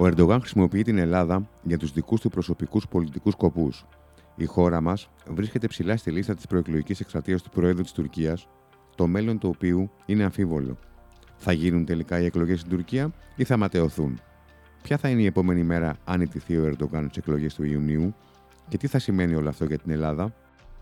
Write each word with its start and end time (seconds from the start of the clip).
Ο 0.00 0.06
Ερντογάν 0.06 0.40
χρησιμοποιεί 0.40 0.82
την 0.82 0.98
Ελλάδα 0.98 1.48
για 1.62 1.78
τους 1.78 1.92
δικούς 1.92 2.20
του 2.20 2.28
προσωπικούς 2.28 2.88
πολιτικούς 2.88 3.32
σκοπούς. 3.32 3.86
Η 4.36 4.44
χώρα 4.44 4.80
μας 4.80 5.10
βρίσκεται 5.30 5.66
ψηλά 5.66 5.96
στη 5.96 6.10
λίστα 6.10 6.34
της 6.34 6.46
προεκλογικής 6.46 7.00
εκστρατείας 7.00 7.42
του 7.42 7.50
Προέδρου 7.50 7.82
της 7.82 7.92
Τουρκίας, 7.92 8.48
το 8.94 9.06
μέλλον 9.06 9.38
του 9.38 9.52
οποίου 9.54 9.90
είναι 10.06 10.24
αμφίβολο. 10.24 10.78
Θα 11.36 11.52
γίνουν 11.52 11.84
τελικά 11.84 12.20
οι 12.20 12.24
εκλογές 12.24 12.58
στην 12.60 12.70
Τουρκία 12.70 13.10
ή 13.36 13.44
θα 13.44 13.56
ματαιωθούν; 13.56 14.20
Ποια 14.82 14.96
θα 14.96 15.08
είναι 15.08 15.22
η 15.22 15.26
επόμενη 15.26 15.62
μέρα 15.62 15.96
αν 16.04 16.20
ιτηθεί 16.20 16.56
ο 16.56 16.64
Ερντογάν 16.64 17.04
στις 17.04 17.16
εκλογές 17.16 17.54
του 17.54 17.64
Ιουνίου; 17.64 18.14
Και 18.68 18.76
τι 18.76 18.86
θα 18.86 18.98
σημαίνει 18.98 19.34
όλο 19.34 19.48
αυτό 19.48 19.64
για 19.64 19.78
την 19.78 19.90
Ελλάδα; 19.90 20.34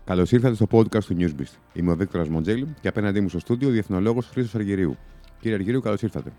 Καλώς 0.05 0.31
ήρθατε 0.31 0.55
στο 0.55 0.67
podcast 0.71 1.03
του 1.03 1.15
Newsbeast. 1.19 1.57
Είμαι 1.73 1.91
ο 1.91 1.95
Δίκτορα 1.95 2.29
Μοντζέλη 2.29 2.75
και 2.81 2.87
απέναντί 2.87 3.21
μου 3.21 3.29
στο 3.29 3.39
στούντιο 3.39 3.67
ο 3.67 3.71
διεθνολόγος 3.71 4.27
Χρήστος 4.27 4.55
Αργυρίου. 4.55 4.97
Κύριε 5.39 5.55
Αργυρίου, 5.55 5.81
καλώς 5.81 6.01
ήρθατε. 6.01 6.31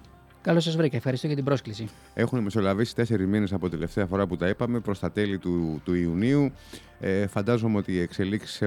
Καλώς 0.43 0.65
σας 0.65 0.77
βρήκα. 0.77 0.97
Ευχαριστώ 0.97 1.27
για 1.27 1.37
την 1.37 1.45
πρόσκληση. 1.45 1.89
Έχουν 2.15 2.39
μεσολαβήσει 2.43 2.95
τέσσερις 2.95 3.27
μήνες 3.27 3.53
από 3.53 3.69
την 3.69 3.71
τελευταία 3.79 4.07
φορά 4.07 4.27
που 4.27 4.37
τα 4.37 4.49
είπαμε 4.49 4.81
προς 4.81 4.99
τα 4.99 5.13
τέλη 5.13 5.39
του, 5.39 5.81
του 5.85 5.95
Ιουνίου. 5.95 6.53
Ε, 7.01 7.27
φαντάζομαι 7.27 7.79
ότι 7.79 7.93
οι 7.93 8.01
εξελίξεις 8.01 8.63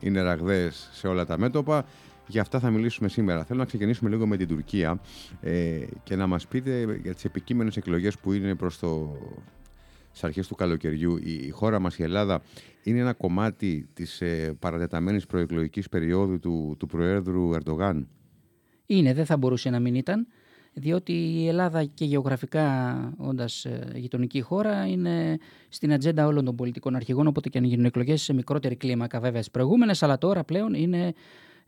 είναι 0.00 0.20
ραγδαίες 0.22 0.88
σε 0.92 1.08
όλα 1.08 1.26
τα 1.26 1.38
μέτωπα. 1.38 1.84
Για 2.26 2.40
αυτά 2.40 2.58
θα 2.58 2.70
μιλήσουμε 2.70 3.08
σήμερα. 3.08 3.44
Θέλω 3.44 3.58
να 3.58 3.64
ξεκινήσουμε 3.64 4.10
λίγο 4.10 4.26
με 4.26 4.36
την 4.36 4.48
Τουρκία 4.48 5.00
ε, 5.40 5.78
και 6.02 6.16
να 6.16 6.26
μας 6.26 6.46
πείτε 6.46 7.00
για 7.02 7.14
τις 7.14 7.24
επικείμενες 7.24 7.76
εκλογές 7.76 8.18
που 8.18 8.32
είναι 8.32 8.54
προς 8.54 8.78
το 8.78 9.16
στις 10.08 10.24
αρχές 10.24 10.46
του 10.46 10.54
καλοκαιριού. 10.54 11.16
Η 11.16 11.50
χώρα 11.50 11.78
μας, 11.78 11.98
η 11.98 12.02
Ελλάδα, 12.02 12.42
είναι 12.82 12.98
ένα 13.00 13.12
κομμάτι 13.12 13.88
της 13.94 14.20
ε, 14.20 14.56
παρατεταμένης 14.58 15.26
προεκλογικής 15.26 15.88
περίοδου 15.88 16.38
του, 16.38 16.76
του 16.78 16.86
Προέδρου 16.86 17.54
Ερντογάν; 17.54 18.08
Είναι, 18.86 19.14
δεν 19.14 19.26
θα 19.26 19.36
μπορούσε 19.36 19.70
να 19.70 19.80
μην 19.80 19.94
ήταν 19.94 20.26
διότι 20.74 21.12
η 21.12 21.48
Ελλάδα 21.48 21.84
και 21.84 22.04
γεωγραφικά 22.04 22.96
όντας 23.16 23.64
ε, 23.64 23.92
γειτονική 23.94 24.40
χώρα 24.40 24.86
είναι 24.86 25.38
στην 25.68 25.92
ατζέντα 25.92 26.26
όλων 26.26 26.44
των 26.44 26.56
πολιτικών 26.56 26.96
αρχηγών, 26.96 27.26
οπότε 27.26 27.48
και 27.48 27.58
αν 27.58 27.64
γίνουν 27.64 27.84
εκλογές 27.84 28.22
σε 28.22 28.32
μικρότερη 28.32 28.76
κλίμακα 28.76 29.20
βέβαια 29.20 29.40
στις 29.40 29.50
προηγούμενες, 29.50 30.02
αλλά 30.02 30.18
τώρα 30.18 30.44
πλέον 30.44 30.74
είναι 30.74 31.12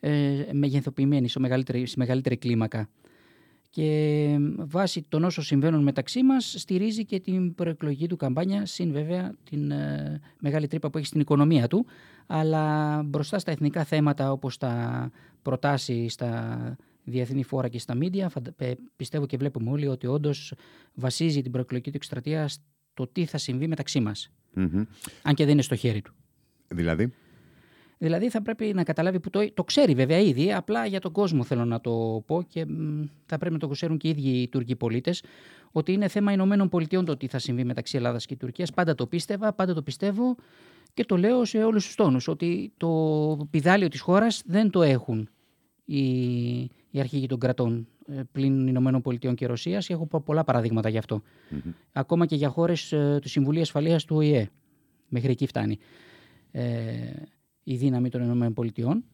ε, 0.01 0.45
μεγεθοποιημένη 0.53 1.29
σε 1.29 1.41
μεγαλύτερη, 1.41 1.87
σε 1.87 1.95
μεγαλύτερη 1.99 2.37
κλίμακα. 2.37 2.89
Και 3.71 4.37
βάσει 4.57 5.05
των 5.09 5.25
όσων 5.25 5.45
συμβαίνουν 5.45 5.83
μεταξύ 5.83 6.23
μας, 6.23 6.55
στηρίζει 6.59 7.05
και 7.05 7.21
την 7.21 7.55
προεκλογική 7.55 8.09
του 8.09 8.17
καμπάνια, 8.17 8.67
συν 8.67 8.93
βέβαια 8.93 9.35
την 9.51 9.71
ε, 9.71 10.21
μεγάλη 10.39 10.67
τρύπα 10.67 10.91
που 10.91 10.99
έχει 10.99 11.07
στην 11.07 11.21
οικονομία 11.21 11.69
του. 11.69 11.87
Αλλά 12.27 13.03
μπροστά 13.03 13.39
στα 13.39 13.51
εθνικά 13.51 13.85
θέματα, 13.85 14.33
όπως 14.33 14.59
τα 14.59 15.11
προτάσεις 15.43 16.13
στα 16.13 16.77
διεθνή 17.05 17.43
φόρα 17.43 17.69
και 17.69 17.79
στα 17.79 17.95
μίντια, 17.95 18.31
πιστεύω 18.97 19.27
και 19.27 19.37
βλέπουμε 19.37 19.71
όλοι 19.71 19.87
ότι 19.87 20.07
όντως 20.07 20.55
βασίζει 20.95 21.43
την 21.43 21.51
προεκλογική 21.51 21.91
του 21.91 21.97
εκστρατεία 21.97 22.49
στο 22.49 23.07
τι 23.07 23.25
θα 23.25 23.39
συμβεί 23.39 23.67
μεταξύ 23.67 24.01
μας. 24.01 24.33
Αν 25.23 25.35
και 25.35 25.45
δεν 25.45 25.53
είναι 25.53 25.63
στο 25.63 25.75
χέρι 25.75 26.03
του. 26.03 26.15
Δηλαδή; 26.69 27.13
Δηλαδή 27.99 28.31
θα 28.31 28.43
πρέπει 28.43 28.73
να 28.75 28.83
καταλάβει 28.83 29.21
που 29.21 29.31
το, 29.31 29.53
το 29.55 29.65
ξέρει 29.65 29.95
βέβαια 29.95 30.19
ήδη, 30.19 30.53
απλά 30.53 30.87
για 30.87 31.01
τον 31.01 31.13
κόσμο 31.13 31.45
θέλω 31.45 31.65
να 31.65 31.81
το 31.81 32.23
πω 32.27 32.43
και 32.49 32.67
θα 33.27 33.39
πρέπει 33.39 33.53
να 33.53 33.59
το 33.59 33.69
ξέρουν 33.69 33.97
και 33.97 34.09
οι 34.09 34.11
ίδιοι 34.11 34.29
οι 34.29 34.49
Τούρκοι 34.49 34.77
πολίτες, 34.77 35.23
ότι 35.73 35.93
είναι 35.93 36.09
θέμα 36.09 36.33
Ηνωμένων 36.33 36.69
Πολιτειών 36.69 37.05
το 37.05 37.17
τι 37.17 37.27
θα 37.27 37.39
συμβεί 37.39 37.65
μεταξύ 37.65 37.97
Ελλάδας 37.97 38.27
και 38.27 38.37
Τουρκίας. 38.37 38.71
Πάντα 38.71 38.95
το 38.95 39.07
πίστευα, 39.07 39.53
πάντα 39.53 39.75
το 39.75 39.83
πιστεύω 39.83 40.37
και 40.95 41.05
το 41.05 41.17
λέω 41.17 41.45
σε 41.45 41.65
όλους 41.65 41.87
τους 41.87 41.95
τόνους, 41.95 42.29
ότι 42.29 42.73
το 42.77 43.49
πιδάλιο 43.51 43.89
της 43.89 44.01
χώρας 44.01 44.43
δεν 44.47 44.71
το 44.71 44.83
έχουν 44.83 45.29
οι, 45.85 46.71
οι 46.95 47.01
αρχηγοί 47.01 47.27
των 47.27 47.39
κρατών 47.39 47.87
ε, 48.09 48.23
πλην 48.33 48.67
Ηνωμένων 48.67 49.01
Πολιτειών 49.01 49.35
και 49.35 49.47
Ρωσίας. 49.47 49.91
Έχω 49.91 50.07
πολλά 50.07 50.45
παραδείγματα 50.45 50.89
γι' 50.89 50.99
αυτό. 50.99 51.23
Mm-hmm. 51.23 51.73
Ακόμα 51.93 52.27
και 52.27 52.37
για 52.37 52.49
χώρες 52.49 52.93
ε, 52.93 53.19
του 53.23 53.29
Συμβουλίου 53.29 53.61
Ασφαλείας 53.61 54.05
του 54.05 54.17
ΟΗΕ. 54.17 54.51
Μέχρι 55.09 55.31
εκεί 55.31 55.47
φτάνει 55.47 55.79
ε, 56.51 56.65
η 57.63 57.77
δύναμη 57.77 58.09
των 58.09 58.23
Ηνωμένων 58.23 58.53
Πολιτειών 58.53 59.05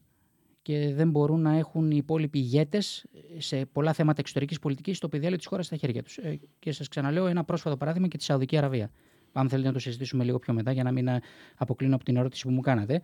και 0.62 0.94
δεν 0.94 1.10
μπορούν 1.10 1.41
να 1.41 1.56
έχουν 1.56 1.91
οι 1.91 1.97
υπόλοιποι 1.97 2.38
ηγέτες 2.38 3.06
σε 3.38 3.66
πολλά 3.66 3.93
θέματα 3.93 4.21
εξωτερικής 4.21 4.59
πολιτικής 4.59 4.97
στο 4.97 5.09
πεδίο 5.09 5.37
της 5.37 5.47
χώρας 5.47 5.66
στα 5.66 5.76
χέρια 5.76 6.03
τους. 6.03 6.16
Ε, 6.16 6.41
και 6.59 6.72
σας 6.72 6.88
ξαναλέω 6.88 7.26
ένα 7.26 7.44
πρόσφατο 7.44 7.76
παράδειγμα 7.76 8.09
και 8.09 8.16
τη 8.16 8.25
Σαουδική 8.25 8.56
Αραβία. 8.56 8.91
Αν 9.32 9.49
θέλετε 9.49 9.69
να 9.69 9.75
το 9.75 9.81
συζητήσουμε 9.81 10.25
λίγο 10.25 10.38
πιο 10.38 10.55
μετά, 10.55 10.72
για 10.72 10.82
να 10.82 10.93
μην 10.93 11.09
αποκλίνω 11.56 11.94
από 11.94 12.05
την 12.05 12.16
ερώτηση 12.16 12.47
που 12.47 12.53
μου 12.53 12.60
κάνατε. 12.60 13.00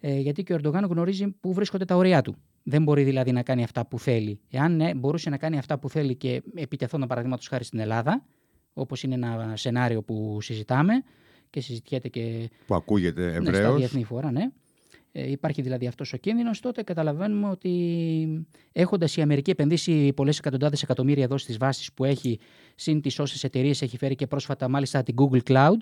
Ε, 0.00 0.18
γιατί 0.18 0.42
και 0.42 0.52
ο 0.52 0.56
Ερντογάν 0.56 0.84
γνωρίζει 0.84 1.28
πού 1.40 1.52
βρίσκονται 1.52 1.84
τα 1.84 1.96
ωριά 1.96 2.22
του. 2.22 2.36
Δεν 2.62 2.82
μπορεί 2.82 3.02
δηλαδή 3.02 3.32
να 3.32 3.42
κάνει 3.42 3.62
αυτά 3.62 3.86
που 3.86 3.98
θέλει. 3.98 4.40
Εάν 4.50 4.76
ναι, 4.76 4.94
μπορούσε 4.94 5.30
να 5.30 5.36
κάνει 5.36 5.58
αυτά 5.58 5.78
που 5.78 5.88
θέλει 5.88 6.14
και 6.14 6.42
επιτεθώ 6.54 6.98
παραδείγματος 7.06 7.48
χάρη 7.48 7.64
στην 7.64 7.78
Ελλάδα, 7.78 8.24
όπως 8.72 9.02
είναι 9.02 9.14
ένα 9.14 9.52
σενάριο 9.56 10.02
που 10.02 10.38
συζητάμε 10.40 10.92
και 11.50 11.60
συζητιέται 11.60 12.08
και. 12.08 12.50
που 12.66 12.74
ακούγεται 12.74 13.26
ευρέω. 13.26 13.40
Ναι, 13.40 13.56
στα 13.56 13.74
διεθνή 13.74 14.04
φόρα, 14.04 14.30
ναι. 14.30 14.50
Ε, 15.14 15.30
υπάρχει 15.30 15.62
δηλαδή 15.62 15.86
αυτός 15.86 16.12
ο 16.12 16.16
κίνδυνος, 16.16 16.60
τότε 16.60 16.82
καταλαβαίνουμε 16.82 17.48
ότι 17.48 18.46
έχοντας 18.72 19.16
η 19.16 19.20
Αμερική 19.20 19.50
επενδύσει 19.50 20.12
πολλές 20.12 20.38
εκατοντάδες 20.38 20.82
εκατομμύρια 20.82 21.24
εδώ 21.24 21.38
στις 21.38 21.56
βάσεις 21.56 21.92
που 21.92 22.04
έχει, 22.04 22.38
συν 22.74 23.00
τις 23.00 23.18
όσες 23.18 23.44
εταιρείες 23.44 23.82
έχει 23.82 23.98
φέρει 23.98 24.14
και 24.14 24.26
πρόσφατα 24.26 24.68
μάλιστα 24.68 25.02
την 25.02 25.14
Google 25.18 25.40
Cloud, 25.50 25.76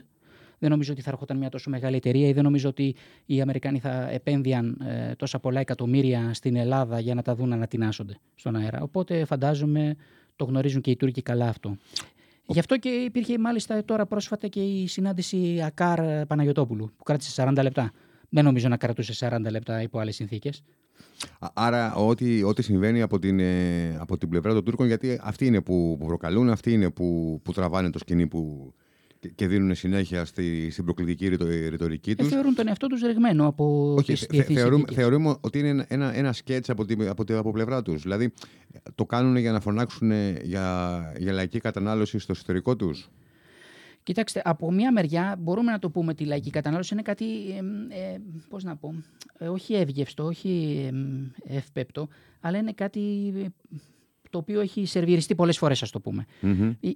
δεν 0.61 0.71
νομίζω 0.71 0.93
ότι 0.93 1.03
θα 1.03 1.11
έρχονταν 1.11 1.37
μια 1.37 1.49
τόσο 1.49 1.71
μεγάλη 1.71 1.97
εταιρεία 1.97 2.29
ή 2.29 2.33
δεν 2.33 2.43
νομίζω 2.43 2.69
ότι 2.69 2.95
οι 3.27 3.41
Αμερικάνοι 3.41 3.79
θα 3.79 4.09
επένδυαν 4.11 4.81
ε, 4.85 5.15
τόσα 5.15 5.39
πολλά 5.39 5.61
εκατομμύρια 5.61 6.35
στην 6.35 6.57
Ελλάδα 6.57 7.01
για 7.01 7.15
να 7.15 7.23
τα 7.23 7.35
δουν 7.35 7.49
να 7.49 7.55
ανατινάσσονται 7.55 8.19
στον 8.35 8.57
αέρα. 8.57 8.83
Οπότε 8.83 9.25
φαντάζομαι 9.25 9.97
το 10.37 10.45
γνωρίζουν 10.45 10.81
και 10.81 10.91
οι 10.91 10.97
Τούρκοι 10.97 11.23
καλά 11.23 11.49
αυτό. 11.49 11.77
Γι' 12.47 12.59
αυτό 12.59 12.79
και 12.79 12.89
υπήρχε 12.89 13.39
μάλιστα 13.39 13.85
τώρα 13.85 14.07
πρόσφατα 14.07 14.49
και 14.49 14.61
η 14.61 14.87
συνάντηση 14.87 15.63
Ακάρ 15.63 16.27
Παναγιοτόπουλου 16.27 16.93
που 16.97 17.05
κράτησε 17.05 17.45
40 17.49 17.63
λεπτά. 17.63 17.93
Δεν 18.29 18.45
νομίζω 18.45 18.69
να 18.69 18.77
κρατούσε 18.77 19.29
40 19.29 19.51
λεπτά 19.51 19.83
υπό 19.83 19.99
άλλες 19.99 20.15
συνθήκες. 20.15 20.63
Άρα, 21.55 21.95
ό,τι, 21.95 22.43
ό,τι 22.43 22.63
συμβαίνει 22.63 23.03
από 23.03 23.19
την, 23.19 23.41
ε, 23.41 23.97
από 23.99 24.19
την 24.19 24.29
πλευρά 24.29 24.53
των 24.53 24.65
Τούρκων, 24.65 24.87
γιατί 24.87 25.21
αυτοί 25.23 25.47
είναι 25.47 25.61
που, 25.61 25.97
που 25.99 26.07
προκαλούν, 26.07 26.51
αυτοί 26.51 26.73
είναι 26.73 26.91
που, 26.91 27.41
που 27.45 27.53
τραβάνε 27.53 27.91
το 27.91 27.99
σκηνή 27.99 28.27
που, 28.27 28.75
και 29.35 29.47
δίνουν 29.47 29.75
συνέχεια 29.75 30.25
στη, 30.25 30.71
στην 30.71 30.85
προκλητική 30.85 31.29
ρητορική 31.69 32.17
τους. 32.17 32.27
Ε, 32.27 32.31
θεωρούν 32.31 32.55
τον 32.55 32.69
εαυτό 32.69 32.87
τους 32.87 33.01
ρεγμένο 33.01 33.47
από 33.47 33.95
Όχι, 33.95 34.15
θε, 34.15 34.43
θεωρούμε, 34.43 34.85
θεωρούμε 34.93 35.37
ότι 35.41 35.59
είναι 35.59 35.85
ένα, 35.89 36.15
ένα 36.17 36.33
σκέτς 36.33 36.71
από, 36.71 36.85
την, 36.85 37.09
από, 37.09 37.25
από 37.29 37.51
πλευρά 37.51 37.83
τους. 37.83 38.03
Δηλαδή, 38.03 38.33
το 38.95 39.05
κάνουν 39.05 39.37
για 39.37 39.53
να 39.53 39.61
φωνάξουν 39.61 40.11
για, 40.43 41.13
για 41.19 41.33
λαϊκή 41.33 41.59
κατανάλωση 41.61 42.19
στο 42.19 42.33
εσωτερικό 42.33 42.77
τους; 42.77 43.11
Κοιτάξτε, 44.03 44.43
από 44.45 44.73
μία 44.73 44.93
μεριά 44.93 45.37
μπορούμε 45.39 45.73
να 45.73 45.79
το 45.79 45.91
πούμε 45.91 46.11
ότι 46.11 46.23
η 46.23 46.27
λαϊκή 46.27 46.51
κατανάλωση 46.51 46.95
είναι 46.95 47.03
κάτι, 47.03 47.25
ε, 47.89 48.17
πώς 48.49 48.65
να 48.65 48.77
πω, 48.77 48.95
ε, 49.39 49.49
όχι 49.49 49.75
εύγευστο, 49.75 50.25
όχι 50.25 50.85
ε, 51.47 51.57
ευπέπτο, 51.57 52.09
αλλά 52.41 52.59
είναι 52.59 52.73
κάτι 52.73 53.01
το 54.31 54.39
οποίο 54.39 54.61
έχει 54.61 54.87
σερβιριστεί 54.87 55.35
πολλές 55.35 55.59
φορές, 55.59 55.83
ας 55.83 55.91
το 55.91 56.01
πούμε. 56.01 56.25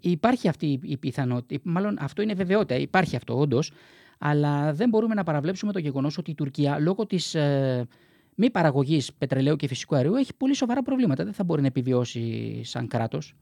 Υπάρχει 0.01 0.49
αυτή 0.49 0.81
η 0.83 0.97
πιθανότητα, 0.97 1.61
μάλλον 1.65 1.97
αυτό 2.01 2.23
είναι 2.23 2.35
βεβαιότητα, 2.35 2.75
υπάρχει 2.75 3.17
αυτό 3.17 3.39
όντως, 3.39 3.73
αλλά 4.19 4.73
δεν 4.73 4.89
μπορούμε 4.89 5.15
να 5.15 5.23
παραβλέψουμε 5.23 5.73
το 5.73 5.79
γεγονός 5.79 6.19
ότι 6.19 6.31
η 6.31 6.35
Τουρκία 6.35 6.79
λόγω 6.79 7.07
της 7.07 7.35
ε, 7.35 7.87
μη 8.35 8.51
παραγωγής 8.51 9.13
πετρελαίου 9.13 9.57
και 9.57 9.67
φυσικού 9.67 9.97
αερίου 9.97 10.15
έχει 10.15 10.35
πολύ 10.37 10.55
σοβαρά 10.55 10.83
προβλήματα. 10.83 11.25
Δεν 11.25 11.33
θα 11.33 11.45
μπορεί 11.45 11.61
να 11.61 11.67
επιβιώσει 11.67 12.61
σαν 12.65 12.89
κράτος 12.89 13.35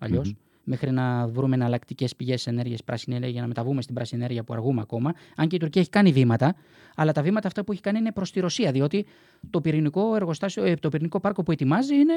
μέχρι 0.64 0.90
να 0.90 1.26
βρούμε 1.28 1.54
εναλλακτικές 1.54 2.16
πηγές 2.16 2.46
ενέργειας, 2.46 2.84
πράσινη 2.84 3.14
ενέργεια, 3.14 3.32
για 3.32 3.42
να 3.42 3.48
μεταβούμε 3.48 3.82
στην 3.82 3.94
πράσινη 3.94 4.20
ενέργεια 4.20 4.44
που 4.44 4.52
αργούμε 4.52 4.80
ακόμα. 4.80 5.14
Αν 5.36 5.48
και 5.48 5.56
η 5.56 5.58
Τουρκία 5.58 5.80
έχει 5.80 5.90
κάνει 5.90 6.12
βήματα, 6.12 6.54
αλλά 6.94 7.12
τα 7.12 7.22
βήματα 7.22 7.46
αυτά 7.46 7.64
που 7.64 7.72
έχει 7.72 7.80
κάνει 7.80 7.98
είναι 7.98 8.12
προς 8.12 8.32
τη 8.32 8.40
Ρωσία, 8.40 8.72
διότι 8.72 9.06
το 9.50 9.60
πυρηνικό, 9.60 10.14
εργοστάσιο, 10.14 10.64
ε, 10.64 10.74
το 10.74 10.88
πυρηνικό 10.88 11.20
πάρκο 11.20 11.42
που 11.42 11.52
ετοιμάζει 11.52 11.94
είναι 11.94 12.14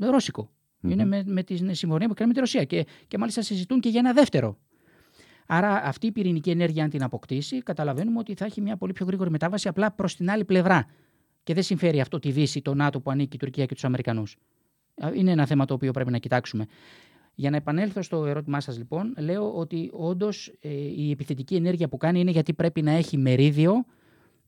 ε, 0.00 0.06
ρώσικο. 0.82 1.02
Είναι 1.02 1.04
με, 1.04 1.32
με 1.32 1.42
τη 1.42 1.74
συμφωνία 1.74 2.08
που 2.08 2.14
κάνει 2.14 2.28
με 2.28 2.34
τη 2.34 2.40
Ρωσία. 2.40 2.64
Και, 2.64 2.86
και 3.08 3.18
μάλιστα 3.18 3.42
συζητούν 3.42 3.80
και 3.80 3.88
για 3.88 3.98
ένα 3.98 4.12
δεύτερο. 4.12 4.58
Άρα 5.46 5.82
αυτή 5.84 6.06
η 6.06 6.12
πυρηνική 6.12 6.50
ενέργεια, 6.50 6.84
αν 6.84 6.90
την 6.90 7.02
αποκτήσει, 7.02 7.62
καταλαβαίνουμε 7.62 8.18
ότι 8.18 8.34
θα 8.34 8.44
έχει 8.44 8.60
μια 8.60 8.76
πολύ 8.76 8.92
πιο 8.92 9.06
γρήγορη 9.06 9.30
μετάβαση 9.30 9.68
απλά 9.68 9.92
προς 9.92 10.16
την 10.16 10.30
άλλη 10.30 10.44
πλευρά. 10.44 10.86
Και 11.42 11.54
δεν 11.54 11.62
συμφέρει 11.62 12.00
αυτό 12.00 12.18
τη 12.18 12.30
Δύση, 12.30 12.62
το 12.62 12.74
ΝΑΤΟ 12.74 13.00
που 13.00 13.10
ανήκει 13.10 13.36
η 13.36 13.38
Τουρκία 13.38 13.66
και 13.66 13.74
τους 13.74 13.84
Αμερικανούς. 13.84 14.36
Είναι 15.14 15.30
ένα 15.30 15.46
θέμα 15.46 15.64
το 15.64 15.74
οποίο 15.74 15.90
πρέπει 15.90 16.10
να 16.10 16.18
κοιτάξουμε. 16.18 16.66
Για 17.34 17.50
να 17.50 17.56
επανέλθω 17.56 18.02
στο 18.02 18.26
ερώτημά 18.26 18.60
σας, 18.60 18.78
λοιπόν, 18.78 19.14
λέω 19.18 19.54
ότι 19.54 19.90
όντως 19.92 20.52
ε, 20.60 20.68
η 20.74 21.10
επιθετική 21.10 21.54
ενέργεια 21.54 21.88
που 21.88 21.96
κάνει 21.96 22.20
είναι 22.20 22.30
γιατί 22.30 22.54
πρέπει 22.54 22.82
να 22.82 22.90
έχει 22.90 23.16
μερίδιο 23.16 23.84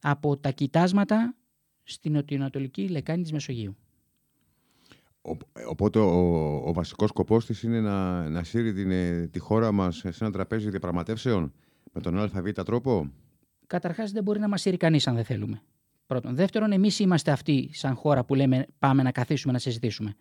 από 0.00 0.36
τα 0.36 0.50
κοιτάσματα 0.50 1.34
στην 1.82 2.12
νοτιοανατολική 2.12 2.88
λεκάνη 2.88 3.22
της 3.22 3.32
Μεσογείου. 3.32 3.76
Οπότε 5.68 5.98
ο, 5.98 6.56
ο 6.64 6.72
βασικός 6.72 7.08
σκοπός 7.08 7.46
της 7.46 7.62
είναι 7.62 7.80
να, 7.80 8.28
να 8.28 8.42
σύρει 8.42 8.72
την, 8.72 8.90
ε, 8.90 9.26
τη 9.26 9.38
χώρα 9.38 9.72
μας 9.72 9.96
σε 9.96 10.16
ένα 10.20 10.30
τραπέζι 10.30 10.70
διαπραγματεύσεων 10.70 11.52
με 11.92 12.00
τον 12.00 12.18
ΑΒ 12.18 12.50
τρόπο; 12.64 13.10
Καταρχάς 13.66 14.12
δεν 14.12 14.22
μπορεί 14.22 14.38
να 14.38 14.48
μας 14.48 14.60
σύρει 14.60 14.76
κανείς 14.76 15.06
αν 15.06 15.14
δεν 15.14 15.24
θέλουμε. 15.24 15.62
Πρώτον. 16.06 16.34
Δεύτερον, 16.34 16.72
εμείς 16.72 16.98
είμαστε 16.98 17.30
αυτοί 17.30 17.70
σαν 17.72 17.94
χώρα 17.94 18.24
που 18.24 18.34
λέμε 18.34 18.66
πάμε 18.78 19.02
να 19.02 19.12
καθίσουμε 19.12 19.52
να 19.52 19.58
συζητήσουμε. 19.58 20.14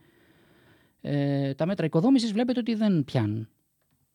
Ε, 1.02 1.54
τα 1.54 1.66
μέτρα 1.66 1.86
οικοδόμησης 1.86 2.32
βλέπετε 2.32 2.60
ότι 2.60 2.76
δεν 2.76 3.04
πιάνουν. 3.04 3.50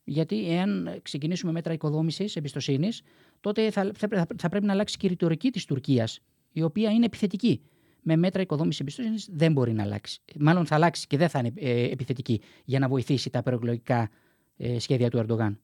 Γιατί 0.04 0.50
εάν 0.52 0.98
ξεκινήσουμε 1.02 1.52
μέτρα 1.52 1.72
οικοδόμησης 1.72 2.36
εμπιστοσύνης, 2.36 3.02
τότε 3.40 3.70
θα, 3.70 3.90
θα, 3.94 4.26
θα, 4.38 4.48
πρέπει 4.48 4.66
να 4.66 4.72
αλλάξει 4.72 4.96
και 4.96 5.06
η 5.06 5.08
ρητορική 5.08 5.50
της 5.50 5.64
Τουρκίας, 5.64 6.20
η 6.52 6.62
οποία 6.62 6.90
είναι 6.90 7.04
επιθετική. 7.04 7.62
Με 8.02 8.16
μέτρα 8.16 8.42
οικοδόμησης 8.42 8.80
εμπιστοσύνης 8.80 9.28
δεν 9.32 9.52
μπορεί 9.52 9.72
να 9.72 9.82
αλλάξει. 9.82 10.20
Μάλλον 10.38 10.66
θα 10.66 10.74
αλλάξει 10.74 11.06
και 11.06 11.16
δεν 11.16 11.28
θα 11.28 11.38
είναι 11.38 11.52
ε, 11.54 11.90
επιθετική 11.90 12.40
για 12.64 12.78
να 12.78 12.88
βοηθήσει 12.88 13.30
τα 13.30 13.42
προεκλογικά 13.42 14.10
ε, 14.56 14.78
σχέδια 14.78 15.10
του 15.10 15.18
Ερντογάν. 15.18 15.60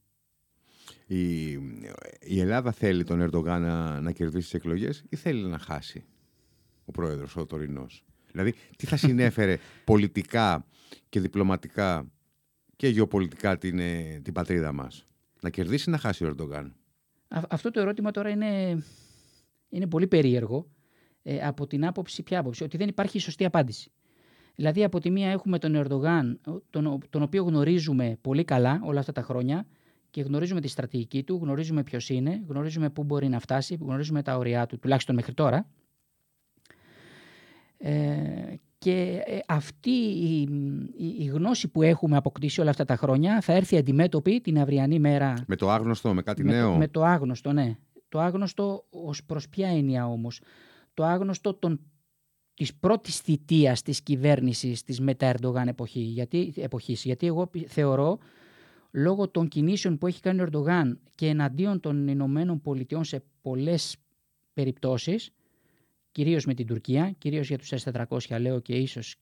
Η, 1.06 1.50
η 2.20 2.40
Ελλάδα 2.40 2.72
θέλει 2.72 3.04
τον 3.04 3.20
Ερντογάν 3.20 3.62
να, 3.62 4.00
να 4.00 4.12
κερδίσει 4.12 4.44
τις 4.44 4.54
εκλογές 4.54 5.04
ή 5.08 5.16
θέλει 5.16 5.46
να 5.46 5.58
χάσει 5.58 6.04
ο 6.84 6.90
πρόεδρος, 6.90 7.36
ο 7.36 7.46
τωρινός; 7.46 8.04
Δηλαδή, 8.30 8.54
τι 8.76 8.86
θα 8.86 8.96
συνέφερε 8.96 9.58
πολιτικά 9.84 10.66
και 11.08 11.20
διπλωματικά 11.20 12.10
και 12.76 12.88
γεωπολιτικά 12.88 13.58
την, 13.58 13.78
ε, 13.78 14.20
την 14.22 14.32
πατρίδα 14.32 14.72
μας; 14.72 15.06
Να 15.40 15.50
κερδίσει 15.50 15.88
ή 15.88 15.92
να 15.92 15.98
χάσει 15.98 16.24
ο 16.24 16.26
Ερντογάν; 16.26 16.74
Αυτό 17.28 17.70
το 17.70 17.80
ερώτημα 17.80 18.10
τώρα 18.10 18.28
είναι, 18.28 18.82
είναι 19.68 19.86
πολύ 19.86 20.06
περίεργο. 20.06 20.68
Ε, 21.26 21.46
από 21.46 21.66
την 21.66 21.86
άποψη, 21.86 22.22
ποια 22.22 22.38
άποψη, 22.38 22.64
ότι 22.64 22.76
δεν 22.76 22.88
υπάρχει 22.88 23.18
σωστή 23.18 23.44
απάντηση. 23.44 23.90
Δηλαδή, 24.54 24.84
από 24.84 25.00
τη 25.00 25.10
μία 25.10 25.30
έχουμε 25.30 25.58
τον 25.58 25.74
Ερντογάν, 25.74 26.40
τον, 26.70 26.98
τον 27.10 27.22
οποίο 27.22 27.42
γνωρίζουμε 27.42 28.18
πολύ 28.20 28.44
καλά 28.44 28.80
όλα 28.84 29.00
αυτά 29.00 29.12
τα 29.12 29.22
χρόνια 29.22 29.66
και 30.10 30.22
γνωρίζουμε 30.22 30.60
τη 30.60 30.68
στρατηγική 30.68 31.22
του, 31.22 31.38
γνωρίζουμε 31.42 31.82
ποιος 31.82 32.08
είναι, 32.08 32.42
γνωρίζουμε 32.48 32.90
πού 32.90 33.04
μπορεί 33.04 33.28
να 33.28 33.38
φτάσει, 33.38 33.78
γνωρίζουμε 33.80 34.22
τα 34.22 34.36
ωριά 34.36 34.66
του, 34.66 34.78
τουλάχιστον 34.78 35.14
μέχρι 35.14 35.34
τώρα. 35.34 35.66
Ε, 37.78 38.54
και 38.78 39.22
ε, 39.26 39.38
αυτή 39.46 39.90
η, 39.90 40.48
η, 41.18 41.24
γνώση 41.24 41.68
που 41.68 41.82
έχουμε 41.82 42.16
αποκτήσει 42.16 42.60
όλα 42.60 42.70
αυτά 42.70 42.84
τα 42.84 42.96
χρόνια 42.96 43.40
θα 43.40 43.52
έρθει 43.52 43.76
αντιμέτωπη 43.76 44.40
την 44.40 44.58
αυριανή 44.58 44.98
μέρα. 44.98 45.34
Με 45.46 45.56
το 45.56 45.70
άγνωστο, 45.70 46.14
με 46.14 46.22
κάτι 46.22 46.44
με 46.44 46.52
νέο. 46.52 46.70
Το, 46.70 46.76
με 46.76 46.88
το 46.88 47.04
άγνωστο, 47.04 47.52
ναι. 47.52 47.76
Το 48.08 48.20
άγνωστο 48.20 48.84
ως 48.90 49.24
προς 49.24 49.48
ποια 49.48 49.68
έννοια 49.68 50.06
όμως. 50.06 50.40
Το 50.94 51.04
άγνωστο 51.04 51.54
των, 51.54 51.80
της 52.54 52.74
πρώτης 52.74 53.18
θητείας 53.18 53.82
της 53.82 54.02
κυβέρνησης 54.02 54.82
της 54.82 55.00
μετά 55.00 55.26
Ερντογάν 55.26 55.68
εποχή. 55.68 56.00
Γιατί, 56.00 56.52
εποχής. 56.56 57.04
Γιατί 57.04 57.26
εγώ 57.26 57.50
θεωρώ 57.66 58.18
λόγω 58.90 59.28
των 59.28 59.48
κινήσεων 59.48 59.98
που 59.98 60.06
έχει 60.06 60.20
κάνει 60.20 60.40
ο 60.40 60.44
Ερντογάν 60.44 61.00
και 61.14 61.26
εναντίον 61.26 61.80
των 61.80 62.08
Ηνωμένων 62.08 62.60
Πολιτειών 62.60 63.04
σε 63.04 63.24
πολλές 63.42 63.96
περιπτώσεις 64.52 65.30
κυρίως 66.12 66.46
με 66.46 66.54
την 66.54 66.66
Τουρκία, 66.66 67.14
κυρίως 67.18 67.48
για 67.48 67.58
τους 67.58 67.72
S400, 67.72 68.40
λέω 68.40 68.60
και 68.60 68.74
ίσως 68.74 69.16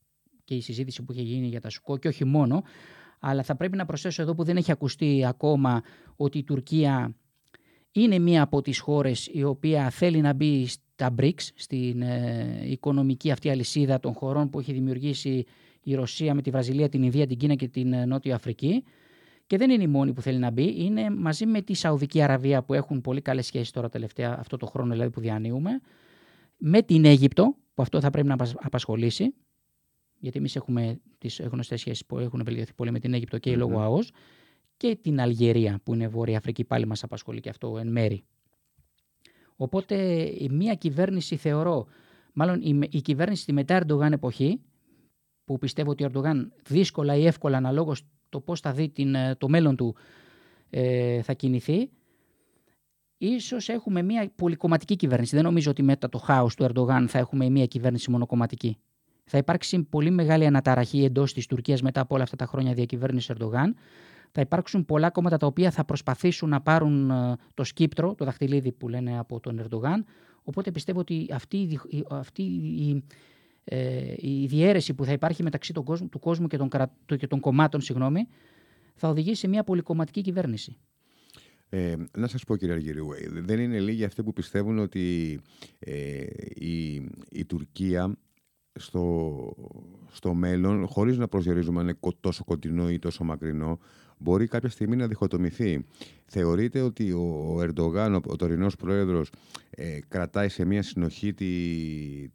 και 0.45 0.55
η 0.55 0.61
συζήτηση 0.61 1.03
που 1.03 1.13
έχει 1.13 1.23
γίνει 1.23 1.47
για 1.47 1.61
τα 1.61 1.71
ΣΟΚΟ 1.71 1.97
και 1.97 2.09
όχι 2.09 2.25
μόνο. 2.25 2.63
Αλλά 3.21 3.43
θα 3.43 3.57
πρέπει 3.57 3.77
να 3.77 3.85
προσθέσω 3.85 4.23
εδώ 4.23 4.35
που 4.35 4.45
δεν 4.45 4.57
έχει 4.57 4.73
ακουστεί 4.73 5.25
ακόμα 5.25 5.83
ότι 6.17 6.39
η 6.39 6.45
Τουρκία 6.45 7.17
είναι 7.93 8.19
μία 8.19 8.43
από 8.43 8.63
τις 8.63 8.79
χώρες 8.79 9.29
η 9.33 9.45
οποία 9.45 9.91
θέλει 9.91 10.21
να 10.21 10.33
μπει 10.33 10.67
στα 10.67 11.15
BRICS, 11.19 11.49
στην 11.55 12.03
ε, 12.03 12.61
οικονομική 12.65 13.31
αυτή 13.31 13.51
αλυσίδα 13.51 14.01
των 14.01 14.13
χωρών 14.13 14.51
που 14.51 14.61
έχει 14.61 14.73
δημιουργήσει 14.73 15.45
η 15.83 15.95
Ρωσία 15.95 16.35
με 16.35 16.43
τη 16.43 16.51
Βραζιλία, 16.51 16.89
την 16.89 17.03
Ινδία, 17.03 17.27
την 17.27 17.37
Κίνα 17.37 17.55
και 17.55 17.69
την 17.69 17.93
ε, 17.93 18.05
Νότια 18.05 18.35
Αφρική. 18.35 18.85
Και 19.47 19.57
δεν 19.57 19.71
είναι 19.71 19.83
η 19.83 19.87
μόνη 19.87 20.13
που 20.13 20.21
θέλει 20.21 20.39
να 20.39 20.51
μπει, 20.51 20.75
είναι 20.85 21.11
μαζί 21.11 21.47
με 21.47 21.63
τη 21.63 21.75
Σαουδική 21.75 22.23
Αραβία 22.23 22.63
που 22.63 22.75
έχουν 22.75 23.01
πολύ 23.01 23.21
καλές 23.21 23.47
σχέσεις 23.47 23.71
τώρα 23.71 23.89
τελευταία, 23.89 24.37
αυτό 24.39 24.57
το 24.57 24.67
χρόνο 24.67 24.93
δηλαδή 24.93 25.11
που 25.11 25.21
διανύουμε. 25.21 25.71
Με 26.57 26.83
την 26.83 27.05
Αίγυπτο, 27.05 27.55
που 27.75 27.83
αυτό 27.83 28.01
θα 28.01 28.11
πρέπει 28.11 28.29
να 28.29 28.37
απασχολήσει, 28.55 29.35
γιατί 30.19 30.39
εμείς 30.39 30.57
έχουμε 30.57 31.01
τις 31.19 31.41
γνωστές 31.51 31.81
σχέσεις 31.81 32.07
που 32.07 32.19
έχουν 32.19 32.43
βελτιωθεί 32.45 32.73
πολύ 32.73 32.91
με 32.91 32.99
την 32.99 33.15
Αίγυπτο 33.15 33.39
και 33.39 33.51
η 33.51 33.57
λόγω 33.57 33.81
ΑΟΣ, 33.81 34.11
και 34.83 34.97
την 35.03 35.21
Αλγερία 35.21 35.81
που 35.85 35.95
είναι 35.95 36.09
Βόρεια 36.09 36.37
Αφρική, 36.37 36.65
πάλι 36.65 36.87
μας 36.87 37.03
απασχολεί 37.03 37.41
και 37.41 37.49
αυτό 37.49 37.79
εν 37.79 37.89
μέρη. 37.89 38.25
Οπότε 39.57 39.95
η 40.39 40.49
μία 40.51 40.75
κυβέρνηση 40.75 41.37
θεωρώ, 41.37 41.87
μάλλον 42.33 42.61
η, 42.61 42.89
η 42.91 43.01
κυβέρνηση 43.01 43.43
στη 43.43 43.53
μετά 43.53 43.75
Ερντογάν 43.75 44.13
εποχή, 44.13 44.61
που 45.45 45.59
πιστεύω 45.59 45.91
ότι 45.91 46.05
ο 46.05 46.07
Ερντογάν 46.07 46.53
δύσκολα 46.69 47.15
ή 47.15 47.27
εύκολα 47.27 47.57
αναλόγως 47.57 48.07
το 48.29 48.41
πώς 48.41 48.61
θα 48.61 48.73
δει 48.73 48.89
την, 48.89 49.15
το 49.39 49.49
μέλλον 49.49 49.77
του 49.77 49.97
ε, 50.71 51.23
θα 51.23 51.33
κινηθεί, 51.33 51.91
ίσως 53.19 53.69
έχουμε 53.69 54.03
μια 54.03 54.33
πολυκομματική 54.37 54.97
κυβέρνηση. 54.97 55.35
Δεν 55.35 55.45
νομίζω 55.45 55.71
ότι 55.71 55.83
μετά 55.83 56.09
το 56.09 56.19
χάος 56.19 56.55
του 56.55 56.65
Ερντογάν 56.65 57.09
θα 57.09 57.19
έχουμε 57.19 57.49
μια 57.49 57.67
κυβέρνηση 57.67 58.11
μονοκομματική. 58.11 58.77
Θα 59.25 59.39
υπάρξει 59.39 59.83
πολύ 59.83 60.11
μεγάλη 60.11 60.47
αναταραχή 60.47 61.05
εντός 61.05 61.33
της 61.33 61.47
Τουρκίας 61.47 61.83
μετά 61.83 62.01
από 62.01 62.15
όλα 62.15 62.25
αυτά 62.25 62.37
τα 62.37 62.47
χρόνια 62.47 62.75
διακυβέρνησης 62.75 63.31
Ερντογάν. 63.31 63.77
Θα 64.33 64.41
υπάρξουν 64.41 64.85
πολλά 64.85 65.11
κόμματα 65.11 65.37
τα 65.37 65.47
οποία 65.47 65.71
θα 65.71 65.85
προσπαθήσουν 65.85 66.49
να 66.49 66.61
πάρουν 66.61 67.11
ε, 67.11 67.37
το 67.55 67.65
σκύπτρο, 67.65 68.15
το 68.15 68.25
δαχτυλίδι 68.25 68.73
που 68.73 68.89
λένε 68.89 69.19
από 69.19 69.41
τον 69.41 69.59
Ερντογάν. 69.59 70.05
Οπότε 70.43 70.71
πιστεύω 70.71 71.01
ότι 71.01 71.29
αυτή, 71.33 71.81
αυτή 72.11 72.43
η, 72.43 73.05
ε, 73.65 74.15
η 74.17 74.47
διαίρεση 74.47 74.95
που 74.95 75.05
θα 75.05 75.13
υπάρχει 75.13 75.43
μεταξύ 75.43 75.73
του 75.73 75.83
κόσμου, 75.83 76.09
του 76.09 76.19
κόσμου 76.19 76.47
και, 76.47 76.57
των, 76.57 76.69
και 77.07 77.27
των 77.27 77.41
κομμάτων 77.41 77.81
συγγνώμη, 77.81 78.29
θα 78.95 79.09
οδηγήσει 79.09 79.41
σε 79.41 79.49
μια 79.49 79.65
πολυκομματική 79.65 80.21
κυβέρνηση. 80.21 80.77
Ε, 81.69 81.95
να 82.19 82.27
σας 82.27 82.45
πω 82.45 82.57
κύριε 82.57 82.75
Αργυρίου, 82.75 83.13
ε, 83.13 83.41
δεν 83.41 83.61
είναι 83.61 83.81
λίγοι 83.81 84.05
αυτοί 84.05 84.23
που 84.23 84.33
πιστεύουν 84.33 84.79
ότι 84.79 85.41
ε, 85.79 86.25
η, 86.55 86.95
η 87.31 87.45
Τουρκία 87.47 88.17
στο, 88.75 89.55
στο 90.11 90.35
μέλλον, 90.35 90.87
χωρίς 90.87 91.19
να 91.19 91.29
προσδιορίζουμε 91.29 91.81
αν 91.81 91.89
είναι 91.89 91.99
τόσο 92.21 92.45
κοντινό 92.45 92.91
ή 92.91 92.99
τόσο 92.99 93.25
μακρινό, 93.25 93.79
μπορεί 94.23 94.47
κάποια 94.47 94.69
στιγμή 94.69 94.97
να 94.97 95.07
διχοτομηθεί. 95.07 95.85
Θεωρείτε 96.27 96.81
ότι 96.81 97.13
ο 97.13 97.59
Ερντογάν, 97.61 98.15
ο, 98.15 98.21
ο 98.27 98.37
τωρινός 98.37 98.77
πρόεδρος, 98.77 99.31
ε, 99.71 99.99
κρατάει 100.09 100.49
σε 100.49 100.65
μια 100.65 100.83
συνοχή 100.83 101.35
τη, 101.35 101.49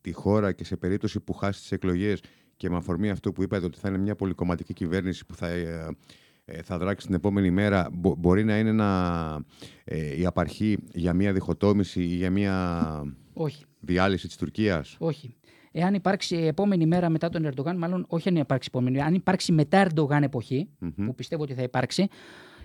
τη 0.02 0.12
χώρα 0.12 0.52
και 0.52 0.64
σε 0.64 0.76
περίπτωση 0.78 1.20
που 1.20 1.34
χάσει 1.34 1.62
τις 1.62 1.72
εκλογές 1.72 2.22
και 2.58 2.70
με 2.70 2.76
αφορμή 2.76 3.10
αυτό 3.10 3.32
που 3.32 3.44
είπατε 3.44 3.66
ότι 3.66 3.80
θα 3.80 3.90
είναι 3.90 3.98
μια 3.98 4.16
πολυκομματική 4.16 4.74
κυβέρνηση 4.74 5.26
που 5.26 5.36
θα 5.36 5.48
ε, 6.50 6.62
θα 6.62 6.78
δράξει 6.78 7.06
την 7.06 7.16
επόμενη 7.16 7.52
μέρα 7.52 7.90
μπορεί 7.94 8.44
να 8.44 8.60
είναι 8.60 8.70
ένα, 8.70 9.46
ε, 9.84 10.20
η 10.20 10.26
απαρχή 10.26 10.78
για 10.94 11.14
μια 11.14 11.34
διχοτόμηση 11.34 12.02
ή 12.02 12.16
για 12.16 12.32
μια 12.32 13.04
όχι. 13.34 13.66
διάλυση 13.80 14.28
της 14.28 14.38
Τουρκίας; 14.38 14.96
Όχι. 15.00 15.36
Εάν 15.80 15.94
υπάρξει 15.94 16.36
επόμενη 16.36 16.86
μέρα 16.86 17.10
μετά 17.10 17.30
τον 17.30 17.46
Ερντογάν, 17.46 17.78
μάλλον 17.78 18.06
όχι 18.08 18.30
αν 18.30 18.36
υπάρξει 18.36 18.70
επόμενη, 18.74 19.02
αν 19.02 19.14
υπάρξει 19.14 19.52
μετά 19.52 19.78
Ερντογάν 19.78 20.24
εποχή, 20.24 20.70
που 21.06 21.16
πιστεύω 21.16 21.44
ότι 21.44 21.54
θα 21.54 21.62
υπάρξει, 21.62 22.08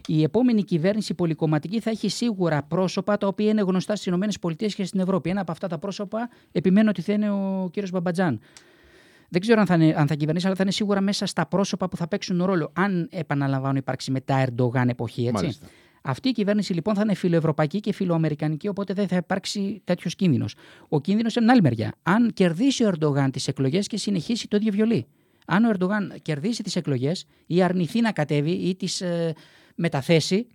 η 0.07 0.23
επόμενη 0.23 0.62
κυβέρνηση 0.62 1.14
πολυκομματική 1.14 1.81
θα 1.81 1.90
έχει 1.90 2.09
σίγουρα 2.09 2.62
πρόσωπα 2.62 3.16
τα 3.19 3.26
οποία 3.26 3.50
είναι 3.50 3.61
γνωστά 3.62 3.97
στις 3.97 4.12
ΗΠΑ 4.12 4.52
και 4.54 4.85
στην 4.85 5.00
Ευρώπη. 5.00 5.31
Ένα 5.31 5.40
από 5.40 5.52
αυτά 5.52 5.69
τα 5.69 5.78
πρόσωπα 5.78 6.28
επιμένω 6.52 6.90
ότι 6.90 7.02
θα 7.02 7.12
είναι 7.12 7.31
ο 7.31 7.69
κύριος 7.73 7.90
Μπαμπατζάν. 7.90 8.40
Δεν 9.28 9.40
ξέρω 9.40 9.61
αν 9.61 9.66
θα, 9.66 9.75
είναι, 9.75 9.95
αν 9.97 10.07
θα 10.07 10.14
κυβερνήσει, 10.14 10.47
αλλά 10.47 10.57
θα 10.57 10.62
είναι 10.62 10.73
σίγουρα 10.73 11.00
μέσα 11.00 11.26
στα 11.26 11.47
πρόσωπα 11.47 11.88
που 11.88 11.97
θα 11.97 12.09
παίξουν 12.09 12.45
ρόλο. 12.45 12.71
Αν 12.73 13.09
επαναλαμβάνω 13.11 13.76
υπάρξει 13.76 14.11
μετά 14.11 14.37
Ερντογάν 14.37 14.88
εποχή, 14.88 15.23
έτσι. 15.26 15.33
Μάλιστα. 15.42 15.66
Αυτή 16.02 16.28
η 16.28 16.32
κυβέρνηση 16.32 16.73
λοιπόν 16.73 16.94
θα 16.94 17.00
είναι 17.02 17.14
φιλοευρωπαϊκή 17.14 17.80
και 17.80 17.92
φιλοαμερικανική, 17.92 18.68
οπότε 18.68 18.92
δεν 18.94 19.09
θα 19.09 19.16
υπάρξει 19.16 19.80
τέτοιος 19.85 20.14
κίνδυνος. 20.14 20.54
Ο 20.88 21.00
κίνδυνος 21.00 21.35
είναι 21.35 21.44
την 21.44 21.54
άλλη 21.54 21.62
μεριά. 21.62 21.94
Αν 22.02 22.32
κερδίσει 22.32 22.85
ο 22.85 22.88
Ερντογάν 22.88 23.30
τις 23.30 23.49
εκλογές 23.49 23.87
και 23.87 23.97
συνεχίσει 23.97 24.49
το 24.49 24.56
ίδιο 24.56 24.73
βιολί. 24.73 25.06
Αν 25.47 25.64
ο 25.64 25.68
Ερντογάν 25.68 26.14
κερδίσει 26.23 26.62
τις 26.62 26.76
εκλογές 26.76 27.26
ή 27.47 27.62
αρνηθεί 27.62 28.00
να 28.00 28.12
κατέβει 28.12 28.50
ή 28.50 28.75
τις 28.75 29.00
ε, 29.00 29.35
μεταθέσει, 29.75 30.47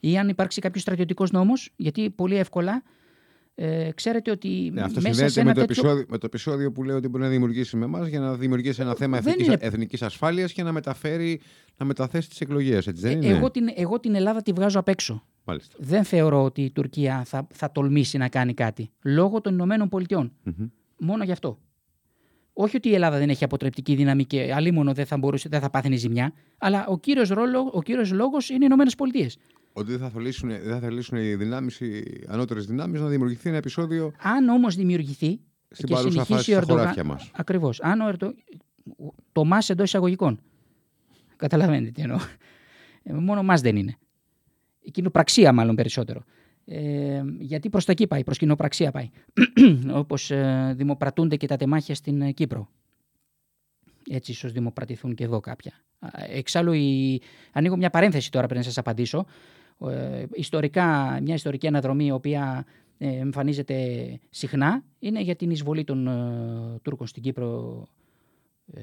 ή 0.00 0.18
αν 0.18 0.28
υπάρξει 0.28 0.60
κάποιος 0.60 0.82
στρατιωτικός 0.82 1.30
νόμος, 1.30 1.72
γιατί 1.76 2.10
πολύ 2.10 2.36
εύκολα 2.36 2.82
ε, 3.62 3.90
ξέρετε 3.94 4.30
ότι. 4.30 4.70
Ναι, 4.72 4.80
αυτό 4.80 5.00
συνδέεται 5.00 5.44
με, 5.44 5.54
το 5.54 5.60
επεισόδιο, 5.60 6.04
με 6.08 6.18
το 6.18 6.26
επεισόδιο 6.26 6.72
που 6.72 6.82
λέει 6.82 6.96
ότι 6.96 7.08
μπορεί 7.08 7.24
να 7.24 7.30
δημιουργήσει 7.30 7.76
με 7.76 7.84
εμάς 7.84 8.08
για 8.08 8.20
να 8.20 8.34
δημιουργήσει 8.34 8.82
ένα 8.82 8.94
θέμα 8.94 9.16
εθνικής, 9.16 9.46
είναι... 9.46 9.56
εθνικής 9.60 10.02
ασφάλειας 10.02 10.52
και 10.52 10.62
να, 10.62 10.72
μεταφέρει, 10.72 11.40
να 11.76 11.86
μεταθέσει 11.86 12.28
τις 12.28 12.40
εκλογές. 12.40 12.88
δεν 12.92 13.22
ε, 13.22 13.28
Εγώ, 13.28 13.50
την, 13.50 13.68
εγώ 13.74 14.00
την 14.00 14.14
Ελλάδα 14.14 14.42
τη 14.42 14.52
βγάζω 14.52 14.78
απ' 14.78 14.88
έξω. 14.88 15.22
Μάλιστα. 15.44 15.76
Δεν 15.78 16.04
θεωρώ 16.04 16.42
ότι 16.44 16.62
η 16.62 16.70
Τουρκία 16.70 17.22
θα, 17.24 17.46
θα 17.52 17.72
τολμήσει 17.72 18.18
να 18.18 18.28
κάνει 18.28 18.54
κάτι. 18.54 18.90
Λόγω 19.02 19.40
των 19.40 19.52
Ηνωμένων 19.52 19.88
Πολιτειών. 19.88 20.32
Mm-hmm. 20.46 20.70
Μόνο 20.98 21.24
γι' 21.24 21.32
αυτό. 21.32 21.58
Όχι 22.52 22.76
ότι 22.76 22.88
η 22.88 22.94
Ελλάδα 22.94 23.18
δεν 23.18 23.28
έχει 23.28 23.44
αποτρεπτική 23.44 23.94
δύναμη 23.94 24.24
και 24.24 24.52
αλλήμον 24.54 24.94
δεν 24.94 25.06
θα, 25.06 25.18
μπορούσε, 25.18 25.48
δεν 25.48 25.60
θα 25.60 25.70
πάθαινε 25.70 25.96
ζημιά, 25.96 26.32
αλλά 26.58 26.86
ο 26.86 26.98
κύριος 27.82 28.10
λόγος 28.12 28.48
είναι 28.48 28.58
οι 28.58 28.66
Ηνωμένες 28.66 28.94
Πολιτείες 28.94 29.36
ότι 29.72 29.90
δεν 29.90 29.98
θα 29.98 30.08
θελήσουν, 30.08 30.48
δεν 30.48 30.70
θα 30.70 30.78
θελήσουν 30.78 31.18
οι 31.18 31.34
δυνάμεις, 31.34 31.80
οι 31.80 32.24
ανώτερες 32.28 32.66
δυνάμεις 32.66 33.00
να 33.00 33.08
δημιουργηθεί 33.08 33.48
ένα 33.48 33.58
επεισόδιο. 33.58 34.12
Αν 34.22 34.48
όμως 34.48 34.74
δημιουργηθεί. 34.74 35.40
Στην 35.70 35.86
και 35.88 35.94
παρούσα 35.94 36.24
φάση 36.24 36.52
στα 36.52 36.62
χωράφια 36.62 37.04
μας. 37.04 37.30
Ακριβώς. 37.34 37.80
Αν 37.80 38.00
ο 38.00 38.08
Ερντο... 38.08 38.34
Το 39.32 39.44
μα 39.44 39.58
εντός 39.68 39.86
εισαγωγικών. 39.86 40.40
Καταλαβαίνετε 41.36 41.90
τι 41.90 42.02
εννοώ. 42.02 42.18
Ε, 43.02 43.12
μόνο 43.12 43.42
μα 43.42 43.54
δεν 43.54 43.76
είναι. 43.76 43.96
Η 44.80 44.90
κοινοπραξία, 44.90 45.52
μάλλον 45.52 45.74
περισσότερο. 45.74 46.24
Ε, 46.64 47.22
γιατί 47.38 47.68
προς 47.68 47.84
τα 47.84 47.92
εκεί 47.92 48.06
πάει, 48.06 48.24
προς 48.24 48.38
κοινοπραξία 48.38 48.90
πάει. 48.90 49.10
Όπως 50.02 50.30
ε, 50.30 50.72
δημοπρατούνται 50.76 51.36
και 51.36 51.46
τα 51.46 51.56
τεμάχια 51.56 51.94
στην 51.94 52.20
ε, 52.20 52.32
Κύπρο. 52.32 52.68
Έτσι 54.10 54.30
ίσως 54.30 54.52
δημοπρατηθούν 54.52 55.14
και 55.14 55.24
εδώ 55.24 55.40
κάποια. 55.40 55.72
Εξάλλου, 56.28 56.72
η... 56.72 57.20
ανοίγω 57.52 57.76
μια 57.76 57.90
παρένθεση 57.90 58.30
τώρα 58.30 58.46
πριν 58.46 58.58
να 58.58 58.64
σας 58.64 58.78
απαντήσω. 58.78 59.26
Ε, 59.88 60.24
ιστορικά, 60.32 61.18
μια 61.22 61.34
ιστορική 61.34 61.66
αναδρομή 61.66 62.04
η 62.04 62.10
οποία 62.10 62.66
ε, 62.98 63.08
εμφανίζεται 63.08 64.18
συχνά 64.30 64.84
είναι 64.98 65.20
για 65.20 65.36
την 65.36 65.50
εισβολή 65.50 65.84
των 65.84 66.06
ε, 66.06 66.78
Τούρκων 66.82 67.06
στην 67.06 67.22
Κύπρο 67.22 67.82
ε, 68.72 68.80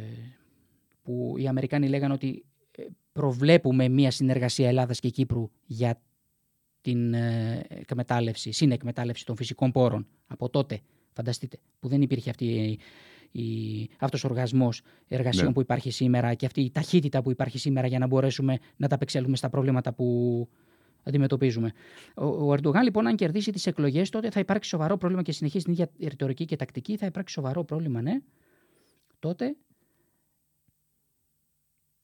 που 1.03 1.35
οι 1.37 1.47
Αμερικάνοι 1.47 1.87
λέγανε 1.87 2.13
ότι 2.13 2.45
ε, 2.71 2.83
προβλέπουμε 3.11 3.87
μια 3.87 4.11
συνεργασία 4.11 4.67
Ελλάδας 4.67 4.99
και 4.99 5.09
Κύπρου 5.09 5.49
για 5.65 6.01
την 6.81 7.13
εκμετάλλευση, 7.67 8.51
συνεκμετάλλευση 8.51 9.25
των 9.25 9.35
φυσικών 9.35 9.71
πόρων 9.71 10.07
από 10.27 10.49
τότε, 10.49 10.79
φανταστείτε, 11.13 11.57
που 11.79 11.87
δεν 11.87 12.01
υπήρχε 12.01 12.29
αυτή 12.29 12.79
η, 13.31 13.89
αυτός 13.99 14.23
ο 14.23 14.27
οργασμός 14.27 14.81
εργασιών 15.07 15.47
ναι. 15.47 15.53
που 15.53 15.61
υπάρχει 15.61 15.91
σήμερα 15.91 16.33
και 16.33 16.45
αυτή 16.45 16.61
η 16.61 16.71
ταχύτητα 16.71 17.21
που 17.21 17.31
υπάρχει 17.31 17.57
σήμερα 17.57 17.87
για 17.87 17.99
να 17.99 18.07
μπορέσουμε 18.07 18.57
να 18.77 18.87
τα 18.87 18.95
απεξέλθουμε 18.95 19.37
στα 19.37 19.49
προβλήματα 19.49 19.93
που 19.93 20.47
αντιμετωπίζουμε. 21.07 21.71
Ο, 22.15 22.25
ο 22.25 22.53
Ερντογάν 22.53 22.83
λοιπόν 22.83 23.07
αν 23.07 23.15
κερδίσει 23.15 23.51
τις 23.51 23.65
εκλογές 23.65 24.09
τότε 24.09 24.31
θα 24.31 24.39
υπάρξει 24.39 24.69
σοβαρό 24.69 24.97
πρόβλημα 24.97 25.23
και 25.23 25.31
συνεχίσει 25.31 25.63
την 25.63 25.73
ίδια 25.73 25.89
ρητορική 25.99 26.45
και 26.45 26.55
τακτική 26.55 26.97
θα 26.97 27.05
υπάρξει 27.05 27.33
σοβαρό 27.33 27.63
πρόβλημα 27.63 28.01
ναι. 28.01 28.19
Τότε 29.19 29.55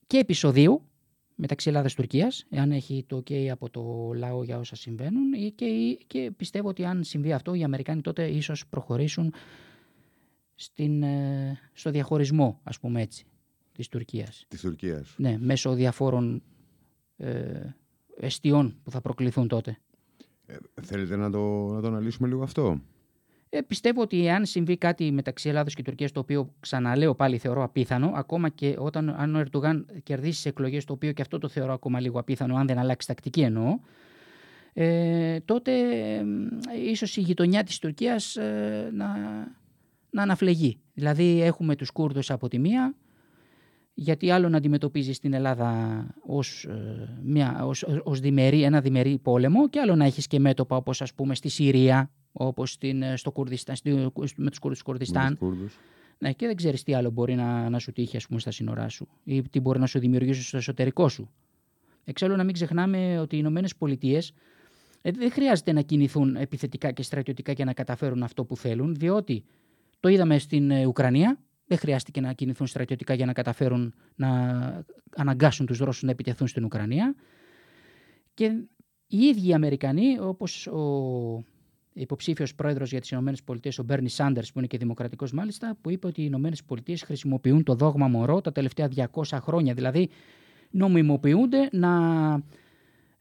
και 0.08 0.18
επεισοδίου 0.18 0.88
μεταξύ 1.36 1.70
Ελλάδας 1.70 1.94
και 1.94 2.02
Τουρκίας, 2.02 2.46
εάν 2.50 2.72
έχει 2.72 3.06
το 3.08 3.18
OK 3.18 3.48
από 3.48 3.70
το 3.70 4.12
λαό 4.16 4.44
για 4.44 4.58
όσα 4.60 4.76
συμβαίνουν, 4.76 5.32
και, 5.56 5.98
και 6.08 6.32
πιστεύω 6.38 6.68
ότι 6.68 6.86
αν 6.86 7.04
συμβεί 7.04 7.34
αυτό, 7.34 7.54
οι 7.54 7.64
Αμερικάνοι 7.64 8.02
τότε 8.02 8.28
ίσως 8.28 8.68
προχωρήσουν 8.68 9.34
στην, 10.56 11.04
ε, 11.04 11.60
στο 11.74 11.90
διαχωρισμό, 11.92 12.60
ας 12.64 12.80
πούμε 12.80 13.02
έτσι, 13.02 13.26
της 13.72 13.88
Τουρκίας. 13.88 14.46
Της 14.48 14.62
Τουρκίας. 14.62 15.16
Ναι, 15.18 15.38
μέσω 15.40 15.74
διαφόρων 15.74 16.44
ε, 17.18 17.76
εστιών 18.20 18.76
που 18.84 18.92
θα 18.92 19.02
προκληθούν 19.02 19.48
τότε. 19.48 19.78
Ε, 20.46 20.56
θέλετε 20.82 21.16
να 21.16 21.32
το, 21.32 21.68
να 21.74 21.82
το 21.82 21.88
αναλύσουμε 21.88 22.28
λίγο 22.28 22.44
αυτό; 22.44 22.82
Ε, 23.56 23.62
πιστεύω 23.62 24.02
ότι 24.02 24.30
αν 24.30 24.46
συμβεί 24.46 24.78
κάτι 24.78 25.12
μεταξύ 25.12 25.50
Ελλάδος 25.50 25.74
και 25.74 25.82
Τουρκίας, 25.82 26.12
το 26.12 26.20
οποίο 26.20 26.54
ξαναλέω 26.60 27.16
πάλι 27.16 27.38
θεωρώ 27.38 27.64
απίθανο, 27.64 28.12
ακόμα 28.16 28.50
και 28.50 28.76
όταν 28.78 29.10
αν 29.10 29.36
ο 29.36 29.40
Ερντογάν 29.40 29.86
κερδίσει 30.04 30.32
τις 30.32 30.46
εκλογές, 30.46 30.86
το 30.86 30.94
οποίο 30.94 31.12
και 31.12 31.22
αυτό 31.22 31.38
το 31.38 31.48
θεωρώ 31.48 31.74
ακόμα 31.74 32.00
λίγο 32.00 32.20
απίθανο, 32.20 32.56
αν 32.56 32.68
δεν 32.68 32.78
αλλάξει 32.78 33.08
τακτική 33.08 33.42
εννοώ, 33.42 33.80
ε, 34.74 35.40
τότε 35.40 35.72
ε, 35.72 36.24
ίσως 36.90 37.18
η 37.18 37.22
γειτονιά 37.22 37.64
της 37.64 37.80
Τουρκίας 37.80 38.36
ε, 38.36 38.90
να, 38.94 39.08
να 40.10 40.22
αναφλεγεί. 40.22 40.80
Δηλαδή 40.94 41.42
έχουμε 41.42 41.76
τους 41.76 41.92
Κούρδους 41.92 42.32
από 42.32 42.48
τη 42.48 42.60
μία, 42.60 42.96
γιατί 43.94 44.30
άλλο 44.32 44.50
να 44.50 44.58
αντιμετωπίζεις 44.58 45.16
στην 45.16 45.34
Ελλάδα 45.34 46.06
ως, 46.26 46.68
μια, 47.24 47.66
ως, 47.66 47.86
ως 48.04 48.20
διμερή, 48.20 48.64
ένα 48.64 48.82
διμερή 48.82 49.18
πόλεμο 49.18 49.70
και 49.70 49.80
άλλο 49.80 49.96
να 49.96 50.06
έχεις 50.06 50.28
και 50.28 50.40
μέτωπα 50.40 50.76
όπως 50.76 51.02
ας 51.02 51.14
πούμε 51.14 51.36
στη 51.36 51.50
Συρία 51.50 52.12
όπως 52.32 52.72
στην, 52.72 53.02
ε, 53.02 53.16
στο 53.16 53.32
Κουρδιστάν, 53.32 53.76
με 54.36 54.50
τους 54.50 54.60
Κούρδους 54.60 54.80
του 54.80 54.86
Κουρδιστάν. 54.86 55.38
Ναι, 56.18 56.34
και 56.34 56.46
δεν 56.46 56.56
ξέρεις 56.56 56.84
τι 56.84 56.94
άλλο 56.94 57.10
μπορεί 57.10 57.36
να, 57.36 57.70
να 57.70 57.80
σου 57.80 57.92
τύχει 57.92 58.18
ας 58.18 58.28
πούμε, 58.28 58.40
στα 58.40 58.52
σύνορά 58.52 58.90
σου 58.90 59.08
ή 59.24 59.42
τι 59.42 59.60
μπορεί 59.60 59.80
να 59.80 59.86
σου 59.86 60.00
δημιουργήσει 60.00 60.44
στο 60.44 60.58
εσωτερικό 60.58 61.10
σου. 61.10 61.30
Εξάλλου 62.04 62.36
να 62.36 62.44
μην 62.44 62.54
ξεχνάμε 62.54 63.20
ότι 63.20 63.36
οι 63.36 63.40
Ηνωμένες 63.42 63.76
Πολιτείες 63.76 64.34
ε, 65.02 65.12
δεν 65.12 65.32
χρειάζεται 65.32 65.72
να 65.72 65.82
κινηθούν 65.82 66.36
επιθετικά 66.36 66.92
και 66.92 67.04
στρατιωτικά 67.04 67.52
για 67.52 67.66
να 67.66 67.74
καταφέρουν 67.74 68.24
αυτό 68.24 68.46
που 68.46 68.58
θέλουν, 68.58 68.96
διότι 68.96 69.44
το 70.00 70.10
είδαμε 70.10 70.38
στην 70.38 70.72
ε, 70.72 70.86
Ουκρανία, 70.86 71.40
δεν 71.66 71.78
χρειάστηκε 71.78 72.22
να 72.22 72.34
κινηθούν 72.34 72.68
στρατιωτικά 72.68 73.14
για 73.14 73.26
να 73.26 73.34
καταφέρουν 73.34 73.94
να 74.16 74.30
αναγκάσουν 75.16 75.66
τους 75.66 75.78
Ρώσους 75.78 76.04
να 76.04 76.12
επιτεθούν 76.12 76.48
στην 76.48 76.64
Ουκρανία. 76.64 77.16
Και 78.34 78.46
οι 79.08 79.18
ίδιοι 79.18 79.48
οι 79.48 79.54
Αμερικανοί, 79.54 80.20
όπως 80.20 80.68
ο 80.68 81.44
υποψήφιος 81.94 82.56
πρόεδρος 82.56 82.90
για 82.90 83.00
τις 83.00 83.12
ΗΠΑ, 83.12 83.70
ο 83.80 83.84
Μπέρνι 83.84 84.10
Σάντερς, 84.10 84.52
που 84.52 84.60
είναι 84.60 84.68
και 84.68 84.78
δημοκρατικός 84.78 85.32
μάλιστα, 85.32 85.78
που 85.82 85.90
είπε 85.90 86.08
ότι 86.08 86.22
οι 86.22 86.26
ΗΠΑ 86.26 86.98
χρησιμοποιούν 87.06 87.64
το 87.64 87.76
δόγμα 87.76 88.08
Μωρό 88.08 88.42
τα 88.42 88.52
τελευταία 88.52 88.88
200 88.88 89.40
χρόνια. 89.42 89.74
Δηλαδή, 89.74 90.10
νομιμοποιούνται 90.70 91.70
να 91.72 91.92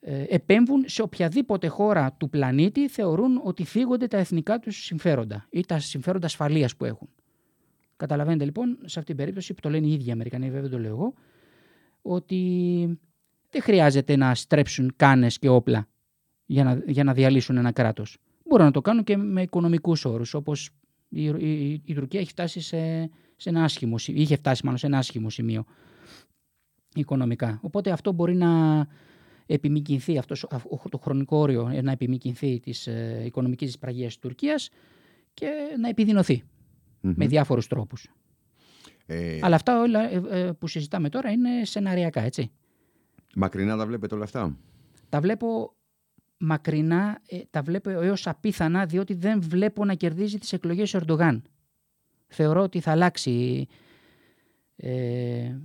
ε, 0.00 0.24
επέμβουν 0.28 0.84
σε 0.86 1.02
οποιαδήποτε 1.02 1.66
χώρα 1.66 2.12
του 2.12 2.28
πλανήτη 2.28 2.88
θεωρούν 2.88 3.40
ότι 3.44 3.64
φύγονται 3.64 4.06
τα 4.06 4.16
εθνικά 4.16 4.58
τους 4.58 4.84
συμφέροντα 4.84 5.46
ή 5.50 5.66
τα 5.66 5.78
συμφέροντα 5.78 6.26
ασφαλείας 6.26 6.76
που 6.76 6.84
έχουν. 6.84 7.08
Καταλαβαίνετε 8.02 8.44
λοιπόν, 8.44 8.78
σε 8.84 8.98
αυτή 8.98 9.04
την 9.04 9.16
περίπτωση 9.16 9.54
που 9.54 9.60
το 9.60 9.70
λένε 9.70 9.86
οι 9.86 9.92
ίδιοι 9.92 10.10
Αμερικανοί, 10.10 10.50
βέβαια 10.50 10.68
το 10.68 10.78
λέω 10.78 10.90
εγώ, 10.90 11.14
ότι 12.02 12.98
δεν 13.50 13.62
χρειάζεται 13.62 14.16
να 14.16 14.34
στρέψουν 14.34 14.92
κάνες 14.96 15.38
και 15.38 15.48
όπλα 15.48 15.88
για 16.46 16.64
να, 16.64 16.82
για 16.86 17.04
να 17.04 17.12
διαλύσουν 17.12 17.56
ένα 17.56 17.72
κράτος 17.72 18.18
μπορούν 18.52 18.66
να 18.66 18.72
το 18.72 18.80
κάνουν 18.80 19.04
και 19.04 19.16
με 19.16 19.42
οικονομικούς 19.42 20.04
όρους. 20.04 20.34
Όπως 20.34 20.70
η, 21.08 21.24
η, 21.24 21.82
η, 21.84 21.94
Τουρκία 21.94 22.20
έχει 22.20 22.30
φτάσει 22.30 22.60
σε, 22.60 23.10
σε 23.36 23.48
ένα 23.48 23.64
άσχημο, 23.64 23.96
είχε 24.06 24.36
φτάσει 24.36 24.64
μάλλον 24.64 24.78
σε 24.78 24.86
ένα 24.86 24.98
άσχημο 24.98 25.30
σημείο 25.30 25.64
οικονομικά. 26.94 27.58
Οπότε 27.62 27.90
αυτό 27.90 28.12
μπορεί 28.12 28.34
να 28.34 28.86
επιμηκυνθεί, 29.46 30.18
αυτός, 30.18 30.46
το 30.90 30.98
χρονικό 30.98 31.36
όριο 31.36 31.68
ε, 31.68 31.82
να 31.82 31.92
επιμηκυνθεί 31.92 32.60
της 32.60 32.86
ε, 32.86 33.22
οικονομικής 33.24 33.66
δυσπραγίας 33.66 34.12
της 34.12 34.18
Τουρκίας 34.18 34.70
και 35.34 35.48
να 35.80 35.88
επιδεινωθει 37.02 37.18
με 37.18 37.26
διάφορους 37.26 37.66
τρόπους. 37.66 38.10
Ε... 39.06 39.38
Αλλά 39.42 39.54
αυτά 39.54 39.80
όλα 39.80 40.00
ε, 40.00 40.22
ε, 40.30 40.52
που 40.52 40.66
συζητάμε 40.66 41.08
τώρα 41.08 41.30
είναι 41.30 41.64
σεναριακά, 41.64 42.20
έτσι. 42.20 42.50
Μακρινά 43.34 43.76
τα 43.76 43.86
βλέπετε 43.86 44.14
όλα 44.14 44.24
αυτά; 44.24 44.56
Τα 45.08 45.20
βλέπω 45.20 45.74
μακρινά 46.42 47.20
ε, 47.26 47.38
τα 47.50 47.62
βλέπω 47.62 47.90
έως 47.90 48.26
απίθανα 48.26 48.86
διότι 48.86 49.14
δεν 49.14 49.42
βλέπω 49.42 49.84
να 49.84 49.94
κερδίζει 49.94 50.38
τις 50.38 50.52
εκλογές 50.52 50.94
ο 50.94 50.98
Ερντογάν. 50.98 51.42
Θεωρώ 52.26 52.62
ότι 52.62 52.80
θα 52.80 52.90
αλλάξει 52.90 53.66
ε, 54.76 55.56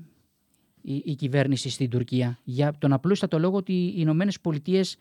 η, 0.82 1.16
κυβέρνηση 1.16 1.70
στην 1.70 1.90
Τουρκία 1.90 2.40
για 2.44 2.74
τον 2.78 2.94
απλούστατο 2.94 3.40
λόγο 3.40 3.58
ότι 3.58 3.74
οι 3.74 3.94
Ηνωμένες 3.96 4.40
Πολιτείες 4.40 4.98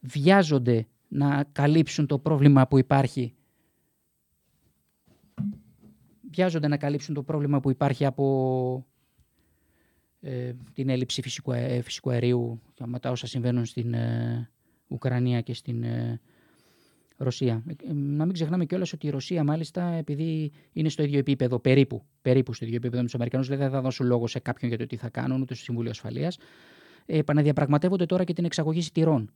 βιάζονται 0.00 0.86
να 1.08 1.44
καλύψουν 1.52 2.06
το 2.06 2.18
πρόβλημα 2.18 2.66
που 2.66 2.78
υπάρχει 2.78 3.34
βιάζονται 6.36 6.68
να 6.68 6.76
καλύψουν 6.76 7.14
το 7.14 7.22
πρόβλημα 7.22 7.60
που 7.60 7.70
υπάρχει 7.70 8.04
από 8.04 8.86
ε, 10.20 10.52
την 10.72 10.88
έλλειψη 10.88 11.22
φυσικού, 11.22 11.52
φυσικού 11.82 12.10
αερίου 12.10 12.60
και 12.74 12.86
μετά 12.86 13.10
όσα 13.10 13.26
συμβαίνουν 13.26 13.64
στην, 13.64 13.94
Ουκρανία 14.88 15.40
και 15.40 15.54
στην 15.54 15.82
ε, 15.82 16.20
Ρωσία. 17.16 17.62
Ε, 17.66 17.92
να 17.92 18.24
μην 18.24 18.34
ξεχνάμε 18.34 18.64
κιόλας 18.64 18.92
ότι 18.92 19.06
η 19.06 19.10
Ρωσία, 19.10 19.44
μάλιστα, 19.44 19.82
επειδή 19.82 20.52
είναι 20.72 20.88
στο 20.88 21.02
ίδιο 21.02 21.18
επίπεδο, 21.18 21.58
περίπου, 21.58 22.04
περίπου 22.22 22.52
στο 22.52 22.64
ίδιο 22.64 22.76
επίπεδο 22.76 22.98
με 22.98 23.04
τους 23.04 23.14
Αμερικανούς, 23.14 23.48
δεν 23.48 23.70
θα 23.70 23.80
δώσουν 23.80 24.06
λόγο 24.06 24.26
σε 24.26 24.38
κάποιον 24.38 24.70
για 24.70 24.78
το 24.78 24.86
τι 24.86 24.96
θα 24.96 25.08
κάνουν, 25.08 25.40
ούτε 25.40 25.54
στο 25.54 25.64
Συμβούλιο 25.64 25.90
Ασφαλείας. 25.90 26.38
επαναδιαπραγματεύονται 27.06 28.06
τώρα 28.06 28.24
και 28.24 28.32
την 28.32 28.44
εξαγωγή 28.44 28.80
σιτηρών. 28.80 29.30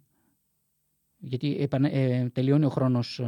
Γιατί 1.18 1.68
ε, 1.82 2.28
τελειώνει 2.28 2.64
ο 2.64 2.68
χρόνος 2.68 3.18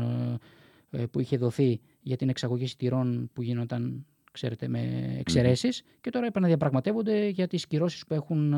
ε, 0.91 1.07
που 1.07 1.21
είχε 1.21 1.37
δοθεί 1.37 1.81
για 2.03 2.17
την 2.17 2.29
εξαγωγή 2.29 2.67
σιτηρών 2.67 3.31
που 3.33 3.43
γίνονταν, 3.43 4.07
ξέρετε, 4.33 4.69
με 4.69 5.15
εξαιρεσει 5.19 5.69
και 6.01 6.11
τώρα 6.11 6.27
επαναδιαπραγματεύονται 6.27 7.29
για 7.29 7.47
τις 7.47 7.67
κυρώσεις 7.67 8.07
που 8.07 8.15
έχουν 8.15 8.55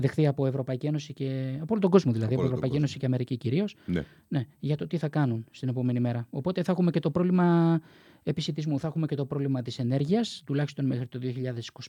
δεχθεί 0.00 0.26
από 0.26 0.46
Ευρωπαϊκή 0.46 0.86
Ένωση 0.86 1.12
και. 1.12 1.56
από 1.60 1.66
όλο 1.70 1.80
τον 1.80 1.90
κόσμο 1.90 2.12
δηλαδή, 2.12 2.34
από, 2.34 2.42
από 2.42 2.50
Ευρωπαϊκή 2.50 2.76
Ένωση 2.76 2.98
και 2.98 3.06
Αμερική 3.06 3.36
κυρίως. 3.36 3.76
Ναι. 3.86 4.04
ναι. 4.28 4.46
Για 4.58 4.76
το 4.76 4.86
τι 4.86 4.96
θα 4.96 5.08
κάνουν 5.08 5.44
στην 5.50 5.68
επόμενη 5.68 6.00
μέρα. 6.00 6.26
Οπότε 6.30 6.62
θα 6.62 6.72
έχουμε 6.72 6.90
και 6.90 7.00
το 7.00 7.10
πρόβλημα 7.10 7.80
επισητισμού, 8.22 8.78
θα 8.78 8.86
έχουμε 8.86 9.06
και 9.06 9.14
το 9.14 9.26
πρόβλημα 9.26 9.62
της 9.62 9.78
ενέργειας, 9.78 10.42
τουλάχιστον 10.46 10.86
μέχρι 10.86 11.06
το 11.06 11.18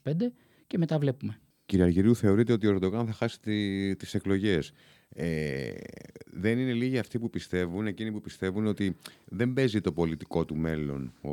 2025 0.03 0.31
και 0.67 0.77
μετά 0.77 0.99
βλέπουμε. 0.99 1.39
Κύριε 1.69 1.85
Αργυρίου, 1.85 2.15
θεωρείτε 2.15 2.53
ότι 2.53 2.67
ο 2.67 2.69
Ερντογάν 2.69 3.05
θα 3.05 3.13
χάσει 3.13 3.39
τι 3.39 3.95
τις 3.95 4.13
εκλογές. 4.13 4.73
Ε, 5.09 5.71
δεν 6.25 6.59
είναι 6.59 6.73
λίγοι 6.73 6.97
αυτοί 6.97 7.19
που 7.19 7.29
πιστεύουν, 7.29 7.87
εκείνοι 7.87 8.11
που 8.11 8.21
πιστεύουν 8.21 8.65
ότι 8.65 8.95
δεν 9.25 9.53
παίζει 9.53 9.81
το 9.81 9.91
πολιτικό 9.91 10.45
του 10.45 10.55
μέλλον 10.55 11.13
ο, 11.21 11.31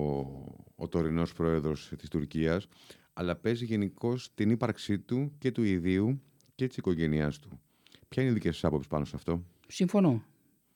ο 0.77 0.89
τωρινός 0.89 1.33
πρόεδρος 1.33 1.93
της 1.99 2.09
Τουρκίας, 2.09 2.69
αλλά 3.13 3.37
παίζει 3.37 3.65
γενικώ 3.65 4.19
την 4.35 4.51
ύπαρξή 4.51 4.99
του 4.99 5.33
και 5.39 5.51
του 5.51 5.63
ιδίου 5.63 6.21
και 6.55 6.67
της 6.67 6.77
οικογένειάς 6.77 7.39
του. 7.39 7.61
Ποια 8.09 8.23
είναι 8.23 8.31
η 8.31 8.35
δική 8.35 8.47
σας 8.47 8.65
άποψη 8.65 8.89
πάνω 8.89 9.05
σε 9.05 9.13
αυτό, 9.17 9.45
Συμφωνώ. 9.69 10.25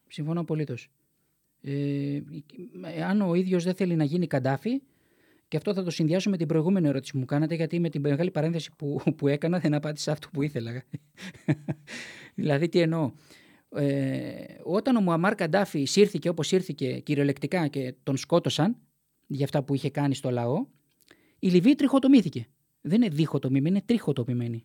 Συμφωνώ 0.08 0.40
απολύτως. 0.40 0.90
Ε, 1.60 2.20
αν 3.08 3.20
ο 3.20 3.34
ίδιος 3.34 3.64
δεν 3.64 3.74
θέλει 3.74 3.96
να 3.96 4.04
γίνει 4.04 4.26
καντάφη, 4.26 4.80
και 5.50 5.56
αυτό 5.56 5.74
θα 5.74 5.82
το 5.82 5.90
συνδυάσω 5.90 6.30
με 6.30 6.36
την 6.36 6.46
προηγούμενη 6.46 6.88
ερώτηση 6.88 7.12
που 7.12 7.18
μου 7.18 7.24
κάνατε, 7.24 7.54
γιατί 7.54 7.80
με 7.80 7.90
την 7.90 8.00
μεγάλη 8.00 8.30
παρένθεση 8.30 8.70
που, 8.76 9.00
που 9.16 9.28
έκανα 9.28 9.58
δεν 9.58 9.74
απάντησα 9.74 10.12
αυτό 10.12 10.28
που 10.32 10.42
ήθελα. 10.42 10.82
δηλαδή, 12.34 12.68
τι 12.68 12.80
εννοώ. 12.80 13.12
Ε, 13.74 14.44
όταν 14.62 14.96
ο 14.96 15.00
Μουαμάρ 15.00 15.34
Καντάφη 15.34 15.84
σύρθηκε 15.84 16.28
όπως 16.28 16.52
ήρθηκε 16.52 16.98
κυριολεκτικά 16.98 17.68
και 17.68 17.94
τον 18.02 18.16
σκότωσαν 18.16 18.76
για 19.26 19.44
αυτά 19.44 19.62
που 19.62 19.74
είχε 19.74 19.90
κάνει 19.90 20.14
στο 20.14 20.30
λαό, 20.30 20.66
Η 21.38 21.48
Λιβύη 21.48 21.74
τριχοτομήθηκε. 21.74 22.46
Δεν 22.80 23.02
είναι 23.02 23.14
διχοτομημένη, 23.14 23.68
είναι 23.68 23.84
τριχοτομημένη. 23.86 24.64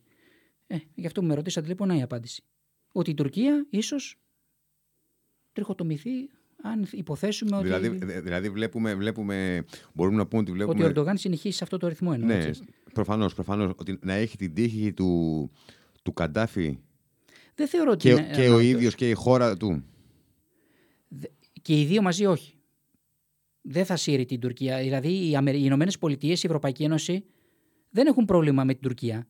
Ε, 0.67 0.77
γι' 0.95 1.05
αυτό 1.05 1.21
που 1.21 1.27
με 1.27 1.33
ρωτήσατε 1.33 1.67
λοιπόν, 1.67 1.87
να 1.87 1.95
η 1.95 2.01
απάντηση. 2.01 2.43
Ότι 2.91 3.09
η 3.09 3.13
Τουρκία 3.13 3.67
ίσως 3.69 4.19
τριχοτομηθεί 5.53 6.29
αν 6.65 6.87
υποθέσουμε 6.91 7.55
ότι. 7.55 7.63
Δηλαδή, 7.63 7.89
δηλαδή 8.21 8.49
βλέπουμε, 8.49 8.95
βλέπουμε, 8.95 9.65
μπορούμε 9.93 10.17
να 10.17 10.25
πούμε 10.27 10.41
ότι 10.41 10.51
βλέπουμε. 10.51 10.75
Ότι 10.75 10.83
ο 10.83 10.87
Ερντογάν 10.87 11.17
συνεχίσει 11.17 11.57
σε 11.57 11.63
αυτό 11.63 11.77
το 11.77 11.87
ρυθμό 11.87 12.11
εννοώ. 12.13 12.27
Ναι, 12.27 12.49
προφανώς. 12.93 13.33
Προφανώς, 13.33 13.71
ότι 13.75 13.99
να 14.01 14.13
έχει 14.13 14.37
την 14.37 14.53
τύχη 14.53 14.93
του, 14.93 15.51
του 16.03 16.13
Καντάφη. 16.13 16.77
Δεν 17.55 17.67
θεωρώ 17.67 17.91
ότι. 17.91 18.01
Και, 18.01 18.09
είναι, 18.09 18.31
και 18.33 18.49
ο 18.49 18.59
ίδιος 18.59 18.95
και 18.95 19.09
η 19.09 19.13
χώρα 19.13 19.57
του. 19.57 19.83
Και 21.61 21.79
οι 21.79 21.85
δύο 21.85 22.01
μαζί 22.01 22.25
όχι. 22.25 22.53
Δεν 23.61 23.85
θα 23.85 23.95
σύρει 23.95 24.25
την 24.25 24.39
Τουρκία. 24.39 24.77
Δηλαδή 24.77 25.09
οι 25.09 25.37
Ηνωμένες 25.53 25.97
Πολιτείες, 25.97 26.43
η 26.43 26.45
Ευρωπαϊκή 26.45 26.83
Ένωση 26.83 27.25
δεν 27.89 28.07
έχουν 28.07 28.25
πρόβλημα 28.25 28.63
με 28.63 28.73
την 28.73 28.81
Τουρκία. 28.81 29.27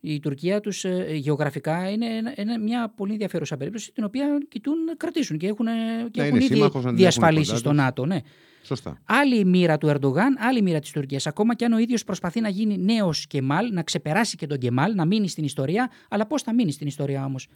Η 0.00 0.20
Τουρκία 0.20 0.60
τους 0.60 0.84
ε, 0.84 1.06
γεωγραφικά 1.12 1.90
είναι, 1.90 2.06
είναι 2.36 2.58
μια 2.58 2.92
πολύ 2.96 3.12
ενδιαφέρουσα 3.12 3.56
περίπτωση 3.56 3.92
την 3.92 4.04
οποία 4.04 4.38
κοιτούν 4.48 4.84
να 4.84 4.94
κρατήσουν 4.94 5.38
και 5.38 5.46
έχουν, 5.46 5.66
και 6.10 6.22
έχουν 6.22 6.40
ήδη 6.40 6.70
διασφαλίσει 6.92 7.56
στο 7.56 7.72
ΝΑΤΟ. 7.72 8.06
Ναι. 8.06 8.20
Σωστά. 8.62 8.98
Άλλη 9.04 9.38
η 9.38 9.44
μοίρα 9.44 9.78
του 9.78 9.88
Ερντογάν, 9.88 10.36
άλλη 10.38 10.58
η 10.58 10.62
μοίρα 10.62 10.78
της 10.78 10.90
Τουρκίας. 10.90 11.26
Ακόμα 11.26 11.54
και 11.54 11.64
αν 11.64 11.72
ο 11.72 11.78
ίδιος 11.78 12.04
προσπαθεί 12.04 12.40
να 12.40 12.48
γίνει 12.48 12.78
νέος 12.78 13.26
Κεμάλ, 13.26 13.72
να 13.72 13.82
ξεπεράσει 13.82 14.36
και 14.36 14.46
τον 14.46 14.58
Κεμάλ, 14.58 14.94
να 14.94 15.04
μείνει 15.04 15.28
στην 15.28 15.44
ιστορία. 15.44 15.90
Αλλά 16.08 16.26
πώς 16.26 16.42
θα 16.42 16.54
μείνει 16.54 16.72
στην 16.72 16.86
ιστορία 16.86 17.24
όμως, 17.24 17.48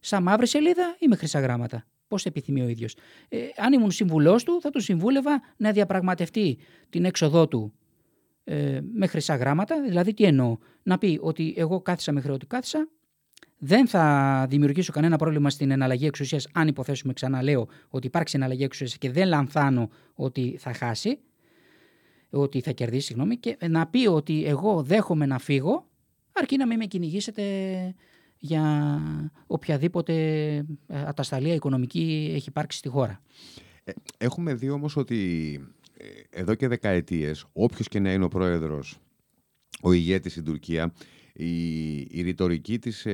Σαν 0.00 0.22
μαύρη 0.22 0.46
σελίδα 0.46 0.96
ή 0.98 1.06
με 1.08 1.16
χρυσά 1.16 1.40
γράμματα. 1.40 1.86
Πώς 2.08 2.24
επιθυμεί 2.24 2.62
ο 2.62 2.68
ίδιος. 2.68 2.94
Ε, 3.28 3.38
αν 3.56 3.72
ήμουν 3.72 3.90
συμβουλό 3.90 4.36
του, 4.36 4.60
θα 4.60 4.70
του 4.70 4.80
συμβούλευα 4.80 5.42
να 5.56 5.72
διαπραγματευτεί 5.72 6.58
την 6.90 7.04
έξοδό 7.04 7.48
του 7.48 7.72
ε, 8.44 8.80
με 8.92 9.06
χρυσά 9.06 9.36
γράμματα. 9.36 9.82
Δηλαδή, 9.82 10.14
τι 10.14 10.24
εννοώ; 10.24 10.58
Να 10.82 10.98
πει 10.98 11.18
ότι 11.22 11.54
εγώ 11.56 11.80
κάθισα 11.80 12.12
μέχρι 12.12 12.32
ό,τι 12.32 12.46
κάθισα, 12.46 12.88
δεν 13.58 13.86
θα 13.88 14.46
δημιουργήσω 14.48 14.92
κανένα 14.92 15.16
πρόβλημα 15.16 15.50
στην 15.50 15.70
εναλλαγή 15.70 16.06
εξουσίας, 16.06 16.48
αν 16.52 16.68
υποθέσουμε 16.68 17.12
ξανά, 17.12 17.42
λέω 17.42 17.68
ότι 17.88 18.06
υπάρξει 18.06 18.36
εναλλαγή 18.36 18.64
εξουσίας 18.64 18.98
και 18.98 19.10
δεν 19.10 19.28
λανθάνω 19.28 19.90
ότι 20.14 20.56
θα 20.58 20.72
χάσει, 20.72 21.18
ότι 22.30 22.60
θα 22.60 22.70
κερδίσει, 22.70 23.06
συγγνώμη, 23.06 23.36
και 23.36 23.56
να 23.68 23.86
πει 23.86 24.06
ότι 24.06 24.44
εγώ 24.44 24.82
δέχομαι 24.82 25.26
να 25.26 25.38
φύγω, 25.38 25.86
αρκεί 26.32 26.56
να 26.56 26.66
μην 26.66 26.78
με 26.78 26.84
κυνηγήσετε 26.84 27.42
για 28.38 28.98
οποιαδήποτε 29.46 30.14
ε, 30.86 31.00
ατασταλία 31.06 31.54
οικονομική 31.54 32.32
έχει 32.34 32.48
υπάρξει 32.48 32.78
στη 32.78 32.88
χώρα. 32.88 33.22
Ε, 33.84 33.92
έχουμε 34.18 34.54
δει 34.54 34.70
όμως 34.70 34.96
ότι 34.96 35.52
ε, 35.96 36.40
εδώ 36.40 36.54
και 36.54 36.68
δεκαετίες, 36.68 37.46
όποιος 37.52 37.88
και 37.88 38.00
να 38.00 38.12
είναι 38.12 38.24
ο 38.24 38.28
πρόεδρος, 38.28 38.98
ο 39.80 39.92
ηγέτης 39.92 40.32
στην 40.32 40.44
Τουρκία, 40.44 40.92
η, 41.32 41.96
η 41.98 42.22
ρητορική 42.22 42.78
της, 42.78 43.04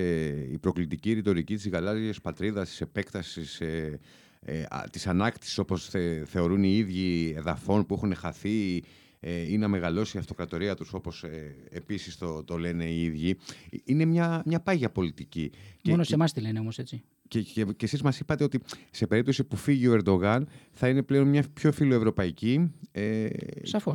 η 0.53 0.59
προκλητική 0.61 1.13
ρητορική 1.13 1.55
της 1.55 1.69
γαλάζιας 1.69 2.21
πατρίδας, 2.21 2.69
της 2.69 2.81
επέκτασης, 2.81 3.61
ε, 3.61 3.99
ε, 4.41 4.65
της 4.91 5.07
ανάκτησης 5.07 5.59
όπως 5.59 5.91
θεωρούν 6.25 6.63
οι 6.63 6.77
ίδιοι 6.77 7.35
εδαφών 7.37 7.87
που 7.87 7.95
έχουν 7.95 8.15
χαθεί 8.15 8.83
ε, 9.21 9.53
ή 9.53 9.59
να 9.59 9.69
μεγαλώσει 9.69 10.17
η 10.17 10.21
αυτοκρατορία 10.21 10.75
τους 10.75 10.93
όπως 10.93 11.23
ε, 11.23 11.55
επίσης 11.71 12.17
το, 12.17 12.45
το 12.45 12.59
λένε 12.59 12.85
οι 12.85 13.03
ίδιοι. 13.03 13.37
Είναι 13.85 14.05
μια, 14.05 14.43
μια 14.47 14.61
πάγια 14.61 14.91
πολιτική. 14.91 15.51
Μόνο 15.85 16.03
σε 16.03 16.15
εμάς 16.15 16.33
τη 16.33 16.41
λένε 16.41 16.59
όμως 16.59 16.79
έτσι. 16.79 17.03
Και, 17.29 17.43
και, 17.43 17.65
και 17.65 17.85
εσείς 17.85 18.03
μας 18.03 18.21
είπατε 18.21 18.45
ότι 18.45 18.61
σε 18.91 19.07
περίπτωση 19.07 19.45
που 19.45 19.57
φύγει 19.57 19.89
ο 19.89 19.93
Ερντογάν 19.93 20.49
θα 20.73 20.89
είναι 20.89 21.03
πλέον 21.03 21.29
μια 21.29 21.45
πιο 21.53 21.73
φιλοευρωπαϊκή 21.73 22.73
ε, 22.93 23.29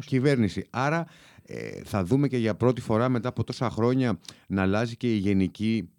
κυβέρνηση. 0.05 0.65
Άρα 0.69 1.07
ε, 1.45 1.81
θα 1.83 2.03
δούμε 2.03 2.27
και 2.27 2.37
για 2.37 2.55
πρώτη 2.55 2.81
φορά 2.81 3.09
μετά 3.09 3.29
από 3.29 3.43
τόσα 3.43 3.69
χρόνια 3.69 4.19
να 4.47 4.61
αλλάζει 4.61 4.97
και 4.97 5.13
η 5.13 5.17
γενική 5.17 5.89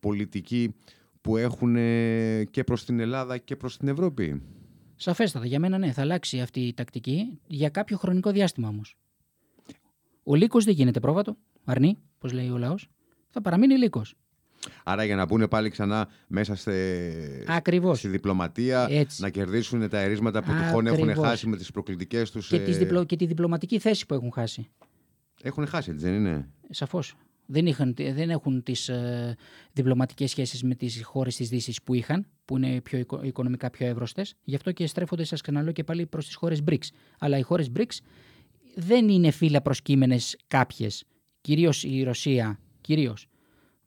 πολιτική 0.00 0.74
που 1.20 1.36
έχουν 1.36 1.74
και 2.50 2.64
προς 2.64 2.84
την 2.84 3.00
Ελλάδα 3.00 3.38
και 3.38 3.56
προς 3.56 3.76
την 3.76 3.88
Ευρώπη. 3.88 4.42
Σαφέστατα, 4.96 5.46
για 5.46 5.58
μένα 5.58 5.78
ναι, 5.78 5.92
θα 5.92 6.02
αλλάξει 6.02 6.40
αυτή 6.40 6.60
η 6.60 6.74
τακτική 6.74 7.38
για 7.46 7.68
κάποιο 7.68 7.96
χρονικό 7.96 8.30
διάστημα 8.30 8.68
όμως. 8.68 8.96
Ο 10.22 10.34
λύκος 10.34 10.64
δεν 10.64 10.74
γίνεται 10.74 11.00
πρόβατο, 11.00 11.36
αρνεί, 11.64 11.98
πώ 12.18 12.28
λέει 12.28 12.48
ο 12.48 12.58
λαός. 12.58 12.88
Θα 13.30 13.42
παραμείνει 13.42 13.78
λύκος. 13.78 14.14
Άρα 14.84 15.04
για 15.04 15.16
να 15.16 15.26
μπουν 15.26 15.48
πάλι 15.48 15.70
ξανά 15.70 16.08
μέσα 16.26 16.54
σε... 16.54 16.72
Ακριβώς. 17.46 17.98
στη 17.98 18.08
διπλωματία, 18.08 18.88
να 19.16 19.30
κερδίσουν 19.30 19.88
τα 19.88 19.98
ερίσματα 19.98 20.42
που 20.42 20.52
τυχόν 20.52 20.86
έχουν 20.86 21.14
χάσει 21.14 21.46
με 21.46 21.56
τις 21.56 21.70
προκλητικές 21.70 22.30
τους... 22.30 22.48
Και, 22.48 22.56
ε... 22.56 23.04
και 23.04 23.16
τη 23.16 23.26
διπλωματική 23.26 23.78
θέση 23.78 24.06
που 24.06 24.14
έχουν 24.14 24.32
χάσει. 24.32 24.68
Έχουν 25.42 25.66
χάσει, 25.66 25.90
έτσι 25.90 26.04
δεν 26.04 26.14
είναι; 26.14 26.48
Σαφώς 26.70 27.16
δεν, 27.46 27.66
είχαν, 27.66 27.94
δεν 27.96 28.30
έχουν 28.30 28.62
τις 28.62 28.88
ε, 28.88 29.36
διπλωματικές 29.72 30.30
σχέσεις 30.30 30.62
με 30.62 30.74
τις 30.74 31.04
χώρες 31.04 31.36
της 31.36 31.48
Δύσης 31.48 31.82
που 31.82 31.94
είχαν, 31.94 32.26
που 32.44 32.56
είναι 32.56 32.80
πιο 32.80 33.04
οικονομικά 33.22 33.70
πιο 33.70 33.86
εύρωστες. 33.86 34.34
Γι' 34.42 34.54
αυτό 34.54 34.72
και 34.72 34.86
στρέφονται, 34.86 35.24
σας 35.24 35.40
ξαναλέω 35.40 35.72
και 35.72 35.84
πάλι, 35.84 36.06
προς 36.06 36.26
τις 36.26 36.34
χώρες 36.34 36.62
BRICS. 36.70 36.88
Αλλά 37.18 37.38
οι 37.38 37.42
χώρες 37.42 37.70
BRICS 37.76 37.96
δεν 38.74 39.08
είναι 39.08 39.30
φύλλα 39.30 39.62
προσκύμενες 39.62 40.36
κάποιες, 40.46 41.04
κυρίως 41.40 41.84
η 41.84 42.02
Ρωσία, 42.02 42.58
κυρίως 42.80 43.26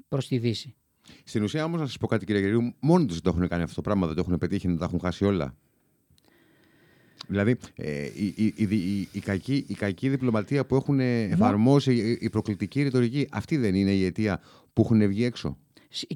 προς 0.07 0.27
τη 0.27 0.37
Δύση. 0.37 0.75
Στην 1.23 1.43
ουσία 1.43 1.63
όμως 1.63 1.79
να 1.79 1.85
σας 1.85 1.97
πω 1.97 2.07
κάτι 2.07 2.25
κύριε 2.25 2.41
Γερίου, 2.41 2.73
μόνοι 2.79 3.05
τους 3.05 3.21
το 3.21 3.29
έχουν 3.29 3.47
κάνει 3.47 3.63
αυτό 3.63 3.75
το 3.75 3.81
πράγμα, 3.81 4.07
δεν 4.07 4.15
το 4.15 4.21
έχουν 4.25 4.37
πετύχει 4.37 4.67
να 4.67 4.77
τα 4.77 4.85
έχουν 4.85 4.99
χάσει 4.99 5.25
όλα. 5.25 5.55
Δηλαδή, 7.27 7.57
ε, 7.75 8.03
η, 8.03 8.33
η, 8.35 8.53
η, 8.55 9.07
η, 9.11 9.19
κακή, 9.19 9.65
η 9.67 9.73
κακή 9.73 10.09
διπλωματία 10.09 10.65
που 10.65 10.75
έχουν 10.75 10.99
εφαρμόσει, 10.99 12.17
η 12.21 12.29
προκλητική 12.29 12.81
ρητορική, 12.81 13.27
αυτή 13.31 13.57
δεν 13.57 13.75
είναι 13.75 13.91
η 13.91 14.05
αιτία 14.05 14.41
που 14.73 14.81
έχουν 14.81 15.07
βγει 15.07 15.23
έξω; 15.23 15.57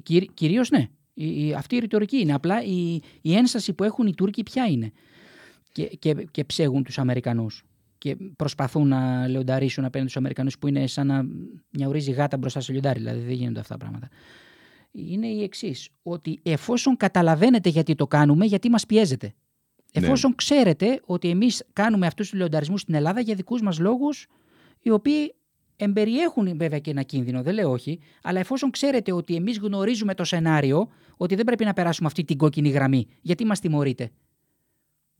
Κυρίω 0.02 0.30
κυρίως 0.34 0.70
ναι. 0.70 0.88
Η, 1.14 1.52
αυτή 1.52 1.76
η 1.76 1.78
ρητορική 1.78 2.16
είναι. 2.16 2.34
Απλά 2.34 2.62
η, 2.62 3.00
η 3.20 3.34
ένσταση 3.34 3.72
που 3.72 3.84
έχουν 3.84 4.06
οι 4.06 4.14
Τούρκοι 4.14 4.42
ποια 4.42 4.66
είναι; 4.66 4.92
Και, 5.72 5.84
και, 5.84 6.14
και 6.30 6.44
ψέγουν 6.44 6.82
τους 6.82 6.98
Αμερικανούς. 6.98 7.64
Και 7.98 8.16
προσπαθούν 8.36 8.88
να 8.88 9.28
λεονταρίσουν 9.28 9.84
απέναντι 9.84 10.08
στους 10.08 10.20
Αμερικανούς 10.20 10.58
που 10.58 10.68
είναι 10.68 10.86
σαν 10.86 11.06
να 11.06 11.26
νιαουρίζει 11.70 12.10
γάτα 12.10 12.36
μπροστά 12.36 12.60
σε 12.60 12.72
λιοντάρι. 12.72 12.98
Δηλαδή 12.98 13.20
δεν 13.20 13.34
γίνονται 13.34 13.60
αυτά 13.60 13.76
τα 13.76 13.80
πράγματα. 13.80 14.08
Είναι 14.92 15.26
η 15.26 15.42
εξής. 15.42 15.88
Ότι 16.02 16.38
εφόσον 16.42 16.96
καταλαβαίνετε 16.96 17.68
γιατί 17.68 17.94
το 17.94 18.06
κάνουμε, 18.06 18.44
γιατί 18.44 18.70
μας 18.70 18.86
πιέζετε. 18.86 19.34
Εφόσον 19.92 20.30
ναι. 20.30 20.36
ξέρετε 20.36 21.00
ότι 21.04 21.28
εμείς 21.28 21.64
κάνουμε 21.72 22.06
αυτούς 22.06 22.28
τους 22.28 22.38
λεονταρισμού 22.38 22.78
στην 22.78 22.94
Ελλάδα 22.94 23.20
για 23.20 23.34
δικούς 23.34 23.62
μας 23.62 23.78
λόγους, 23.78 24.26
οι 24.80 24.90
οποίοι 24.90 25.34
εμπεριέχουν 25.76 26.56
βέβαια 26.56 26.78
και 26.78 26.90
ένα 26.90 27.02
κίνδυνο, 27.02 27.42
δεν 27.42 27.54
λέω 27.54 27.70
όχι, 27.70 27.98
αλλά 28.22 28.38
εφόσον 28.38 28.70
ξέρετε 28.70 29.12
ότι 29.12 29.34
εμείς 29.34 29.58
γνωρίζουμε 29.58 30.14
το 30.14 30.24
σενάριο, 30.24 30.88
ότι 31.16 31.34
δεν 31.34 31.44
πρέπει 31.44 31.64
να 31.64 31.72
περάσουμε 31.72 32.08
αυτή 32.08 32.24
την 32.24 32.36
κόκκινη 32.36 32.68
γραμμή, 32.68 33.06
γιατί 33.20 33.44
μας 33.44 33.60
τιμωρείτε. 33.60 34.10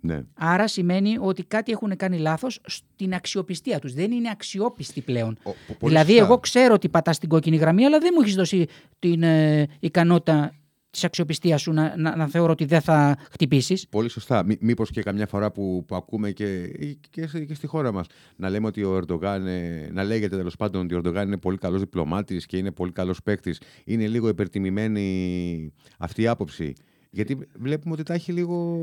Ναι. 0.03 0.23
Άρα 0.35 0.69
σημαίνει 0.69 1.17
ότι 1.21 1.45
κάτι 1.45 1.73
έχουν 1.73 1.97
κάνει 1.97 2.19
λάθος 2.19 2.61
στην 2.67 3.15
αξιοπιστία 3.15 3.79
τους. 3.79 3.93
Δεν 3.93 4.11
είναι 4.13 4.31
αξιόπιστοι 4.31 5.01
πλέον. 5.01 5.39
Ο, 5.43 5.53
δηλαδή, 5.87 6.17
εγώ 6.17 6.39
ξέρω 6.39 6.75
ότι 6.75 6.89
πατάς 6.89 7.19
την 7.19 7.29
κόκκινη 7.29 7.57
γραμμή, 7.57 7.85
αλλά 7.85 7.99
δεν 7.99 8.11
μου 8.15 8.21
έχεις 8.23 8.35
δώσει 8.35 8.67
την 8.99 9.23
ε, 9.23 9.67
ικανότητα 9.81 10.55
της 10.91 11.05
αξιοπιστίας 11.05 11.61
σου 11.61 11.73
να, 11.73 11.97
να, 11.97 12.17
να, 12.17 12.29
θεωρώ 12.29 12.53
ότι 12.53 12.65
δεν 12.65 12.81
θα 12.81 13.17
χτυπήσεις. 13.31 13.89
Πολύ 13.89 14.09
σωστά. 14.09 14.45
Μήπως 14.61 14.91
και 14.91 15.03
καμιά 15.03 15.27
φορά 15.27 15.51
που, 15.51 15.85
που 15.87 15.97
ακούμε 15.97 16.31
και, 16.31 16.67
και, 17.11 17.27
και 17.47 17.55
στη 17.55 17.67
χώρα 17.67 17.93
μας 17.93 18.07
να 18.37 18.51
λέμε 18.51 18.67
ότι 18.67 18.83
ο 18.85 18.97
Ερντογάν, 18.97 19.47
ε, 19.47 19.89
να 19.93 20.05
λέγεται 20.05 20.37
τέλος 20.37 20.57
πάντων 20.57 20.85
ότι 20.85 20.95
ο 20.95 20.97
Ερντογάν 20.97 21.27
είναι 21.27 21.37
πολύ 21.37 21.57
καλός 21.57 21.81
διπλωμάτης 21.81 22.47
και 22.47 22.57
είναι 22.57 22.71
πολύ 22.71 22.93
καλός 22.93 23.23
παίκτης. 23.23 23.61
Είναι 23.85 24.07
λίγο 24.07 24.29
υπερτιμημένη 24.29 25.73
αυτή 25.99 26.23
η 26.23 26.27
άποψη; 26.27 26.73
Γιατί 27.11 27.39
βλέπουμε 27.59 27.95
ότι 27.95 28.03
τα 28.03 28.15
έχει 28.15 28.33
λίγο 28.33 28.77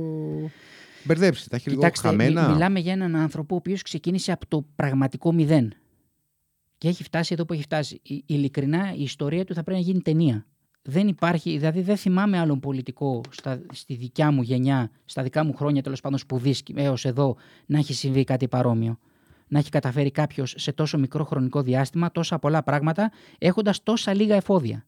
μπερδέψει. 1.04 1.50
Τα 1.50 1.56
έχει 1.56 1.70
Κοιτάξτε, 1.70 2.10
λίγο 2.10 2.24
χαμένα. 2.24 2.50
Μιλάμε 2.50 2.80
για 2.80 2.92
έναν 2.92 3.16
άνθρωπο 3.16 3.56
ο 3.56 3.58
οποίος 3.58 3.82
ξεκίνησε 3.82 4.32
από 4.32 4.48
το 4.48 4.66
πραγματικό 4.76 5.34
μηδέν. 5.34 5.74
Και 6.78 6.88
έχει 6.88 7.04
φτάσει 7.04 7.34
εδώ 7.34 7.46
που 7.46 7.54
έχει 7.54 7.62
φτάσει. 7.62 8.02
Ειλικρινά 8.26 8.94
η 8.96 9.02
ιστορία 9.02 9.46
του 9.46 9.54
θα 9.54 9.64
πρέπει 9.64 9.80
να 9.80 9.86
γίνει 9.86 10.02
ταινία 10.02 10.46
δεν 10.90 11.08
υπάρχει, 11.08 11.58
δηλαδή 11.58 11.82
δεν 11.82 11.98
θυμάμαι 11.98 12.40
άλλον 12.40 12.60
πολιτικό 12.60 13.22
στα, 13.30 13.62
στη 13.72 13.96
δικιά 13.96 14.32
μου 14.32 14.42
γενιά, 14.42 14.92
στα 15.06 15.24
δικά 15.24 15.44
μου 15.44 15.54
χρόνια 15.54 15.84
τέλος 15.84 16.02
πάντων 16.02 16.18
σπουδή 16.18 16.56
έως 16.76 17.06
εδώ, 17.06 17.36
να 17.66 17.78
έχει 17.78 17.94
συμβεί 17.94 18.24
κάτι 18.24 18.48
παρόμοιο. 18.48 19.00
Να 19.48 19.60
έχει 19.60 19.70
καταφέρει 19.70 20.12
κάποιος 20.12 20.54
σε 20.58 20.72
τόσο 20.72 20.98
μικρό 20.98 21.24
χρονικό 21.24 21.62
διάστημα 21.62 22.12
τόσα 22.12 22.40
πολλά 22.40 22.64
πράγματα, 22.64 23.12
έχοντας 23.38 23.84
τόσα 23.84 24.14
λίγα 24.14 24.36
εφόδια. 24.36 24.88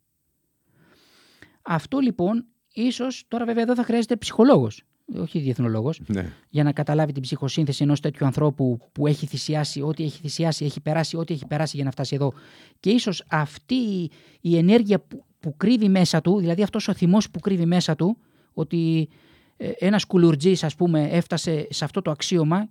Αυτό 1.61 1.99
λοιπόν, 1.99 2.45
ίσως 2.73 3.25
τώρα 3.27 3.45
βέβαια 3.45 3.63
εδώ 3.63 3.75
θα 3.75 3.83
χρειάζεται 3.83 4.15
ψυχολόγος, 4.15 4.83
όχι 5.17 5.39
διεθνολόγος, 5.39 6.01
ναι. 6.07 6.33
για 6.49 6.63
να 6.63 6.71
καταλάβει 6.71 7.11
την 7.11 7.21
ψυχοσύνθεση 7.21 7.83
ενός 7.83 7.99
τέτοιου 7.99 8.25
ανθρώπου 8.25 8.79
που 8.91 9.07
έχει 9.07 9.25
θυσιάσει 9.25 9.81
ό,τι 9.81 10.03
έχει 10.03 10.19
θυσιάσει, 10.19 10.65
έχει 10.65 10.81
περάσει 10.81 11.17
ό,τι 11.17 11.33
έχει 11.33 11.47
περάσει 11.47 11.75
για 11.75 11.85
να 11.85 11.91
φτάσει 11.91 12.15
εδώ. 12.15 12.33
Και 12.79 12.89
ίσως 12.89 13.23
αυτή 13.29 14.09
η 14.41 14.57
ενέργεια 14.57 14.99
που 14.99 15.23
που 15.39 15.57
κρύβει 15.57 15.89
μέσα 15.89 16.21
του, 16.21 16.39
δηλαδή 16.39 16.63
αυτός 16.63 16.87
ο 16.87 16.93
θυμός 16.93 17.29
που 17.29 17.39
κρύβει 17.39 17.65
μέσα 17.65 17.95
του, 17.95 18.17
ότι 18.53 19.09
ε, 19.57 19.71
ένας 19.77 20.05
κουλουρτζής 20.05 20.63
ας 20.63 20.75
πούμε 20.75 21.07
έφτασε 21.11 21.67
σε 21.69 21.83
αυτό 21.85 22.01
το 22.01 22.11
αξίωμα 22.11 22.69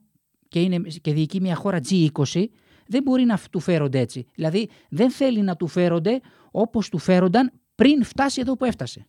και, 0.48 0.60
είναι, 0.60 0.78
και 0.78 1.12
διοικεί 1.12 1.40
μια 1.40 1.54
χώρα 1.54 1.80
G20, 1.90 2.44
δεν 2.86 3.02
μπορεί 3.02 3.24
να 3.24 3.38
του 3.50 3.60
φέρονται 3.60 3.98
έτσι. 3.98 4.26
Δηλαδή 4.34 4.68
δεν 4.88 5.10
θέλει 5.10 5.42
να 5.42 5.56
του 5.56 5.66
φέρονται 5.66 6.20
όπως 6.50 6.88
του 6.88 6.98
φέρονταν 6.98 7.52
πριν 7.74 8.04
φτάσει 8.04 8.40
εδώ 8.40 8.56
που 8.56 8.64
έφτασε. 8.64 9.06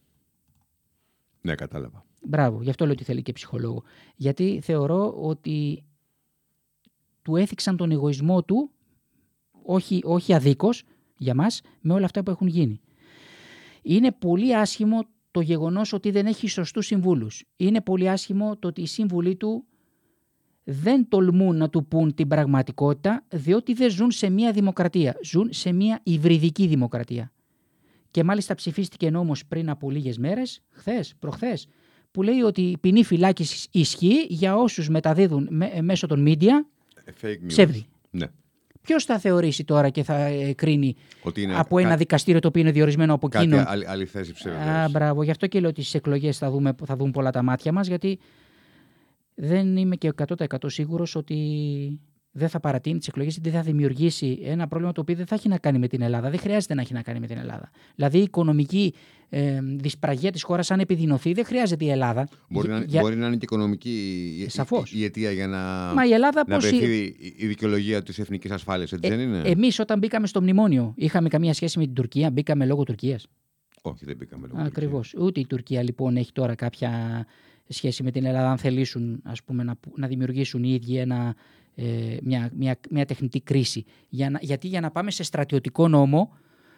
Ναι, 1.42 1.56
κατάλαβα. 1.56 2.06
Μπράβο, 2.22 2.62
γι' 2.62 2.70
αυτό 2.70 2.86
λέω 2.86 2.94
ότι 2.94 3.04
θέλει 3.04 3.22
και 3.22 3.32
ψυχολόγο. 3.32 3.84
Γιατί 4.16 4.60
θεωρώ 4.64 5.14
ότι 5.22 5.84
του 7.22 7.36
έθιξαν 7.36 7.78
τον 7.78 7.92
εγωισμό 7.92 8.44
του, 8.44 8.72
όχι, 9.64 10.02
όχι 10.04 10.34
αδίκως 10.34 10.84
για 11.18 11.36
μας, 11.36 11.62
με 11.82 11.94
όλα 11.94 12.06
αυτά 12.06 12.24
που 12.24 12.32
έχουν 12.32 12.48
γίνει. 12.48 12.82
Είναι 13.90 14.12
πολύ 14.12 14.56
άσχημο 14.56 15.06
το 15.32 15.42
γεγονός 15.42 15.94
ότι 15.94 16.12
δεν 16.12 16.26
έχει 16.26 16.48
σωστούς 16.48 16.86
συμβούλους. 16.86 17.44
Είναι 17.56 17.82
πολύ 17.82 18.10
άσχημο 18.10 18.58
το 18.58 18.68
ότι 18.68 18.82
οι 18.82 18.86
σύμβουλοι 18.86 19.36
του 19.36 19.66
δεν 20.64 21.08
τολμούν 21.10 21.58
να 21.58 21.70
του 21.70 21.86
πούν 21.86 22.14
την 22.14 22.28
πραγματικότητα, 22.28 23.26
διότι 23.30 23.74
δεν 23.74 23.90
ζουν 23.90 24.12
σε 24.12 24.30
μια 24.30 24.52
δημοκρατία. 24.52 25.18
Ζουν 25.24 25.48
σε 25.52 25.72
μια 25.72 26.00
υβριδική 26.04 26.68
δημοκρατία. 26.68 27.32
Και 28.12 28.24
μάλιστα 28.24 28.56
ψηφίστηκε 28.56 29.10
νόμος 29.10 29.46
πριν 29.46 29.70
από 29.70 29.92
λίγες 29.92 30.18
μέρες, 30.18 30.62
χθες, 30.70 31.16
προχθές, 31.20 31.68
που 32.12 32.22
λέει 32.22 32.42
ότι 32.42 32.62
η 32.62 32.78
ποινή 32.78 33.04
φυλάκισης 33.04 33.68
ισχύει 33.72 34.26
για 34.30 34.56
όσους 34.56 34.90
μεταδίδουν 34.90 35.50
μέσω 35.82 36.08
των 36.08 36.26
media 36.28 36.54
Fake 37.22 37.38
ψεύδι. 37.48 37.86
Ναι. 38.10 38.28
Ποιος 38.82 39.04
θα 39.06 39.20
θεωρήσει 39.20 39.64
τώρα 39.64 39.90
και 39.90 40.04
θα 40.04 40.16
ε, 40.16 40.54
κρίνει 40.54 40.96
Ότι 41.22 41.42
είναι 41.42 41.56
από 41.58 41.80
ένα 41.80 41.90
κα- 41.90 41.96
δικαστήριο 41.98 42.40
το 42.40 42.48
οποίο 42.48 42.62
είναι 42.62 42.72
διορισμένο 42.72 43.14
από 43.14 43.28
κάτι 43.28 43.46
εκείνον; 43.46 43.66
άλλη, 43.68 43.88
άλλη 43.88 44.06
θέση 44.06 44.34
ψεύδος. 44.34 44.62
Α, 44.62 44.90
μπράβο. 44.90 45.24
Γι' 45.24 45.32
αυτό 45.32 45.48
και 45.48 45.60
λέω 45.60 45.70
ότι 45.70 45.82
στις 45.82 45.94
εκλογές 45.94 46.38
θα, 46.38 46.52
δούμε, 46.52 46.76
θα 46.86 46.96
δουν 46.96 47.12
πολλά 47.12 47.32
τα 47.32 47.44
μάτια 47.44 47.72
μας, 47.72 47.88
γιατί 47.88 48.20
δεν 49.36 49.78
είμαι 49.78 49.96
και 49.96 50.14
100% 50.38 50.46
σίγουρος 50.66 51.16
ότι 51.16 51.36
δεν 52.32 52.50
θα 52.50 52.60
παρατείνει 52.60 52.98
τις 52.98 53.08
εκλογές 53.08 53.34
γιατί 53.34 53.50
θα 53.50 53.62
δημιουργήσει 53.62 54.40
ένα 54.44 54.68
πρόβλημα 54.68 54.92
το 54.94 55.02
οποίο 55.02 55.16
δεν 55.16 55.26
θα 55.26 55.36
έχει 55.36 55.48
να 55.48 55.58
κάνει 55.58 55.80
με 55.80 55.88
την 55.88 56.02
Ελλάδα. 56.02 56.30
Δεν 56.30 56.40
χρειάζεται 56.40 56.74
να 56.74 56.82
έχει 56.82 56.94
να 56.94 57.02
κάνει 57.02 57.20
με 57.20 57.28
την 57.28 57.38
Ελλάδα. 57.38 57.70
Δηλαδή 57.96 58.18
η 58.18 58.22
οικονομική 58.22 58.94
ε, 59.30 59.60
δυσπραγία 59.62 60.32
της 60.32 60.44
χώρας, 60.44 60.72
αν 60.72 60.80
επιδεινωθεί, 60.80 61.34
δεν 61.34 61.46
χρειάζεται 61.46 61.86
η 61.86 61.90
Ελλάδα. 61.90 62.28
Μπορεί, 62.50 62.70
να, 62.70 62.84
Για- 62.84 63.02
μπορεί 63.02 63.16
να 63.16 63.26
είναι 63.28 63.36
και 63.36 63.44
οικονομική 63.46 63.90
η- 64.40 64.42
η, 64.44 64.50
Σαφώς. 64.50 64.92
η, 64.94 65.00
η 65.00 65.04
αιτία 65.04 65.32
για 65.32 65.48
να, 65.48 65.58
Μα 65.96 66.06
η 66.06 66.14
Ελλάδα 66.14 66.44
να 66.48 66.56
πώς 66.56 66.72
η- 66.72 66.78
βρεθεί 66.78 66.98
η, 67.04 67.34
η 67.38 67.48
δικαιολογία 67.48 68.04
της 68.04 68.20
εθνικής 68.20 68.52
ασφάλειας, 68.52 68.92
έτσι 68.92 69.10
δεν 69.10 69.20
είναι; 69.20 69.42
Εμείς 69.46 69.80
όταν 69.80 70.00
μπήκαμε 70.00 70.28
στο 70.28 70.42
μνημόνιο, 70.42 70.94
είχαμε 70.98 71.30
καμία 71.30 71.54
σχέση 71.54 71.80
με 71.80 71.86
την 71.86 71.94
Τουρκία, 71.94 72.30
μπήκαμε 72.32 72.66
λόγω 72.66 72.84
Τουρκίας. 72.84 73.28
Όχι, 73.82 74.06
δεν 74.06 74.16
μπήκαμε 74.18 74.48
λόγω 74.48 74.62
Ακριβώς. 74.62 75.14
Ούτε 75.20 75.40
η 75.40 75.46
Τουρκία 75.48 75.84
λοιπόν 75.84 76.16
έχει 76.18 76.32
τώρα 76.32 76.56
κάποια 76.56 77.26
σχέση 77.68 78.04
με 78.04 78.12
την 78.12 78.26
Ελλάδα, 78.26 78.52
αν 78.52 78.58
θελήσουν 78.58 79.22
ας 79.24 79.44
πούμε, 79.44 79.64
να, 79.64 79.76
που- 79.76 79.94
να 79.96 80.08
δημιουργήσουν 80.08 80.64
οι 80.64 80.70
ίδιοι 80.74 80.98
ένα, 80.98 81.36
ε, 81.82 82.18
μια, 82.24 82.50
μια, 82.54 82.80
μια 82.90 83.06
τεχνητή 83.06 83.42
κρίση. 83.42 83.86
Για 84.10 84.30
να, 84.30 84.40
γιατί 84.42 84.68
για 84.68 84.80
να 84.82 84.92
πάμε 84.92 85.12
σε 85.12 85.24
στρατιωτικό 85.24 85.88
νόμο 85.88 86.38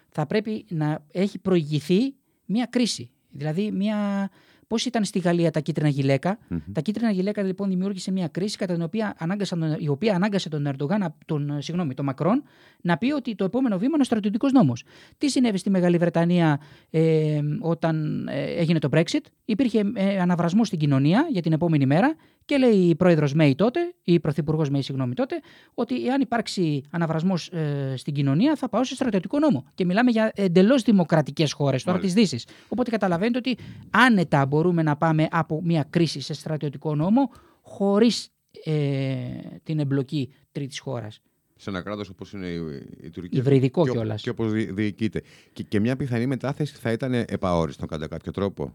θα 0.10 0.26
πρέπει 0.28 0.66
να 0.70 1.04
έχει 1.12 1.40
προηγηθεί 1.40 2.16
μια 2.46 2.66
κρίση. 2.70 3.10
Δηλαδή 3.30 3.72
μια... 3.72 4.30
Πώς 4.68 4.86
ήταν 4.86 5.04
στη 5.04 5.20
Γαλλία 5.20 5.52
τα 5.52 5.60
κίτρινα 5.60 5.90
γυλαίκα; 5.90 6.38
Τα 6.74 6.82
κίτρινα 6.82 7.12
γυλαίκα 7.12 7.44
λοιπόν 7.44 7.70
δημιούργησε 7.70 8.12
μια 8.12 8.28
κρίση 8.28 8.58
κατά 8.58 8.74
την 8.74 8.82
οποία 8.82 9.14
ανάγκασαν, 9.18 9.60
τον- 9.60 9.76
η 9.80 9.88
οποία 9.88 10.16
ανάγκασε 10.16 10.50
τον 10.50 10.66
Ερντογάν, 10.68 11.00
να- 11.00 11.16
τον, 11.26 11.50
ε, 11.50 11.62
συγγνώμη, 11.62 11.94
τον 11.94 12.06
Μακρόν, 12.06 12.44
να 12.82 12.98
πει 12.98 13.12
ότι 13.12 13.36
το 13.36 13.44
επόμενο 13.44 13.78
βήμα 13.78 13.92
είναι 13.94 14.02
ο 14.02 14.06
στρατιωτικός 14.06 14.52
νόμος. 14.52 14.84
Τι 15.18 15.30
συνέβη 15.30 15.58
στη 15.58 15.70
Μεγάλη 15.70 15.98
Βρετανία 15.98 16.60
ε, 16.90 17.40
όταν 17.60 18.28
ε, 18.28 18.44
έγινε 18.44 18.80
το 18.80 18.90
Brexit; 18.92 19.22
Υπήρχε 19.46 19.92
ε, 19.94 20.20
αναβρασμός 20.22 20.68
στην 20.68 20.80
κοινωνία 20.80 21.28
για 21.32 21.42
την 21.42 21.54
επόμενη 21.54 21.86
μέρα 21.86 22.16
και 22.45 22.58
λέει 22.58 22.71
η 22.89 22.95
πρόεδρος 22.95 23.34
Μέη 23.34 23.56
τότε, 23.56 23.80
ή 24.04 24.13
η 24.13 24.19
πρωθυπουργός 24.19 24.69
Μέη, 24.69 24.82
συγγνώμη 24.82 25.13
τότε, 25.13 25.36
ότι 25.73 26.08
εάν 26.08 26.21
υπάρξει 26.21 26.84
αναβρασμός 26.91 27.47
ε, 27.49 27.93
στην 27.97 28.13
κοινωνία 28.13 28.56
θα 28.56 28.69
πάω 28.69 28.84
σε 28.84 28.95
στρατιωτικό 28.95 29.39
νόμο. 29.39 29.65
Και 29.73 29.86
μιλάμε 29.86 30.12
για 30.12 30.32
εντελώς 30.36 30.82
δημοκρατικές 30.82 31.51
χώρες 31.54 31.84
τώρα 31.84 31.97
τη 31.99 32.06
Μάλιστα. 32.08 32.21
Δύσης. 32.21 32.47
Οπότε 32.67 32.89
καταλαβαίνετε 32.91 33.38
ότι 33.38 33.58
άνετα 33.89 34.45
μπορούμε 34.45 34.84
να 34.84 34.95
πάμε 34.97 35.27
από 35.32 35.62
μια 35.63 35.86
κρίση 35.89 36.19
σε 36.21 36.34
στρατιωτικό 36.34 36.95
νόμο 36.95 37.30
χωρίς 37.62 38.30
ε, 38.63 39.15
την 39.63 39.80
εμπλοκή 39.80 40.34
τρίτης 40.51 40.80
χώρας. 40.80 41.21
Σε 41.56 41.69
ένα 41.69 41.82
κράτος 41.82 42.10
όπως 42.10 42.32
είναι 42.34 42.47
η, 42.47 42.60
η 43.01 43.10
Τουρκία. 43.10 43.39
Υβριδικό 43.39 43.84
και, 43.84 43.89
ο- 43.89 43.93
κιόλας. 43.93 44.21
Και 44.21 44.30
όπως 44.30 44.51
διοικείται. 44.51 45.21
Και, 45.54 45.63
και 45.63 45.80
μια 45.80 45.95
πιθανή 45.95 46.25
μετάθεση 46.27 46.75
θα 46.75 46.91
ήταν 46.91 47.13
επαόριστον 47.13 47.88
κατά 47.88 48.08
κάποιο 48.08 48.32
τρόπο 48.32 48.73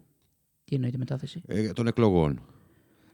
Τι 0.64 0.74
εννοεί 0.74 0.90
τη 0.90 0.98
μετάθεση; 0.98 1.42
ε, 1.46 1.72
των 1.72 1.86
εκλογών. 1.86 2.40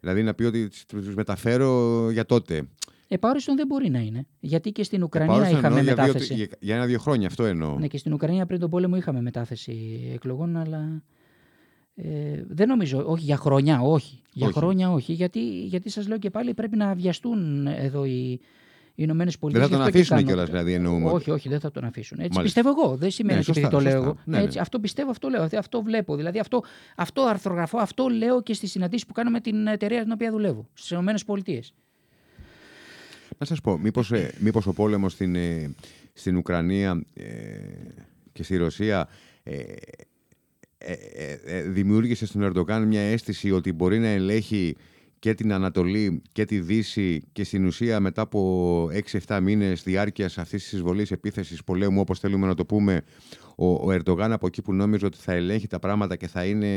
Δηλαδή 0.02 0.22
να 0.22 0.34
πει 0.34 0.44
ότι 0.44 0.68
του 0.86 1.12
μεταφέρω 1.16 2.08
για 2.10 2.26
τότε. 2.26 2.62
Επάριστον 3.08 3.56
δεν 3.56 3.66
μπορεί 3.66 3.90
να 3.90 3.98
είναι. 3.98 4.26
Γιατί 4.40 4.70
και 4.72 4.82
στην 4.84 5.02
Ουκρανία 5.02 5.32
Επαόριστον 5.34 5.58
είχαμε 5.58 5.78
εννοώ 5.78 5.94
για, 5.94 6.04
δύο- 6.04 6.12
μετάθεση. 6.12 6.34
για, 6.34 6.48
για 6.60 6.74
ένα-δύο 6.74 6.98
χρόνια, 6.98 7.26
αυτό 7.26 7.44
εννοώ. 7.44 7.78
Ναι, 7.78 7.86
και 7.86 7.98
στην 7.98 8.12
Ουκρανία 8.12 8.46
πριν 8.46 8.60
τον 8.60 8.70
πόλεμο 8.70 8.96
είχαμε 8.96 9.20
μετάθεση 9.22 10.00
εκλογών, 10.14 10.56
αλλά 10.56 11.02
ε, 11.94 12.44
δεν 12.48 12.68
νομίζω, 12.68 13.04
όχι 13.06 13.24
για 13.24 13.36
χρόνια, 13.36 13.80
όχι. 13.80 14.20
Για 14.32 14.46
Όχι. 14.46 14.58
χρόνια 14.58 14.92
όχι, 14.92 15.12
γιατί, 15.12 15.64
γιατί 15.64 15.90
σας 15.90 16.08
λέω 16.08 16.18
και 16.18 16.30
πάλι 16.30 16.54
πρέπει 16.54 16.76
να 16.76 16.94
βιαστούν 16.94 17.66
εδώ 17.66 18.04
οι, 18.04 18.10
οι 18.10 18.40
Ηνωμένες 18.94 19.38
Πολιτείες. 19.38 19.68
θα 19.68 19.76
τον 19.76 19.86
αφήσουν 19.86 20.24
κιόλας, 20.24 20.48
δηλαδή, 20.50 20.72
εννοούμε. 20.72 21.10
Όχι, 21.10 21.30
όχι, 21.30 21.48
δεν 21.48 21.60
θα 21.60 21.70
τον 21.70 21.84
αφήσουν. 21.84 22.18
Έτσι 22.20 22.32
Μάλιστα. 22.36 22.60
πιστεύω 22.62 22.82
εγώ. 22.82 22.96
Δεν 22.96 23.10
σημαίνει 23.10 23.34
Ναι, 23.34 23.40
ότι 23.40 23.50
επειδή 23.50 23.66
σωστά, 23.66 23.76
το 23.78 23.82
λέω 23.82 23.92
σωστά. 24.02 24.08
εγώ. 24.10 24.18
Ναι, 24.24 24.36
ναι. 24.38 24.42
Έτσι, 24.44 24.58
αυτό 24.58 24.78
πιστεύω, 24.80 25.10
αυτό 25.10 25.28
λέω. 25.28 25.42
Αυτό- 25.42 25.58
Αυτό 25.58 25.82
βλέπω. 25.82 26.16
Δηλαδή 26.16 26.38
αυτό, 26.38 26.62
αυτό 26.96 27.22
αρθρογραφώ, 27.22 27.78
αυτό 27.78 28.08
λέω 28.08 28.42
και 28.42 28.54
στις 28.54 28.70
συναντήσεις 28.70 29.06
που 29.06 29.12
κάνω 29.12 29.30
με 29.30 29.40
την 29.40 29.66
εταιρεία 29.66 30.02
την 30.02 30.12
οποία 30.12 30.30
δουλεύω 30.30 30.68
στις 30.74 30.90
Ηνωμένες 30.90 31.24
Πολιτείες. 31.24 31.74
Να 33.38 33.46
σας 33.46 33.60
πω, 33.60 33.78
μήπως, 33.78 34.12
ε, 34.12 34.34
μήπως 34.38 34.66
ο 34.66 34.72
πόλεμος 34.72 35.12
στην, 35.12 35.34
ε, 35.34 35.74
στην 36.12 36.36
Ουκρανία 36.36 37.04
ε, 37.14 37.24
και 38.32 38.42
στη 38.42 38.56
Ρωσία 38.56 39.08
ε, 39.42 39.58
ε, 40.78 40.92
ε, 40.92 41.38
ε, 41.44 41.62
δημιούργησε 41.62 42.26
στον 42.26 42.42
Ερντογάν 42.42 42.86
μια 42.86 43.00
αίσθηση 43.00 43.50
ότι 43.50 43.72
μπορεί 43.72 43.98
να 43.98 44.08
ελέγχει 44.08 44.76
και 45.22 45.34
την 45.34 45.52
Ανατολή 45.52 46.22
και 46.32 46.44
τη 46.44 46.60
Δύση 46.60 47.22
και 47.32 47.44
στην 47.44 47.66
ουσία 47.66 48.00
μετά 48.00 48.22
από 48.22 48.88
6-7 49.26 49.38
μήνες 49.42 49.82
διάρκειας 49.82 50.38
αυτής 50.38 50.62
της 50.62 50.72
εισβολής 50.72 51.10
επίθεσης 51.10 51.64
πολέμου 51.64 52.00
όπως 52.00 52.18
θέλουμε 52.18 52.46
να 52.46 52.54
το 52.54 52.66
πούμε 52.66 53.02
ο, 53.56 53.66
ο 53.72 53.90
Ερντογάν 53.92 54.32
από 54.32 54.46
εκεί 54.46 54.62
που 54.62 54.72
νόμιζε 54.72 55.06
ότι 55.06 55.18
θα 55.20 55.32
ελέγχει 55.32 55.66
τα 55.66 55.78
πράγματα 55.78 56.16
και 56.16 56.26
θα 56.26 56.44
είναι 56.44 56.68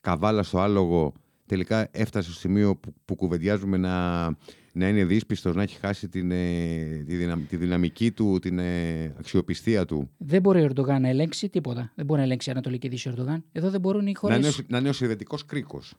καβάλα 0.00 0.42
στο 0.42 0.58
άλογο 0.58 1.12
τελικά 1.46 1.88
έφτασε 1.90 2.30
στο 2.30 2.38
σημείο 2.40 2.76
που, 2.76 2.94
που 3.04 3.14
κουβεντιάζουμε 3.14 3.76
να, 3.76 4.24
να 4.72 4.88
είναι 4.88 5.04
δύσπιστος, 5.04 5.54
να 5.54 5.62
έχει 5.62 5.78
χάσει 5.78 6.08
την, 6.08 6.30
ε, 6.30 7.04
τη, 7.06 7.16
δυναμ- 7.16 7.48
τη 7.48 7.56
δυναμική 7.56 8.10
του, 8.12 8.38
την 8.40 8.58
ε, 8.58 9.14
αξιοπιστία 9.18 9.84
του. 9.84 10.10
Δεν 10.18 10.40
μπορεί 10.40 10.60
ο 10.60 10.64
Ερντογάν 10.64 11.02
να 11.02 11.08
ελέγξει 11.08 11.48
τίποτα. 11.48 11.92
Δεν 11.94 12.06
μπορεί 12.06 12.18
να 12.20 12.26
ελέγξει 12.26 12.50
Ανατολική 12.50 12.88
Δύση 12.88 13.08
ο 13.08 13.10
Ερντογάν. 13.10 13.44
Εδώ 13.52 13.70
δεν 13.70 13.80
μπορούν 13.80 14.06
οι 14.06 14.12
Να 14.12 14.18
χώρε. 14.18 14.36
είναι, 14.36 14.48
ο- 14.48 14.52
να 14.66 14.78
είναι 14.78 14.88
ο 14.88 14.92
συνδετικός 14.92 15.44
κρίκος. 15.44 15.94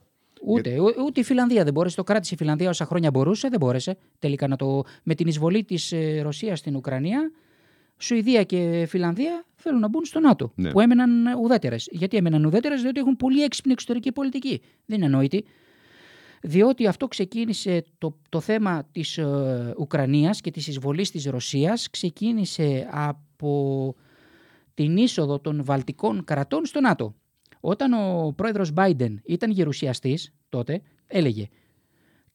Ούτε, 0.45 0.79
ού- 0.79 0.95
ούτε 1.05 1.19
η 1.19 1.23
Φιλανδία 1.23 1.63
δεν 1.63 1.73
μπόρεσε. 1.73 1.95
Το 1.95 2.03
κράτησε 2.03 2.33
η 2.33 2.37
Φιλανδία 2.37 2.69
όσα 2.69 2.85
χρόνια 2.85 3.11
μπορούσε, 3.11 3.47
δεν 3.49 3.59
μπόρεσε 3.59 3.97
τελικά 4.19 4.47
να 4.47 4.55
το. 4.55 4.83
Με 5.03 5.15
την 5.15 5.27
εισβολή 5.27 5.63
της 5.63 5.93
Ρωσίας 6.21 6.59
στην 6.59 6.75
Ουκρανία, 6.75 7.31
Σουηδία 7.97 8.43
και 8.43 8.85
Φιλανδία 8.89 9.45
θέλουν 9.55 9.79
να 9.79 9.87
μπουν 9.87 10.05
στο 10.05 10.19
ΝΑΤΟ. 10.19 10.51
Ναι. 10.55 10.71
Που 10.71 10.79
έμεναν 10.79 11.09
ουδέτερες. 11.41 11.87
Γιατί 11.91 12.17
έμεναν 12.17 12.45
ουδέτερες, 12.45 12.81
διότι 12.81 12.99
έχουν 12.99 13.15
πολύ 13.15 13.43
έξυπνη 13.43 13.71
εξωτερική 13.71 14.11
πολιτική. 14.11 14.61
Δεν 14.85 14.97
είναι 14.97 15.05
ανόητη. 15.05 15.45
Διότι 16.41 16.87
αυτό 16.87 17.07
ξεκίνησε 17.07 17.83
το, 17.97 18.17
το 18.29 18.39
θέμα 18.39 18.87
της 18.91 19.17
ε, 19.17 19.73
Ουκρανίας 19.77 20.41
και 20.41 20.51
της 20.51 20.67
εισβολής 20.67 21.11
της 21.11 21.25
Ρωσίας 21.25 21.89
ξεκίνησε 21.89 22.87
από 22.91 23.95
την 24.73 24.97
είσοδο 24.97 25.39
των 25.39 25.63
βαλτικών 25.63 26.23
κρατών 26.23 26.65
στο 26.65 26.79
ΝΑΤΟ. 26.81 27.15
Όταν 27.65 27.93
ο 27.93 28.33
πρόεδρος 28.35 28.71
Biden 28.75 29.15
ήταν 29.25 29.51
γερουσιαστής 29.51 30.33
τότε, 30.49 30.81
έλεγε 31.07 31.47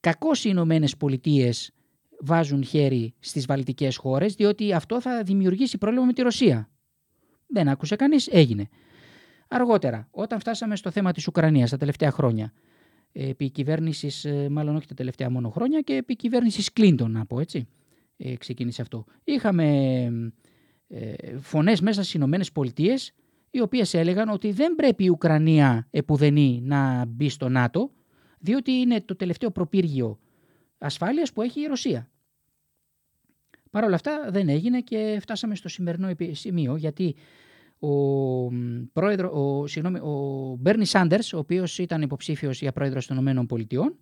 «Κακώς 0.00 0.44
οι 0.44 0.48
Ηνωμένες 0.52 0.96
Πολιτείες 0.96 1.72
βάζουν 2.20 2.64
χέρι 2.64 3.14
στις 3.18 3.46
βαλτικές 3.46 3.96
χώρες 3.96 4.34
διότι 4.34 4.72
αυτό 4.72 5.00
θα 5.00 5.22
δημιουργήσει 5.22 5.78
πρόβλημα 5.78 6.04
με 6.04 6.12
τη 6.12 6.22
Ρωσία». 6.22 6.70
Δεν 7.46 7.68
άκουσε 7.68 7.96
κανείς, 7.96 8.26
έγινε. 8.26 8.68
Αργότερα, 9.48 10.08
όταν 10.10 10.40
φτάσαμε 10.40 10.76
στο 10.76 10.90
θέμα 10.90 11.12
της 11.12 11.26
Ουκρανίας 11.26 11.70
τα 11.70 11.76
τελευταία 11.76 12.10
χρόνια, 12.10 12.52
επί 13.12 13.50
κυβέρνησης, 13.50 14.24
ε, 14.24 14.48
μάλλον 14.50 14.76
όχι 14.76 14.86
τα 14.86 14.94
τελευταία 14.94 15.30
μόνο 15.30 15.50
χρόνια, 15.50 15.80
και 15.80 15.94
επί 15.94 16.16
κυβέρνησης 16.16 16.72
Κλίντον, 16.72 17.10
να 17.10 17.26
πω 17.26 17.40
έτσι, 17.40 17.68
ε, 18.16 18.36
ξεκίνησε 18.36 18.82
αυτό. 18.82 19.04
Είχαμε 19.24 19.66
ε, 20.88 21.38
φωνές 21.38 21.80
μέσα 21.80 22.02
στις 22.02 22.14
Ηνωμένες 22.14 22.52
Πολιτείες, 22.52 23.12
οι 23.50 23.60
οποίες 23.60 23.94
έλεγαν 23.94 24.28
ότι 24.28 24.52
δεν 24.52 24.74
πρέπει 24.74 25.04
η 25.04 25.08
Ουκρανία 25.08 25.86
επουδενή 25.90 26.60
να 26.62 27.04
μπει 27.04 27.28
στο 27.28 27.48
ΝΑΤΟ, 27.48 27.90
διότι 28.38 28.70
είναι 28.72 29.00
το 29.00 29.16
τελευταίο 29.16 29.50
προπύργιο 29.50 30.18
ασφάλειας 30.78 31.32
που 31.32 31.42
έχει 31.42 31.60
η 31.60 31.66
Ρωσία. 31.66 32.10
Παρ' 33.70 33.84
όλα 33.84 33.94
αυτά 33.94 34.28
δεν 34.30 34.48
έγινε 34.48 34.80
και 34.80 35.18
φτάσαμε 35.20 35.54
στο 35.54 35.68
σημερινό 35.68 36.08
επι- 36.08 36.34
σημείο, 36.34 36.76
γιατί 36.76 37.14
ο, 37.78 37.88
μ, 38.52 38.82
πρόεδρο, 38.92 39.30
ο, 39.30 39.66
συγγνώμη, 39.66 39.98
ο 39.98 40.56
Μπέρνι 40.60 40.84
Σάντερς, 40.84 41.32
ο 41.32 41.38
οποίος 41.38 41.78
ήταν 41.78 42.02
υποψήφιος 42.02 42.60
για 42.60 42.72
πρόεδρος 42.72 43.06
των 43.06 43.26
ΗΠΑ, 43.26 43.92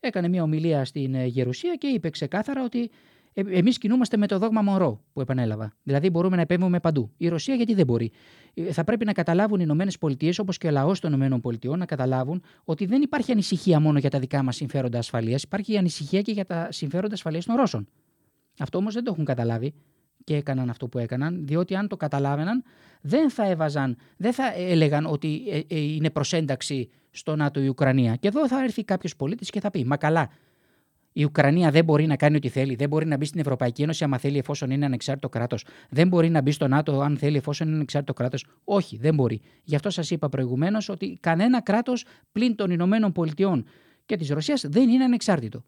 έκανε 0.00 0.28
μια 0.28 0.42
ομιλία 0.42 0.84
στην 0.84 1.14
ε, 1.14 1.26
Γερουσία 1.26 1.74
και 1.74 1.86
είπε 1.86 2.10
ξεκάθαρα 2.10 2.64
ότι 2.64 2.90
Ε, 3.32 3.42
Εμείς 3.48 3.78
κινούμαστε 3.78 4.16
με 4.16 4.26
το 4.26 4.38
δόγμα 4.38 4.62
Μωρό 4.62 5.04
που 5.12 5.20
επανέλαβα. 5.20 5.72
Δηλαδή 5.82 6.10
μπορούμε 6.10 6.36
να 6.36 6.42
επέμβουμε 6.42 6.80
παντού. 6.80 7.10
Η 7.16 7.28
Ρωσία 7.28 7.54
γιατί 7.54 7.74
δεν 7.74 7.86
μπορεί; 7.86 8.12
Ε, 8.54 8.72
Θα 8.72 8.84
πρέπει 8.84 9.04
να 9.04 9.12
καταλάβουν 9.12 9.58
οι 9.58 9.62
Ηνωμένες 9.64 9.98
Πολιτείες, 9.98 10.38
όπως 10.38 10.58
και 10.58 10.66
ο 10.66 10.70
λαός 10.70 11.00
των 11.00 11.10
Ηνωμένων 11.10 11.40
Πολιτειών, 11.40 11.78
να 11.78 11.86
καταλάβουν 11.86 12.42
ότι 12.64 12.86
δεν 12.86 13.02
υπάρχει 13.02 13.32
ανησυχία 13.32 13.80
μόνο 13.80 13.98
για 13.98 14.10
τα 14.10 14.18
δικά 14.18 14.42
μας 14.42 14.56
συμφέροντα 14.56 14.98
ασφαλείας, 14.98 15.42
υπάρχει 15.42 15.76
ανησυχία 15.76 16.20
και 16.22 16.32
για 16.32 16.44
τα 16.44 16.68
συμφέροντα 16.70 17.14
ασφαλείας 17.14 17.44
των 17.44 17.56
Ρώσων. 17.56 17.88
Αυτό 18.58 18.78
όμως 18.78 18.94
δεν 18.94 19.04
το 19.04 19.10
έχουν 19.12 19.24
καταλάβει 19.24 19.74
και 20.24 20.36
έκαναν 20.36 20.70
αυτό 20.70 20.88
που 20.88 20.98
έκαναν, 20.98 21.46
διότι 21.46 21.74
αν 21.74 21.88
το 21.88 21.96
καταλάβαιναν, 21.96 22.62
δεν 23.00 23.30
θα 23.30 23.46
έβαζαν, 23.50 23.96
δεν 24.16 24.32
θα 24.32 24.54
έλεγαν 24.56 25.06
ότι 25.06 25.42
ε, 25.50 25.60
ε, 25.74 25.78
είναι 25.78 26.10
προσένταξη 26.10 26.90
στο 27.10 27.36
ΝΑΤΟ 27.36 27.60
η 27.60 27.68
Ουκρανία. 27.68 28.16
Και 28.16 28.28
εδώ 28.28 28.48
θα 28.48 28.62
έρθει 28.62 28.84
κάποιος 28.84 29.16
πολίτης 29.16 29.50
και 29.50 29.60
θα 29.60 29.70
πει: 29.70 29.84
Μα 29.84 29.96
καλά, 29.96 30.30
η 31.12 31.24
Ουκρανία 31.24 31.70
δεν 31.70 31.84
μπορεί 31.84 32.06
να 32.06 32.16
κάνει 32.16 32.36
ό,τι 32.36 32.48
θέλει. 32.48 32.74
Δεν 32.74 32.88
μπορεί 32.88 33.06
να 33.06 33.16
μπει 33.16 33.24
στην 33.24 33.40
Ευρωπαϊκή 33.40 33.82
Ένωση 33.82 34.04
άμα 34.04 34.18
θέλει 34.18 34.38
εφόσον 34.38 34.70
είναι 34.70 34.84
ανεξάρτητο 34.84 35.28
κράτος. 35.28 35.64
Δεν 35.90 36.08
μπορεί 36.08 36.30
να 36.30 36.42
μπει 36.42 36.50
στο 36.50 36.68
ΝΑΤΟ 36.68 37.00
αν 37.00 37.16
θέλει 37.16 37.36
εφόσον 37.36 37.66
είναι 37.66 37.76
ανεξάρτητο 37.76 38.12
κράτος. 38.12 38.46
Όχι, 38.64 38.96
δεν 38.96 39.14
μπορεί. 39.14 39.40
Γι' 39.62 39.74
αυτό 39.74 39.90
σας 39.90 40.10
είπα 40.10 40.28
προηγουμένως 40.28 40.88
ότι 40.88 41.18
κανένα 41.20 41.62
κράτος 41.62 42.04
πλην 42.32 42.54
των 42.56 42.70
Ηνωμένων 42.70 43.12
Πολιτειών 43.12 43.64
και 44.06 44.16
της 44.16 44.28
Ρωσίας 44.28 44.64
δεν 44.68 44.88
είναι 44.88 45.04
ανεξάρτητο. 45.04 45.64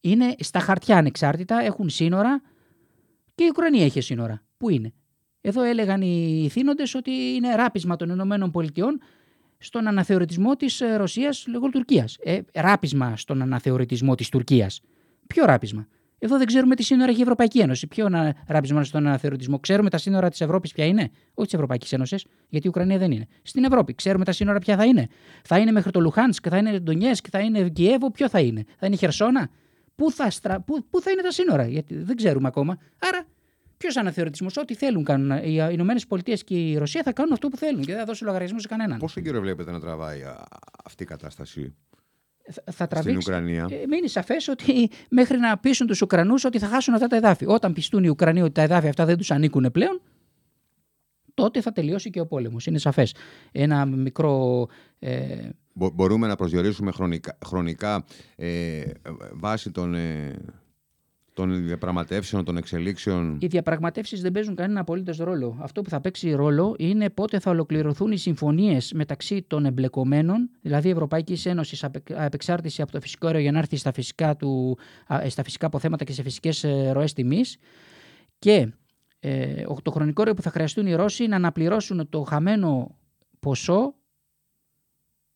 Είναι 0.00 0.34
στα 0.38 0.58
χαρτιά 0.58 0.96
ανεξάρτητα, 0.96 1.60
έχουν 1.60 1.88
σύνορα 1.88 2.42
και 3.34 3.44
η 3.44 3.48
Ουκρανία 3.48 3.84
έχει 3.84 4.00
σύνορα. 4.00 4.42
Πού 4.56 4.70
είναι; 4.70 4.92
Εδώ 5.40 5.62
έλεγαν 5.62 6.02
οι 6.02 6.48
θύνοντες 6.50 6.94
ότι 6.94 7.10
είναι 7.10 7.54
ράπισμα 7.54 7.96
των 7.96 8.10
Ηνωμένων 8.10 8.50
Πολιτειών 8.50 9.00
στον 9.62 9.86
αναθεωρητισμό 9.86 10.56
της 10.56 10.82
Ρωσίας 10.96 11.44
λόγω 11.48 11.68
Τουρκίας. 11.68 12.16
Ε, 12.22 12.38
ράπισμα 12.54 13.16
στον 13.16 13.42
αναθεωρητισμό 13.42 14.14
της 14.14 14.28
Τουρκίας. 14.28 14.80
Ποιο 15.26 15.44
ράπισμα; 15.44 15.86
Εδώ 16.18 16.38
δεν 16.38 16.46
ξέρουμε 16.46 16.74
τι 16.74 16.82
σύνορα 16.82 17.10
έχει 17.10 17.18
η 17.18 17.22
Ευρωπαϊκή 17.22 17.58
Ένωση. 17.58 17.86
Ποιο 17.86 18.06
ανα- 18.06 18.34
ράπισμα 18.46 18.84
στον 18.84 19.06
αναθεωρητισμό; 19.06 19.58
Ξέρουμε 19.58 19.90
τα 19.90 19.98
σύνορα 19.98 20.28
της 20.28 20.40
Ευρώπης 20.40 20.72
ποια 20.72 20.84
είναι; 20.84 21.10
Όχι 21.34 21.44
της 21.46 21.54
Ευρωπαϊκής 21.54 21.92
Ένωσης, 21.92 22.24
γιατί 22.48 22.66
η 22.66 22.68
Ουκρανία 22.68 22.98
δεν 22.98 23.10
είναι. 23.10 23.26
Στην 23.42 23.64
Ευρώπη. 23.64 23.94
Ξέρουμε 23.94 24.24
τα 24.24 24.32
σύνορα 24.32 24.58
ποια 24.58 24.76
θα 24.76 24.84
είναι; 24.84 25.06
Θα 25.44 25.58
είναι 25.58 25.72
μέχρι 25.72 25.90
το 25.90 26.00
Λουχάνσκ, 26.00 26.46
θα 26.50 26.56
είναι 26.56 26.78
Ντονιέσκ, 26.78 27.26
θα 27.30 27.38
είναι 27.38 27.68
Κιέβο, 27.68 28.10
ποιο 28.10 28.28
θα 28.28 28.40
είναι; 28.40 28.64
Θα 28.78 28.86
είναι 28.86 28.96
Χερσόνα; 28.96 29.48
Πού 29.94 30.10
θα, 30.10 30.30
στρα... 30.30 30.60
πού, 30.60 30.86
πού 30.90 31.00
θα 31.00 31.10
είναι 31.10 31.22
τα 31.22 31.30
σύνορα, 31.30 31.66
γιατί 31.66 31.94
δεν 31.94 32.16
ξέρουμε 32.16 32.48
ακόμα. 32.48 32.78
Άρα, 32.98 33.24
ποιος 33.82 33.96
αναθεωρητισμός, 33.96 34.56
ό,τι 34.56 34.74
θέλουν 34.74 35.04
κάνουν. 35.04 35.30
Οι 35.44 35.68
Ηνωμένες 35.72 36.06
Πολιτείες 36.06 36.44
και 36.44 36.54
η 36.54 36.76
Ρωσία 36.76 37.02
θα 37.02 37.12
κάνουν 37.12 37.32
αυτό 37.32 37.48
που 37.48 37.56
θέλουν 37.56 37.80
και 37.80 37.90
δεν 37.90 37.98
θα 38.00 38.04
δώσουν 38.04 38.26
λογαριασμό 38.26 38.58
σε 38.58 38.68
κανέναν. 38.68 38.98
Πόσο 38.98 39.20
καιρό 39.20 39.40
βλέπετε 39.40 39.70
να 39.70 39.80
τραβάει 39.80 40.22
α, 40.22 40.44
αυτή 40.84 41.02
η 41.02 41.06
κατάσταση 41.06 41.74
Θα- 42.52 42.62
Θα 42.64 42.72
στην 42.72 42.86
τραβήξει. 42.88 43.30
Ουκρανία; 43.30 43.66
Ε, 43.70 43.86
Μείνει 43.88 44.08
σαφές 44.08 44.48
ότι 44.48 44.90
μέχρι 45.10 45.38
να 45.38 45.58
πείσουν 45.58 45.86
τους 45.86 46.02
Ουκρανούς 46.02 46.44
ότι 46.44 46.58
θα 46.58 46.66
χάσουν 46.66 46.94
αυτά 46.94 47.06
τα 47.06 47.16
εδάφη. 47.16 47.44
Όταν 47.46 47.72
πιστούν 47.72 48.04
οι 48.04 48.08
Ουκρανοί 48.08 48.42
ότι 48.42 48.52
τα 48.52 48.62
εδάφη 48.62 48.88
αυτά 48.88 49.04
δεν 49.04 49.16
τους 49.16 49.30
ανήκουν 49.30 49.70
πλέον, 49.72 50.00
τότε 51.34 51.60
θα 51.60 51.72
τελειώσει 51.72 52.10
και 52.10 52.20
ο 52.20 52.26
πόλεμος. 52.26 52.66
Είναι 52.66 52.78
σαφές. 52.78 53.14
Ένα 53.52 53.86
μικρό. 53.86 54.66
Ε, 54.98 55.48
Μπο- 55.74 55.90
μπορούμε 55.90 56.26
να 56.26 56.36
προσδιορίσουμε 56.36 56.90
χρονικά, 56.90 57.38
χρονικά 57.46 58.04
ε, 58.36 58.82
βάσει 59.32 59.70
των, 59.70 59.94
ε, 59.94 60.34
των 61.32 61.64
διαπραγματεύσεων, 61.66 62.44
των 62.44 62.56
εξελίξεων. 62.56 63.38
οι 63.40 63.46
διαπραγματεύσεις 63.46 64.20
δεν 64.20 64.32
παίζουν 64.32 64.54
κανένα 64.54 64.80
απολύτως 64.80 65.16
ρόλο. 65.16 65.58
Αυτό 65.60 65.82
που 65.82 65.90
θα 65.90 66.00
παίξει 66.00 66.32
ρόλο 66.32 66.74
είναι 66.78 67.10
πότε 67.10 67.38
θα 67.38 67.50
ολοκληρωθούν 67.50 68.12
οι 68.12 68.16
συμφωνίες 68.16 68.92
μεταξύ 68.92 69.42
των 69.42 69.64
εμπλεκομένων, 69.64 70.50
δηλαδή 70.60 70.90
Ευρωπαϊκή 70.90 71.48
Ένωση 71.48 71.86
απεξάρτηση 72.14 72.82
από 72.82 72.92
το 72.92 73.00
φυσικό 73.00 73.26
αέριο 73.26 73.42
για 73.42 73.52
να 73.52 73.58
έρθει 73.58 73.76
στα 73.76 73.92
φυσικά, 73.92 74.36
του, 74.36 74.78
α, 75.12 75.28
στα 75.28 75.42
φυσικά 75.42 75.66
αποθέματα 75.66 76.04
και 76.04 76.12
σε 76.12 76.22
φυσικές 76.22 76.64
ροές 76.92 77.12
τιμής. 77.12 77.56
Και 78.38 78.72
ε, 79.20 79.64
το 79.82 79.90
χρονικό 79.90 80.22
όριο 80.22 80.34
που 80.34 80.42
θα 80.42 80.50
χρειαστούν 80.50 80.86
οι 80.86 80.94
Ρώσοι 80.94 81.26
να 81.26 81.36
αναπληρώσουν 81.36 82.08
το 82.08 82.22
χαμένο 82.22 82.98
ποσό 83.40 83.94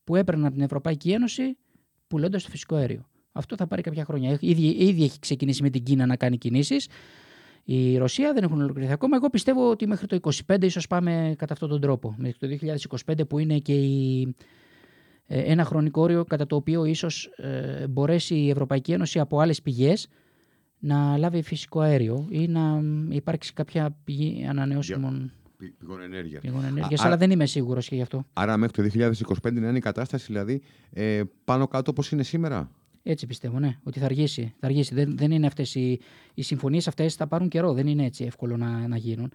που 0.03 0.15
έπαιρναν 0.15 0.45
από 0.45 0.55
την 0.55 0.63
Ευρωπαϊκή 0.63 1.11
Ένωση 1.11 1.57
πουλώντας 2.07 2.43
το 2.43 2.49
φυσικό 2.49 2.75
αέριο. 2.75 3.09
Αυτό 3.37 3.55
θα 3.55 3.67
πάρει 3.67 3.81
κάποια 3.81 4.05
χρόνια. 4.05 4.31
Έχει- 4.31 4.47
Ήδη, 4.47 4.67
ήδη 4.67 5.03
έχει 5.03 5.19
ξεκινήσει 5.19 5.61
με 5.63 5.69
την 5.69 5.83
Κίνα 5.83 6.05
να 6.05 6.15
κάνει 6.15 6.37
κινήσεις. 6.37 6.87
Η 7.63 7.97
Ρωσία 7.97 8.33
δεν 8.33 8.43
έχουν 8.43 8.61
ολοκληρωθεί 8.61 8.93
ακόμα. 8.93 9.15
Εγώ 9.15 9.29
πιστεύω 9.29 9.69
ότι 9.69 9.87
μέχρι 9.87 10.07
το 10.07 10.15
2025 10.15 10.65
ίσως 10.65 10.87
πάμε 10.87 11.33
κατά 11.37 11.53
αυτόν 11.53 11.69
τον 11.69 11.81
τρόπο. 11.81 12.15
Μέχρι 12.17 12.37
το 12.37 12.47
2025 12.47 13.25
που 13.27 13.39
είναι 13.39 13.57
και 13.57 13.73
η, 13.73 14.35
ε, 15.27 15.39
ένα 15.39 15.63
χρονικό 15.65 16.01
όριο 16.01 16.23
κατά 16.23 16.47
το 16.47 16.55
οποίο 16.55 16.85
ίσως 16.85 17.25
ε, 17.35 17.87
μπορέσει 17.87 18.35
η 18.35 18.49
Ευρωπαϊκή 18.49 18.91
Ένωση 18.91 19.19
από 19.19 19.39
άλλες 19.39 19.61
πηγές 19.61 20.07
να 20.79 21.17
λάβει 21.17 21.41
φυσικό 21.41 21.79
αέριο 21.79 22.27
ή 22.29 22.47
να 22.47 22.59
μ, 22.61 23.11
υπάρξει 23.11 23.53
κάποια 23.53 23.95
πηγή 24.03 24.45
ανανεώσιμων 24.49 25.31
πη- 25.57 25.73
Πηγών 25.79 26.01
ενέργειας. 26.01 26.41
πηγών 26.41 26.63
ενέργειας. 26.65 27.01
Α- 27.01 27.05
Αλλά 27.05 27.17
δεν 27.17 27.31
είμαι 27.31 27.45
σίγουρος 27.45 27.87
και 27.87 27.95
γι' 27.95 28.01
αυτό. 28.01 28.25
Άρα 28.33 28.57
μέχρι 28.57 28.73
το 28.75 28.81
2025 28.81 29.59
να 29.61 29.67
είναι 29.67 29.77
η 29.77 29.81
κατάσταση 29.81 30.25
δηλαδή 30.27 30.61
ε, 30.93 31.21
πάνω 31.43 31.67
κάτω 31.67 31.91
όπως 31.91 32.11
είναι 32.11 32.23
σήμερα; 32.23 32.71
Έτσι 33.09 33.25
πιστεύω, 33.25 33.59
ναι, 33.59 33.77
ότι 33.83 33.99
θα 33.99 34.05
αργήσει. 34.05 34.53
Θα 34.59 34.67
αργήσει. 34.67 34.93
Δεν, 34.93 35.17
δεν 35.17 35.31
είναι 35.31 35.47
αυτές 35.47 35.75
οι, 35.75 35.99
οι 36.33 36.41
συμφωνίες 36.41 36.87
αυτές 36.87 37.15
θα 37.15 37.27
πάρουν 37.27 37.47
καιρό. 37.47 37.73
Δεν 37.73 37.87
είναι 37.87 38.05
έτσι 38.05 38.23
εύκολο 38.23 38.57
να, 38.57 38.87
να 38.87 38.97
γίνουν. 38.97 39.31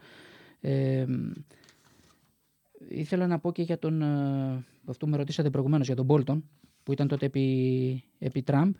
Ε, 0.60 1.04
ήθελα 2.88 3.26
να 3.26 3.38
πω 3.38 3.52
και 3.52 3.62
για 3.62 3.78
τον, 3.78 4.02
ε, 4.02 4.64
αυτό 4.84 5.04
που 5.04 5.10
με 5.10 5.16
ρωτήσατε 5.16 5.50
προηγουμένως, 5.50 5.86
για 5.86 5.96
τον 5.96 6.04
Μπόλτον, 6.04 6.44
που 6.82 6.92
ήταν 6.92 7.08
τότε 7.08 7.26
επί, 7.26 8.04
επί 8.18 8.42
Τραμπ, 8.42 8.74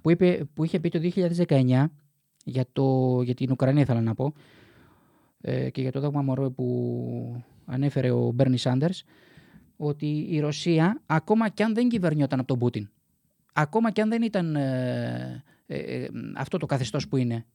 που, 0.00 0.10
είπε, 0.10 0.48
που 0.54 0.64
είχε 0.64 0.80
πει 0.80 0.88
το 0.88 0.98
2019, 1.48 1.84
για, 2.44 2.66
το, 2.72 3.20
για 3.22 3.34
την 3.34 3.50
Ουκρανία 3.50 3.82
ήθελα 3.82 4.00
να 4.00 4.14
πω, 4.14 4.32
ε, 5.40 5.70
και 5.70 5.80
για 5.80 5.92
το 5.92 6.00
δόγμα 6.00 6.22
Μωρό 6.22 6.50
που 6.50 7.42
ανέφερε 7.64 8.10
ο 8.10 8.30
Μπέρνι 8.30 8.58
Σάντερς, 8.58 9.04
ότι 9.76 10.26
η 10.30 10.40
Ρωσία, 10.40 11.02
ακόμα 11.06 11.48
και 11.48 11.62
αν 11.62 11.74
δεν 11.74 11.88
κυβερνιόταν 11.88 12.38
από 12.38 12.48
τον 12.48 12.58
Πούτιν, 12.58 12.88
ακόμα 13.62 13.90
και 13.90 14.00
αν 14.00 14.08
δεν 14.08 14.22
ήταν 14.22 14.56
ε, 14.56 15.44
ε, 15.66 15.76
ε, 15.76 16.08
αυτό 16.36 16.58
το 16.58 16.66
καθεστώς 16.66 17.08
που 17.08 17.16
είναι, 17.16 17.46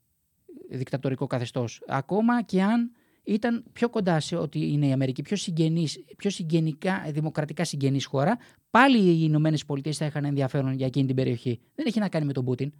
δικτατορικό 0.70 1.28
καθεστώς, 1.28 1.82
ακόμα 1.88 2.42
και 2.44 2.62
αν 2.62 2.92
ήταν 3.24 3.63
πιο 3.74 3.89
κοντά 3.89 4.20
σε 4.20 4.36
ότι 4.36 4.72
είναι 4.72 4.88
η 4.88 4.92
Αμερική, 4.92 5.22
πιο, 5.22 5.36
συγγενής, 5.36 6.04
πιο 6.18 6.30
συγγενικά, 6.30 7.04
δημοκρατικά 7.12 7.63
συγγενής 7.63 8.06
χώρα, 8.06 8.38
πάλι 8.70 8.98
οι 8.98 9.20
Ηνωμένες 9.22 9.66
Πολιτείες 9.66 9.98
θα 9.98 10.06
είχαν 10.06 10.26
ενδιαφέρον 10.26 10.74
για 10.74 10.86
εκείνη 10.86 11.06
την 11.08 11.16
περιοχή. 11.16 11.60
Δεν 11.76 11.86
έχει 11.86 12.00
να 12.00 12.10
κάνει 12.10 12.26
με 12.26 12.34
τον 12.34 12.46
Πούτιν, 12.46 12.72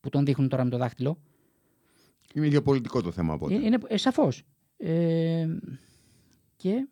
που 0.00 0.08
τον 0.08 0.24
δείχνουν 0.24 0.48
τώρα 0.48 0.64
με 0.64 0.70
το 0.70 0.76
δάχτυλο. 0.76 1.18
Είναι 2.34 2.46
γεωπολιτικό 2.46 3.02
το 3.02 3.10
θέμα 3.10 3.34
οπότε. 3.34 3.54
Ε, 3.54 3.58
Είναι 3.64 3.78
ε, 3.86 3.96
σαφώς. 3.96 4.42
Ε, 4.76 5.46
και, 6.56 6.88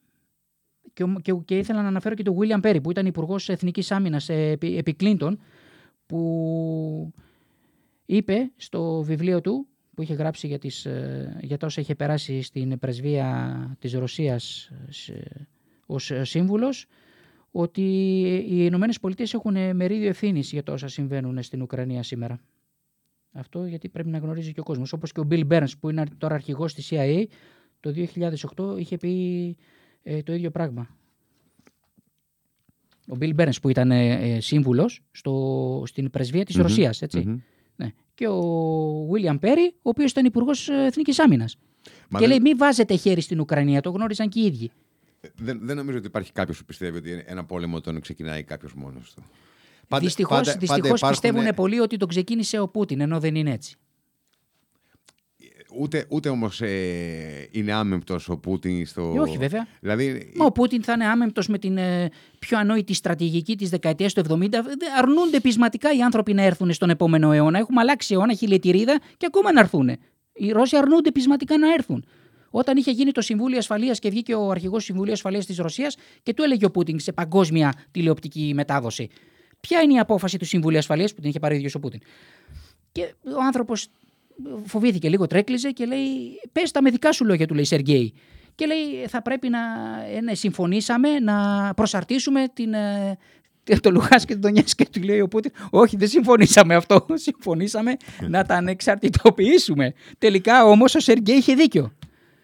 και, 0.93 1.03
ο- 1.03 1.19
και, 1.23 1.33
και 1.45 1.59
ήθελα 1.59 1.83
να 1.83 1.89
αναφέρω 1.89 2.15
και 2.15 2.23
τον 2.23 2.37
William 2.39 2.61
Perry 2.61 2.79
που 2.83 2.91
ήταν 2.91 3.07
υπουργός 3.07 3.49
Εθνικής 3.49 3.91
Άμυνας 3.91 4.29
ε, 4.29 4.51
επί, 4.51 4.77
επί 4.77 4.97
Clinton 5.01 5.37
που 6.13 7.13
είπε 8.07 8.51
στο 8.57 9.03
βιβλίο 9.03 9.41
του 9.41 9.67
που 9.95 10.03
είχε 10.03 10.15
γράψει 10.15 10.47
για, 10.47 10.59
τις, 10.59 10.85
ε, 10.87 11.39
για 11.43 11.57
τα 11.57 11.67
όσα 11.67 11.81
είχε 11.81 11.95
περάσει 11.95 12.43
στην 12.43 12.79
πρεσβεία 12.79 13.77
της 13.79 13.93
Ρωσίας 13.93 14.65
ε, 14.65 14.93
σε- 14.93 15.47
ως 15.87 16.11
ε, 16.11 16.25
σύμβουλος 16.25 16.87
ότι 17.51 17.83
οι 18.49 18.57
Ηνωμένες 18.59 19.01
Πολιτείες 19.01 19.35
έχουν 19.35 19.77
μερίδιο 19.77 20.09
ευθύνης 20.09 20.53
για 20.53 20.63
τα 20.63 20.73
όσα 20.73 20.89
συμβαίνουν 20.89 21.43
στην 21.43 21.63
Ουκρανία 21.63 22.03
σήμερα. 22.03 22.41
Αυτό 23.33 23.67
γιατί 23.67 23.89
πρέπει 23.89 24.09
να 24.09 24.19
γνωρίζει 24.19 24.53
και 24.53 24.61
ο 24.61 24.63
κόσμος. 24.63 24.93
Όπως 24.93 25.13
και 25.13 25.21
ο 25.21 25.27
Bill 25.31 25.49
Burns 25.49 25.71
που 25.81 25.91
είναι 25.91 26.05
τώρα 26.19 26.35
αρχηγός 26.35 26.75
της 26.75 26.89
CIA 26.93 27.25
το 27.81 27.93
2008 28.57 28.79
είχε 28.79 28.97
πει 28.97 29.57
ε, 30.03 30.23
το 30.23 30.33
ίδιο 30.33 30.51
πράγμα. 30.51 30.97
Ο 33.09 33.17
Bill 33.21 33.35
Burns 33.35 33.61
που 33.63 33.69
ήταν 33.69 33.91
ε, 33.91 34.13
ε, 34.13 34.41
σύμβουλος 34.41 35.01
στο, 35.11 35.83
στην 35.87 36.11
πρεσβεία 36.11 36.45
της 36.45 36.57
Μμμ, 36.57 36.63
Ρωσίας. 36.63 37.03
Έτσι. 37.03 37.19
μμμ. 37.19 37.39
Ναι. 37.77 37.93
Και 38.15 38.29
ο 38.29 39.09
William 39.13 39.39
Perry, 39.39 39.73
ο 39.73 39.89
οποίος 39.89 40.11
ήταν 40.11 40.25
υπουργός 40.25 40.69
ε, 40.69 40.85
Εθνικής 40.87 41.19
Άμυνας. 41.19 41.57
Μα 42.09 42.19
και 42.19 42.27
δεν, 42.27 42.29
λέει 42.29 42.41
μην 42.41 42.59
βάζετε 42.59 42.97
χέρι 42.97 43.21
στην 43.21 43.41
Ουκρανία, 43.41 43.81
το 43.81 43.91
γνώριζαν 43.91 44.29
και 44.29 44.41
οι 44.41 44.45
ίδιοι. 44.45 44.71
δεν, 45.37 45.61
δεν 45.63 45.77
νομίζω 45.77 45.97
ότι 45.97 46.07
υπάρχει 46.07 46.33
κάποιος 46.33 46.59
που 46.59 46.65
πιστεύει 46.65 46.99
ότι 46.99 47.23
ένα 47.27 47.45
πόλεμο 47.45 47.81
τον 47.81 48.01
ξεκινάει 48.01 48.43
κάποιος 48.43 48.75
μόνος 48.75 49.15
του. 49.15 49.23
Δυστυχώς, 49.99 50.57
δυστυχώς 50.57 51.01
πιστεύουν 51.01 51.55
πολλοί 51.55 51.81
ότι 51.81 51.97
το 51.97 52.07
ξεκίνησε 52.07 52.59
ο 52.59 52.69
Πούτιν, 52.69 53.01
ενώ 53.01 53.21
δεν 53.21 53.35
είναι 53.35 53.51
έτσι. 53.51 53.77
Ούτε, 55.79 56.07
ούτε 56.09 56.29
όμως 56.29 56.61
ε, 56.61 57.49
είναι 57.51 57.73
άμεμπτος 57.73 58.29
ο 58.29 58.37
Πούτιν 58.37 58.87
στο. 58.87 59.13
Ε, 59.17 59.21
όχι 59.21 59.39
βέβαια. 59.39 59.67
Δηλαδή, 59.81 60.33
Μα 60.37 60.45
ο 60.45 60.53
Πούτιν 60.53 60.83
θα 60.83 60.93
είναι 60.93 61.07
άμεμπτος 61.07 61.49
με 61.49 61.59
την 61.59 61.77
ε, 61.77 62.11
πιο 62.39 62.59
ανόητη 62.59 62.95
στρατηγική 62.95 63.57
της 63.57 63.71
δεκαετίας 63.71 64.13
του 64.13 64.23
70. 64.29 64.49
Δεν 64.51 64.63
Αρνούνται 64.99 65.41
πεισματικά 65.41 65.95
οι 65.97 66.03
άνθρωποι 66.03 66.33
να 66.33 66.43
έρθουν 66.43 66.73
στον 66.73 66.91
επόμενο 66.91 67.33
αιώνα. 67.33 67.59
Έχουμε 67.59 67.81
αλλάξει 67.81 68.15
αιώνα, 68.15 68.35
χιλιετηρίδα 68.35 69.01
και 69.17 69.27
ακόμα 69.29 69.53
να 69.53 69.61
έρθουν. 69.61 69.89
Οι 70.33 70.51
Ρώσοι 70.51 70.77
αρνούνται 70.77 71.11
πεισματικά 71.11 71.59
να 71.59 71.73
έρθουν. 71.73 72.05
Όταν 72.51 72.77
είχε 72.77 72.91
γίνει 72.91 73.13
το 73.13 73.21
Συμβούλιο 73.21 73.59
Ασφαλείας 73.59 73.99
και 73.99 74.11
βγήκε 74.11 74.35
ο 74.35 74.51
αρχηγός 74.51 74.79
του 74.79 74.85
Συμβουλίου 74.85 75.13
Ασφαλείας 75.13 75.47
της 75.47 75.57
Ρωσίας 75.57 75.97
και 76.23 76.35
του 76.35 76.43
έλεγε 76.43 76.65
ο 76.65 76.71
Πούτιν 76.71 77.01
σε 77.01 77.13
παγκόσμια 77.13 77.73
τηλεοπτική 77.91 78.53
μετάδοση. 78.55 79.09
Ποια 79.61 79.81
είναι 79.81 79.95
η 79.95 79.99
απόφαση 79.99 80.39
του 80.39 80.45
Συμβουλίου 80.45 80.79
Ασφαλείας 80.79 81.15
που 81.15 81.21
την 81.21 81.29
είχε 81.29 81.39
πάρει 81.39 81.55
ο 81.55 81.57
ίδιος 81.57 81.75
ο 81.75 81.81
Πούτιν; 81.81 82.01
Και 82.93 83.15
ο 83.37 83.43
άνθρωπος 83.47 83.89
φοβήθηκε 84.65 85.09
λίγο, 85.09 85.27
τρέκλιζε 85.27 85.71
και 85.71 85.85
λέει: 85.85 86.07
Πες 86.53 86.71
τα 86.71 86.83
με 86.83 86.91
δικά 86.91 87.13
σου 87.13 87.25
λόγια, 87.25 87.47
του 87.47 87.55
λέει 87.55 87.65
Σεργέη. 87.65 88.15
Και 88.55 88.67
λέει: 88.67 89.07
Θα 89.09 89.23
πρέπει 89.23 89.49
να 89.49 89.59
ε, 90.17 90.21
ναι, 90.21 90.35
συμφωνήσαμε 90.35 91.19
να 91.19 91.71
προσαρτήσουμε 91.75 92.45
την, 92.55 92.75
ε, 92.75 93.19
το 93.81 93.91
Λουχάς 93.91 94.25
και 94.25 94.37
τον 94.37 94.53
και 94.53 94.89
του 94.93 95.03
λέει 95.03 95.21
ο 95.21 95.29
Πούτιν 95.29 95.53
όχι 95.71 95.97
δεν 95.97 96.09
συμφωνήσαμε 96.09 96.75
αυτό, 96.75 97.07
συμφωνήσαμε 97.15 97.97
να 98.29 98.45
τα 98.45 98.55
ανεξαρτητοποιήσουμε. 98.55 99.93
Τελικά 100.19 100.65
όμως 100.65 100.95
ο 100.95 101.01
Σεργέη 101.01 101.37
είχε 101.37 101.55
δίκιο. 101.55 101.93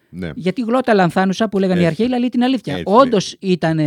Ναι. 0.09 0.29
Γιατί 0.35 0.61
γλώτα 0.61 0.93
λανθάνουσα 0.93 1.49
που 1.49 1.59
λέγανε 1.59 1.81
οι 1.81 1.85
αρχαίοι 1.85 2.07
λέει 2.07 2.29
την 2.29 2.43
αλήθεια. 2.43 2.81
Όντως 2.83 3.35
ήταν 3.39 3.79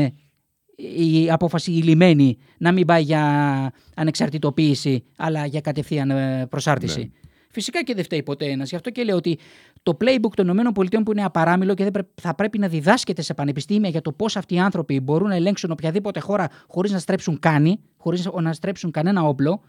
η 0.76 1.30
απόφαση 1.30 1.70
λιμένη 1.70 2.38
να 2.58 2.72
μην 2.72 2.86
πάει 2.86 3.02
για 3.02 3.72
ανεξαρτητοποίηση 3.94 5.04
αλλά 5.16 5.46
για 5.46 5.60
κατευθείαν 5.60 6.10
ε, 6.10 6.46
προσάρτηση. 6.50 6.98
Ναι. 6.98 7.30
Φυσικά 7.52 7.82
και 7.82 7.94
δεν 7.94 8.04
φταίει 8.04 8.22
ποτέ 8.22 8.44
ένα. 8.44 8.64
Γι' 8.64 8.74
αυτό 8.74 8.90
και 8.90 9.04
λέω 9.04 9.16
ότι 9.16 9.38
το 9.82 9.96
playbook 10.00 10.32
των 10.34 10.58
ΗΠΑ 10.58 10.72
που 11.02 11.12
είναι 11.12 11.24
απαράμιλο 11.24 11.74
και 11.74 11.90
δεν 11.90 12.06
θα 12.20 12.34
πρέπει 12.34 12.58
να 12.58 12.68
διδάσκεται 12.68 13.22
σε 13.22 13.34
πανεπιστήμια 13.34 13.88
για 13.88 14.00
το 14.00 14.12
πώ 14.12 14.26
αυτοί 14.34 14.54
οι 14.54 14.58
άνθρωποι 14.58 15.00
μπορούν 15.00 15.28
να 15.28 15.34
ελέγξουν 15.34 15.70
οποιαδήποτε 15.70 16.20
χώρα 16.20 16.48
χωρί 16.66 16.90
να 16.90 16.98
στρέψουν 16.98 17.38
κάνει, 17.38 17.80
χωρί 17.96 18.22
να 18.40 18.52
στρέψουν 18.52 18.90
κανένα 18.90 19.22
όπλο. 19.22 19.62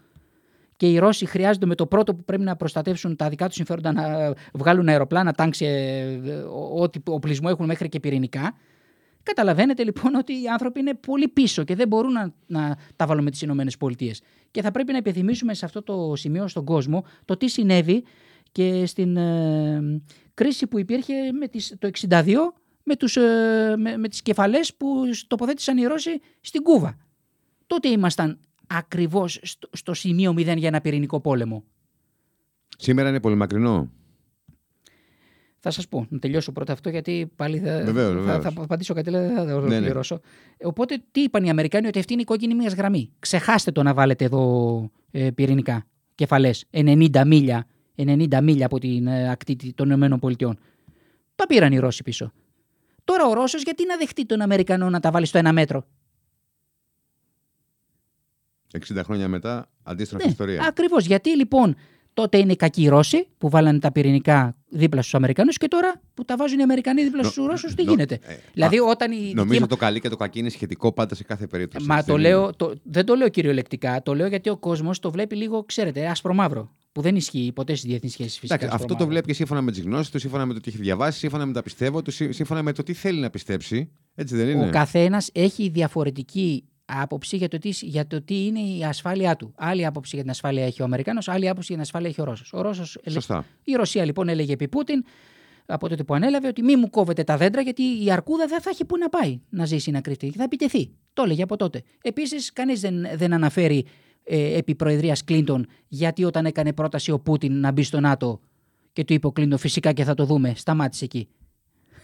Και 0.76 0.90
οι 0.90 0.98
Ρώσοι 0.98 1.26
χρειάζονται 1.26 1.66
με 1.66 1.74
το 1.74 1.86
πρώτο 1.86 2.14
που 2.14 2.24
πρέπει 2.24 2.42
να 2.42 2.56
προστατεύσουν 2.56 3.16
τα 3.16 3.28
δικά 3.28 3.46
του 3.48 3.54
συμφέροντα 3.54 3.92
να 3.92 4.34
βγάλουν 4.52 4.88
αεροπλάνα, 4.88 5.32
τάγκς, 5.32 5.60
ε, 5.60 6.20
ό,τι 6.74 7.00
οπλισμό 7.04 7.48
έχουν 7.52 7.66
μέχρι 7.66 7.88
και 7.88 8.00
πυρηνικά. 8.00 8.54
Καταλαβαίνετε 9.24 9.84
λοιπόν 9.84 10.14
ότι 10.14 10.32
οι 10.32 10.48
άνθρωποι 10.48 10.80
είναι 10.80 10.94
πολύ 10.94 11.28
πίσω 11.28 11.64
και 11.64 11.74
δεν 11.74 11.88
μπορούν 11.88 12.12
να, 12.12 12.34
να 12.46 12.76
τα 12.96 13.06
βάλουν 13.06 13.24
με 13.24 13.30
τις 13.30 13.42
ΗΠΑ. 13.42 13.88
Και 14.50 14.62
θα 14.62 14.70
πρέπει 14.70 14.92
να 14.92 14.98
επιθυμίσουμε 14.98 15.54
σε 15.54 15.64
αυτό 15.64 15.82
το 15.82 16.12
σημείο 16.16 16.48
στον 16.48 16.64
κόσμο 16.64 17.04
το 17.24 17.36
τι 17.36 17.48
συνέβη 17.48 18.04
και 18.52 18.86
στην 18.86 19.16
ε, 19.16 20.00
κρίση 20.34 20.66
που 20.66 20.78
υπήρχε 20.78 21.32
με 21.32 21.48
τις, 21.48 21.74
το 21.78 21.90
1962 22.08 22.34
με, 22.82 22.96
τους, 22.96 23.16
ε, 23.16 23.74
με, 23.78 23.96
με 23.96 24.08
τις 24.08 24.22
κεφαλές 24.22 24.74
που 24.74 25.02
τοποθέτησαν 25.26 25.78
οι 25.78 25.84
Ρώσοι 25.84 26.20
στην 26.40 26.62
Κούβα. 26.62 26.96
Τότε 27.66 27.88
ήμασταν 27.88 28.38
ακριβώς 28.66 29.38
στο, 29.42 29.68
στο 29.72 29.94
σημείο 29.94 30.30
0 30.30 30.56
για 30.56 30.68
ένα 30.68 30.80
πυρηνικό 30.80 31.20
πόλεμο. 31.20 31.64
Σήμερα 32.78 33.08
είναι 33.08 33.20
πολύ 33.20 33.34
μακρινό. 33.34 33.90
Θα 35.66 35.72
σας 35.72 35.88
πω, 35.88 36.06
να 36.08 36.18
τελειώσω 36.18 36.52
πρώτα 36.52 36.72
αυτό, 36.72 36.88
γιατί 36.88 37.32
πάλι 37.36 37.58
θα, 37.58 37.82
βεβαίως, 37.84 38.26
θα, 38.26 38.40
θα, 38.40 38.52
απαντήσω 38.56 38.94
κάτι, 38.94 39.10
δεν 39.10 39.34
θα 39.34 39.46
το 39.46 39.54
ολοκληρώσω. 39.56 40.14
Ναι, 40.14 40.20
ναι. 40.58 40.68
Οπότε, 40.68 41.02
τι 41.10 41.20
είπαν 41.20 41.44
οι 41.44 41.50
Αμερικάνοι, 41.50 41.86
ότι 41.86 41.98
αυτή 41.98 42.12
είναι 42.12 42.22
η 42.22 42.24
κόκκινη 42.24 42.54
μίας 42.54 42.74
γραμμή. 42.74 43.12
Ξεχάστε 43.18 43.70
το 43.70 43.82
να 43.82 43.94
βάλετε 43.94 44.24
εδώ 44.24 44.90
ε, 45.10 45.30
πυρηνικά 45.30 45.86
κεφαλές 46.14 46.64
90 46.70 47.22
μίλια, 47.26 47.66
90 47.96 48.40
μίλια 48.42 48.66
από 48.66 48.78
την 48.78 49.06
ε, 49.06 49.30
ακτή 49.30 49.72
των 49.74 49.90
ΗΠΑ. 49.90 50.56
Τα 51.34 51.46
πήραν 51.46 51.72
οι 51.72 51.78
Ρώσοι 51.78 52.02
πίσω. 52.02 52.32
Τώρα 53.04 53.26
ο 53.26 53.32
Ρώσος 53.32 53.62
γιατί 53.62 53.86
να 53.86 53.96
δεχτεί 53.96 54.26
τον 54.26 54.40
Αμερικανό 54.40 54.90
να 54.90 55.00
τα 55.00 55.10
βάλει 55.10 55.26
στο 55.26 55.38
ένα 55.38 55.52
μέτρο; 55.52 55.86
60 58.92 59.00
χρόνια 59.04 59.28
μετά, 59.28 59.70
αντίστροφη 59.82 60.24
ναι, 60.24 60.30
ιστορία. 60.30 60.64
Ακριβώς. 60.68 61.06
Γιατί 61.06 61.36
λοιπόν 61.36 61.76
Τότε 62.14 62.38
είναι 62.38 62.52
οι 62.52 62.56
κακοί 62.56 62.82
οι 62.82 62.88
Ρώσοι 62.88 63.26
που 63.38 63.48
βάλανε 63.48 63.78
τα 63.78 63.92
πυρηνικά 63.92 64.56
δίπλα 64.68 65.00
στους 65.00 65.14
Αμερικανούς 65.14 65.56
και 65.56 65.68
τώρα 65.68 66.00
που 66.14 66.24
τα 66.24 66.36
βάζουν 66.36 66.58
οι 66.58 66.62
Αμερικανοί 66.62 67.02
δίπλα 67.02 67.22
στους 67.22 67.46
Ρώσους, 67.46 67.74
τι 67.74 67.82
γίνεται; 67.82 68.18
Ε, 68.22 68.36
δηλαδή, 68.52 68.78
όταν 68.78 69.12
η 69.12 69.32
νομίζω 69.34 69.58
ότι 69.58 69.68
το 69.68 69.76
καλή 69.76 70.00
και 70.00 70.08
το 70.08 70.16
κακή 70.16 70.38
είναι 70.38 70.48
σχετικό 70.48 70.92
πάντα 70.92 71.14
σε 71.14 71.24
κάθε 71.24 71.46
περίπτωση. 71.46 71.86
Μα 71.86 72.04
το 72.04 72.18
λέω, 72.18 72.54
το, 72.54 72.74
δεν 72.82 73.04
το 73.04 73.14
λέω 73.14 73.28
κυριολεκτικά. 73.28 74.02
Το 74.02 74.14
λέω 74.14 74.26
γιατί 74.26 74.48
ο 74.48 74.56
κόσμος 74.56 74.98
το 74.98 75.10
βλέπει 75.10 75.36
λίγο, 75.36 75.64
ξέρετε, 75.64 76.06
άσπρο-μαύρο. 76.06 76.70
Που 76.92 77.00
δεν 77.00 77.16
ισχύει 77.16 77.52
ποτέ 77.54 77.74
στις 77.74 77.90
διεθνείς 77.90 78.12
σχέσεις 78.12 78.38
φυσικά. 78.38 78.72
αυτό 78.72 78.94
το 78.94 79.06
βλέπει 79.06 79.26
και 79.26 79.34
σύμφωνα 79.34 79.60
με 79.60 79.70
τις 79.70 79.80
γνώσεις 79.80 80.10
του, 80.10 80.18
σύμφωνα 80.18 80.46
με 80.46 80.54
το 80.54 80.60
τι 80.60 80.70
έχει 80.70 80.78
διαβάσει, 80.78 81.18
σύμφωνα 81.18 81.46
με 81.46 81.52
τα 81.52 81.62
πιστεύω 81.62 82.02
του, 82.02 82.10
σύμφωνα 82.10 82.62
με 82.62 82.72
το 82.72 82.82
τι 82.82 82.92
θέλει 82.92 83.20
να 83.20 83.30
πιστέψει. 83.30 83.90
Έτσι 84.14 84.36
δεν 84.36 84.48
είναι; 84.48 84.66
Ο 84.66 84.70
καθένας 84.70 85.30
έχει 85.32 85.68
διαφορετική 85.68 86.64
άποψη 86.84 87.36
για 87.36 87.48
το, 87.48 87.58
τι, 87.58 87.68
για 87.68 88.06
το 88.06 88.22
τι 88.22 88.46
είναι 88.46 88.60
η 88.60 88.84
ασφάλειά 88.84 89.36
του. 89.36 89.52
Άλλη 89.56 89.86
άποψη 89.86 90.10
για 90.14 90.22
την 90.22 90.30
ασφάλεια 90.30 90.64
έχει 90.64 90.82
ο 90.82 90.84
Αμερικάνος, 90.84 91.28
άλλη 91.28 91.48
άποψη 91.48 91.66
για 91.66 91.74
την 91.74 91.84
ασφάλεια 91.84 92.08
έχει 92.08 92.20
ο 92.20 92.24
Ρώσος. 92.24 92.52
Ο 92.52 92.60
Ρώσος, 92.60 92.98
η 93.64 93.72
Ρωσία 93.72 94.04
λοιπόν 94.04 94.28
έλεγε 94.28 94.52
επί 94.52 94.68
Πούτιν 94.68 95.04
από 95.66 95.88
τότε 95.88 96.04
που 96.04 96.14
ανέλαβε 96.14 96.48
ότι 96.48 96.62
μη 96.62 96.76
μου 96.76 96.90
κόβετε 96.90 97.24
τα 97.24 97.36
δέντρα 97.36 97.60
γιατί 97.60 97.82
η 98.04 98.10
αρκούδα 98.10 98.46
δεν 98.46 98.60
θα 98.60 98.70
έχει 98.70 98.84
πού 98.84 98.98
να 98.98 99.08
πάει 99.08 99.40
να 99.48 99.64
ζήσει 99.64 99.90
να 99.90 100.00
κρυφτεί. 100.00 100.32
Θα 100.36 100.42
επιτεθεί. 100.42 100.90
Το 101.12 101.22
έλεγε 101.22 101.42
από 101.42 101.56
τότε. 101.56 101.82
Επίσης, 102.02 102.52
κανείς 102.52 102.80
δεν, 102.80 103.06
δεν 103.14 103.32
αναφέρει 103.32 103.86
ε, 104.24 104.56
επί 104.56 104.74
Προεδρίας 104.74 105.24
Κλίντον 105.24 105.66
γιατί 105.88 106.24
όταν 106.24 106.46
έκανε 106.46 106.72
πρόταση 106.72 107.10
ο 107.10 107.18
Πούτιν 107.18 107.60
να 107.60 107.72
μπει 107.72 107.82
στο 107.82 108.00
ΝΑΤΟ 108.00 108.40
και 108.92 109.04
του 109.04 109.12
είπε 109.12 109.26
ο 109.26 109.32
Κλίντον 109.32 109.58
φυσικά 109.58 109.92
και 109.92 110.04
θα 110.04 110.14
το 110.14 110.24
δούμε. 110.24 110.52
Σταμάτησε 110.56 111.04
εκεί. 111.04 111.28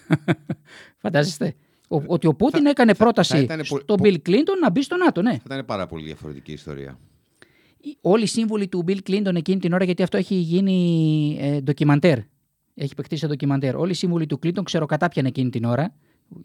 Φαντάζεστε 1.03 1.55
ότι 1.90 2.26
ο 2.26 2.35
Πούτιν 2.35 2.62
θα, 2.62 2.70
έκανε 2.70 2.94
πρόταση 2.94 3.46
θα, 3.46 3.64
στον 3.64 3.96
Μπιλ 4.00 4.22
Κλίντον 4.22 4.59
να 4.59 4.70
μπει 4.70 4.83
στο 4.83 4.96
ΝΑΤΟ, 4.96 5.22
ναι. 5.22 5.31
Θα 5.31 5.42
ήταν 5.44 5.64
πάρα 5.64 5.87
πολύ 5.87 6.05
διαφορετική 6.05 6.53
ιστορία. 6.53 6.98
Όλοι 8.00 8.22
οι 8.22 8.26
σύμβουλοι 8.26 8.68
του 8.68 8.83
Μπιλ 8.83 9.03
Κλίντον 9.03 9.37
εκείνη 9.37 9.61
την 9.61 9.72
ώρα, 9.72 9.85
γιατί 9.85 10.03
αυτό 10.03 10.16
έχει 10.16 10.35
γίνει 10.35 11.37
ε, 11.40 11.61
ντοκιμαντέρ. 11.61 12.18
Έχει 12.74 12.94
παιχτεί 12.94 13.16
σε 13.16 13.26
ντοκιμαντέρ. 13.26 13.76
Όλοι 13.76 13.90
οι 13.90 13.94
σύμβουλοι 13.94 14.26
του 14.26 14.38
Κλίντον 14.38 14.64
ξεροκατάπιαν 14.64 15.27
εκείνη 15.26 15.50
την 15.50 15.64
ώρα. 15.64 15.94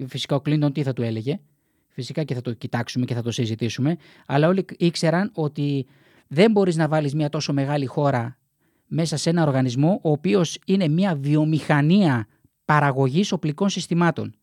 Φυσικά 0.08 0.36
ο 0.36 0.42
Κλίντον 0.42 0.72
τι 0.72 0.84
θα 0.84 0.94
του 0.94 1.02
έλεγε. 1.02 1.40
Φυσικά 1.88 2.24
και 2.24 2.34
θα 2.34 2.42
το 2.42 2.54
κοιτάξουμε 2.54 3.06
και 3.06 3.14
θα 3.14 3.22
το 3.22 3.32
συζητήσουμε. 3.32 3.98
Αλλά 4.26 4.48
όλοι 4.48 4.66
ήξεραν 4.78 5.32
ότι 5.34 5.86
δεν 6.28 6.52
μπορείς 6.52 6.76
να 6.76 6.88
βάλεις 6.88 7.14
μια 7.16 7.30
τόσο 7.30 7.54
μεγάλη 7.54 7.86
χώρα 7.86 8.38
μέσα 8.88 9.18
σε 9.18 9.30
ένα 9.30 9.44
οργανισμό, 9.44 10.00
ο 10.04 10.12
οποίος 10.12 10.60
είναι 10.66 10.88
μια 10.88 11.16
βιομηχανία 11.16 12.28
παραγωγής 12.66 13.32
οπλικών 13.32 13.70
συστημάτων 13.70 14.36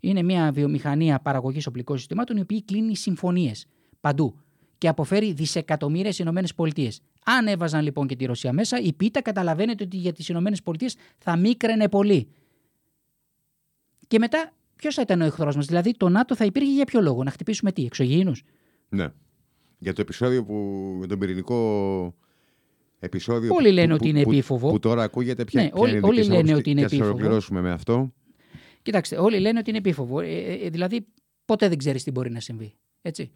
είναι 0.00 0.22
μια 0.22 0.52
βιομηχανία 0.52 1.20
παραγωγής 1.20 1.66
οπλικών 1.66 1.98
συστημάτων 1.98 2.36
η 2.36 2.40
οποία 2.40 2.62
κλείνει 2.64 2.96
συμφωνίες 2.96 3.66
παντού 4.00 4.34
και 4.78 4.88
αποφέρει 4.88 5.32
δισεκατομμύρια 5.32 6.12
στις 6.12 6.26
ΗΠΑ. 6.26 6.90
Αν 7.24 7.46
έβαζαν 7.46 7.82
λοιπόν 7.82 8.06
και 8.06 8.16
τη 8.16 8.24
Ρωσία 8.24 8.52
μέσα, 8.52 8.80
η 8.80 8.92
πίτα 8.92 9.22
καταλαβαίνετε 9.22 9.84
ότι 9.84 9.96
για 9.96 10.12
τις 10.12 10.28
ΗΠΑ 10.28 10.42
θα 11.18 11.36
μίκραινε 11.36 11.88
πολύ. 11.88 12.28
Και 14.08 14.18
μετά, 14.18 14.52
ποιος 14.76 14.94
θα 14.94 15.02
ήταν 15.02 15.20
ο 15.20 15.24
εχθρός 15.24 15.56
μας, 15.56 15.66
δηλαδή 15.66 15.96
το 15.96 16.08
ΝΑΤΟ 16.08 16.34
θα 16.34 16.44
υπήρχε 16.44 16.72
για 16.72 16.84
ποιο 16.84 17.00
λόγο, 17.00 17.22
να 17.22 17.30
χτυπήσουμε 17.30 17.72
τι, 17.72 17.84
εξωγήινους; 17.84 18.42
Ναι. 18.88 19.08
Για 19.78 19.92
το 19.92 20.00
επεισόδιο 20.00 20.44
που 20.44 20.54
με 21.00 21.06
τον 21.06 21.18
πυρηνικό 21.18 22.14
επεισόδιο. 22.98 23.54
Όλοι 23.54 23.70
λένε 23.72 23.94
ότι 23.94 24.08
είναι 24.08 24.20
επίφοβο. 24.20 24.68
Που, 24.70 24.78
τώρα 24.78 25.02
ακούγεται 25.02 25.44
πια. 25.44 25.62
Ναι, 25.62 25.68
όλοι, 25.72 26.00
όλοι 26.02 26.24
λένε 26.24 26.54
ότι 26.54 26.70
είναι 26.70 26.80
επίφοβο. 26.80 27.04
Θα 27.04 27.10
ολοκληρώσουμε 27.10 27.60
με 27.60 27.70
αυτό. 27.70 28.12
Κοιτάξτε, 28.82 29.16
όλοι 29.16 29.38
λένε 29.38 29.58
ότι 29.58 29.68
είναι 29.68 29.78
επίφοβο. 29.78 30.20
Ε, 30.20 30.26
ε, 30.26 30.52
ε, 30.52 30.68
δηλαδή, 30.68 31.06
ποτέ 31.44 31.68
δεν 31.68 31.78
ξέρεις 31.78 32.04
τι 32.04 32.10
μπορεί 32.10 32.30
να 32.30 32.40
συμβεί. 32.40 32.74
Έτσι. 33.02 33.30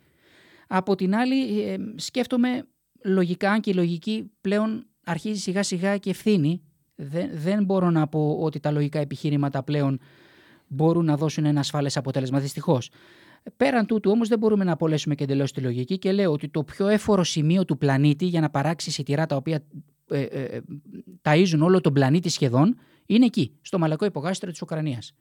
Από 0.68 0.94
την 0.94 1.14
άλλη, 1.14 1.62
ε, 1.62 1.76
σκέφτομαι 1.96 2.66
λογικά, 3.04 3.50
αν 3.50 3.60
και 3.60 3.70
η 3.70 3.74
λογική 3.74 4.30
πλέον 4.40 4.86
αρχίζει 5.04 5.40
σιγά 5.40 5.62
σιγά 5.62 5.96
και 5.96 6.10
ευθύνη. 6.10 6.62
Δεν, 6.94 7.30
δεν 7.32 7.64
μπορώ 7.64 7.90
να 7.90 8.06
πω 8.08 8.38
ότι 8.40 8.60
τα 8.60 8.70
λογικά 8.70 8.98
επιχείρηματα 8.98 9.62
πλέον 9.62 10.00
μπορούν 10.66 11.04
να 11.04 11.16
δώσουν 11.16 11.44
ένα 11.44 11.60
ασφαλέ 11.60 11.90
αποτέλεσμα. 11.94 12.38
Δυστυχώς. 12.40 12.90
Πέραν 13.56 13.86
τούτου 13.86 14.10
όμως 14.10 14.28
δεν 14.28 14.38
μπορούμε 14.38 14.64
να 14.64 14.72
απολέσουμε 14.72 15.14
και 15.14 15.24
εντελώς 15.24 15.52
τη 15.52 15.60
λογική 15.60 15.98
και 15.98 16.12
λέω 16.12 16.32
ότι 16.32 16.48
το 16.48 16.64
πιο 16.64 16.86
έφορο 16.86 17.24
σημείο 17.24 17.64
του 17.64 17.78
πλανήτη 17.78 18.24
για 18.24 18.40
να 18.40 18.50
παράξει 18.50 18.90
σιτηρά 18.90 19.26
τα 19.26 19.36
οποία 19.36 19.64
ε, 20.08 20.22
ε, 20.22 20.60
ταΐζουν 21.22 21.60
όλο 21.60 21.80
τον 21.80 21.92
πλανήτη 21.92 22.28
σχεδόν 22.28 22.76
είναι 23.06 23.24
εκεί, 23.24 23.58
στο 23.60 23.78
μαλακό 23.78 24.04
υπογάστρο 24.04 24.50
της 24.50 24.62
Ουκρανίας. 24.62 25.14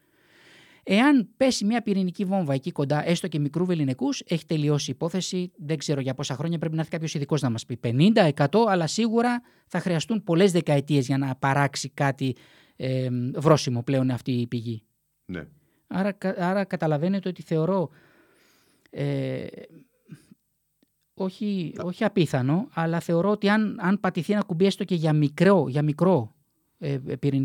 Εάν 0.83 1.29
πέσει 1.37 1.65
μια 1.65 1.81
πυρηνική 1.81 2.25
βόμβα 2.25 2.53
εκεί 2.53 2.71
κοντά, 2.71 3.09
έστω 3.09 3.27
και 3.27 3.39
μικρού 3.39 3.65
βεληνικούς, 3.65 4.23
έχει 4.27 4.45
τελειώσει 4.45 4.91
η 4.91 4.93
υπόθεση. 4.95 5.51
Δεν 5.55 5.77
ξέρω 5.77 6.01
για 6.01 6.13
πόσα 6.13 6.35
χρόνια 6.35 6.57
πρέπει 6.57 6.73
να 6.73 6.79
έρθει 6.79 6.91
κάποιος 6.91 7.13
ειδικός 7.13 7.41
να 7.41 7.49
μας 7.49 7.65
πει. 7.65 7.79
50, 7.83 8.31
100, 8.35 8.47
αλλά 8.67 8.87
σίγουρα 8.87 9.41
θα 9.67 9.79
χρειαστούν 9.79 10.23
πολλές 10.23 10.51
δεκαετίες 10.51 11.05
για 11.05 11.17
να 11.17 11.35
παράξει 11.35 11.89
κάτι 11.89 12.35
ε, 12.75 13.07
βρόσιμο 13.35 13.83
πλέον 13.83 14.09
αυτή 14.09 14.31
η 14.31 14.47
πηγή. 14.47 14.83
Ναι. 15.25 15.47
Άρα, 15.87 16.17
άρα 16.37 16.63
καταλαβαίνετε 16.63 17.29
ότι 17.29 17.41
θεωρώ 17.41 17.89
ε, 18.89 19.45
όχι, 21.13 21.73
όχι 21.83 22.03
απίθανο, 22.03 22.67
αλλά 22.73 22.99
θεωρώ 22.99 23.29
ότι 23.29 23.49
αν, 23.49 23.77
αν 23.81 23.99
πατηθεί 23.99 24.33
ένα 24.33 24.43
κουμπί 24.43 24.65
έστω 24.65 24.83
και 24.83 24.95
για 24.95 25.13
μικρό, 25.13 25.65
για 25.69 25.81
μικρό 25.81 26.35
ε, 26.79 26.97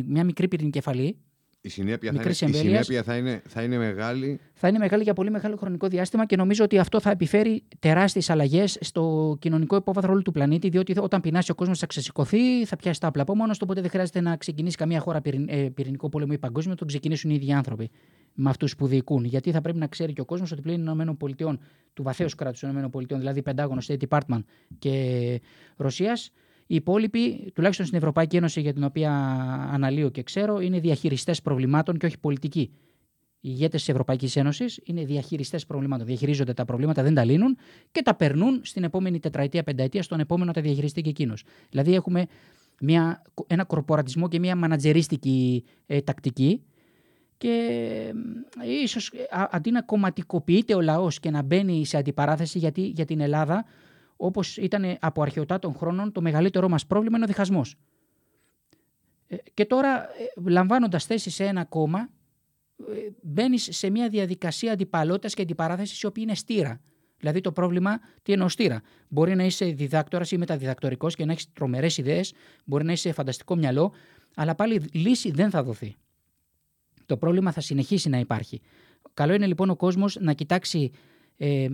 μια 0.04 0.24
μικρή 0.24 0.48
πυρηνική 0.48 0.78
κεφαλή, 0.78 1.18
η 1.68 1.70
συνέπεια, 1.70 2.12
θα 2.12 2.22
είναι, 2.46 2.56
η 2.56 2.60
συνέπεια 2.60 3.02
θα, 3.02 3.16
είναι, 3.16 3.42
θα 3.48 3.62
είναι 3.62 3.78
μεγάλη. 3.78 4.40
Θα 4.54 4.68
είναι 4.68 4.78
μεγάλη 4.78 5.02
για 5.02 5.12
πολύ 5.12 5.30
μεγάλο 5.30 5.56
χρονικό 5.56 5.88
διάστημα 5.88 6.26
και 6.26 6.36
νομίζω 6.36 6.64
ότι 6.64 6.78
αυτό 6.78 7.00
θα 7.00 7.10
επιφέρει 7.10 7.62
τεράστιες 7.78 8.30
αλλαγές 8.30 8.78
στο 8.80 9.36
κοινωνικό 9.40 9.76
υπόβαθρο 9.76 10.12
όλου 10.12 10.22
του 10.22 10.32
πλανήτη. 10.32 10.68
Διότι 10.68 10.94
όταν 10.98 11.20
πεινάσει 11.20 11.50
ο 11.50 11.54
κόσμος 11.54 11.78
θα 11.78 11.86
ξεσηκωθεί, 11.86 12.64
θα 12.64 12.76
πιάσει 12.76 13.00
τα 13.00 13.06
απλά 13.06 13.22
από 13.22 13.36
μόνος 13.36 13.58
του. 13.58 13.64
Οπότε 13.66 13.80
δεν 13.80 13.90
χρειάζεται 13.90 14.20
να 14.20 14.36
ξεκινήσει 14.36 14.76
καμία 14.76 15.00
χώρα 15.00 15.20
ε, 15.46 15.68
πυρηνικό 15.74 16.08
πόλεμο 16.08 16.32
ή 16.34 16.38
παγκόσμιο, 16.38 16.70
να 16.70 16.78
τον 16.78 16.86
ξεκινήσουν 16.86 17.30
οι 17.30 17.34
ίδιοι 17.40 17.52
άνθρωποι 17.52 17.90
με 18.34 18.50
αυτούς 18.50 18.76
που 18.76 18.86
διοικούν. 18.86 19.24
Γιατί 19.24 19.50
θα 19.50 19.60
πρέπει 19.60 19.78
να 19.78 19.86
ξέρει 19.86 20.12
και 20.12 20.20
ο 20.20 20.24
κόσμος 20.24 20.52
ότι 20.52 20.60
πλέον 20.60 20.84
των 20.84 21.18
ΗΠΑ, 21.28 21.58
του 21.92 22.02
βαθέως 22.02 22.34
κράτους 22.34 22.60
των 22.60 22.90
ΗΠΑ, 22.94 23.16
δηλαδή 23.18 23.42
Πεντάγωνο, 23.42 23.80
State 23.86 24.08
Department 24.08 24.42
και 24.78 25.40
Ρωσίας, 25.76 26.32
Οι 26.70 26.74
υπόλοιποι, 26.74 27.52
τουλάχιστον 27.54 27.86
στην 27.86 27.98
Ευρωπαϊκή 27.98 28.36
Ένωση 28.36 28.60
για 28.60 28.72
την 28.72 28.84
οποία 28.84 29.12
αναλύω 29.72 30.08
και 30.08 30.22
ξέρω, 30.22 30.60
είναι 30.60 30.80
διαχειριστές 30.80 31.42
προβλημάτων 31.42 31.98
και 31.98 32.06
όχι 32.06 32.18
πολιτικοί. 32.18 32.70
Οι 33.40 33.48
ηγέτες 33.52 33.80
της 33.80 33.88
Ευρωπαϊκής 33.88 34.36
Ένωσης 34.36 34.80
είναι 34.84 35.04
διαχειριστές 35.04 35.66
προβλημάτων. 35.66 36.06
Διαχειρίζονται 36.06 36.52
τα 36.52 36.64
προβλήματα, 36.64 37.02
δεν 37.02 37.14
τα 37.14 37.24
λύνουν 37.24 37.56
και 37.90 38.02
τα 38.02 38.14
περνούν 38.14 38.60
στην 38.62 38.84
επόμενη 38.84 39.18
τετραετία, 39.18 39.62
πενταετία, 39.62 40.02
στον 40.02 40.20
επόμενο 40.20 40.52
τα 40.52 40.60
διαχειριστεί 40.60 41.00
και 41.00 41.08
εκείνος. 41.08 41.44
Δηλαδή 41.70 41.94
έχουμε 41.94 42.26
μια, 42.80 43.22
ένα 43.46 43.64
κορπορατισμό 43.64 44.28
και 44.28 44.38
μια 44.38 44.56
μανατζερίστικη 44.56 45.64
ε, 45.86 46.00
τακτική 46.00 46.62
και 47.38 47.70
ε, 48.62 48.82
ίσως 48.82 49.08
ε, 49.08 49.24
αντί 49.50 49.70
να 49.70 49.82
κομματικοποιείται 49.82 50.74
ο 50.74 50.80
λαός 50.80 51.20
και 51.20 51.30
να 51.30 51.42
μπαίνει 51.42 51.86
σε 51.86 51.96
αντιπαράθεση 51.96 52.58
γιατί 52.58 52.80
για 52.80 53.04
την 53.04 53.20
Ελλάδα 53.20 53.64
όπως 54.20 54.56
ήταν 54.56 54.96
από 55.00 55.22
αρχαιοτά 55.22 55.58
των 55.58 55.74
χρόνων 55.74 56.12
το 56.12 56.20
μεγαλύτερό 56.20 56.68
μας 56.68 56.86
πρόβλημα 56.86 57.16
είναι 57.16 57.24
ο 57.24 57.28
διχασμός. 57.28 57.76
Ε, 59.26 59.36
και 59.54 59.64
τώρα 59.64 60.08
λαμβάνοντας 60.46 61.04
θέση 61.04 61.30
σε 61.30 61.44
ένα 61.44 61.64
κόμμα 61.64 62.08
μπαίνεις 63.22 63.68
σε 63.70 63.90
μια 63.90 64.08
διαδικασία 64.08 64.72
αντιπαλότητας 64.72 65.34
και 65.34 65.42
αντιπαράθεσης 65.42 66.00
η 66.00 66.06
οποία 66.06 66.22
είναι 66.22 66.34
στήρα. 66.34 66.80
Δηλαδή 67.18 67.40
το 67.40 67.52
πρόβλημα 67.52 68.00
τι 68.22 68.32
εννοώ 68.32 68.48
στήρα; 68.48 68.82
Μπορεί 69.08 69.34
να 69.34 69.44
είσαι 69.44 69.64
διδάκτορας 69.64 70.30
ή 70.30 70.36
μεταδιδακτορικός 70.38 71.14
και 71.14 71.24
να 71.24 71.32
έχεις 71.32 71.52
τρομερές 71.52 71.98
ιδέες, 71.98 72.32
μπορεί 72.64 72.84
να 72.84 72.92
είσαι 72.92 73.12
φανταστικό 73.12 73.56
μυαλό, 73.56 73.92
αλλά 74.34 74.54
πάλι 74.54 74.82
λύση 74.92 75.30
δεν 75.30 75.50
θα 75.50 75.62
δοθεί. 75.62 75.96
Το 77.06 77.16
πρόβλημα 77.16 77.52
θα 77.52 77.60
συνεχίσει 77.60 78.08
να 78.08 78.18
υπάρχει. 78.18 78.60
Καλό 79.14 79.34
είναι 79.34 79.46
λοιπόν 79.46 79.70
ο 79.70 79.76
κόσμος 79.76 80.16
να 80.20 80.32
κοιτάξει 80.32 80.90
ε, 81.36 81.68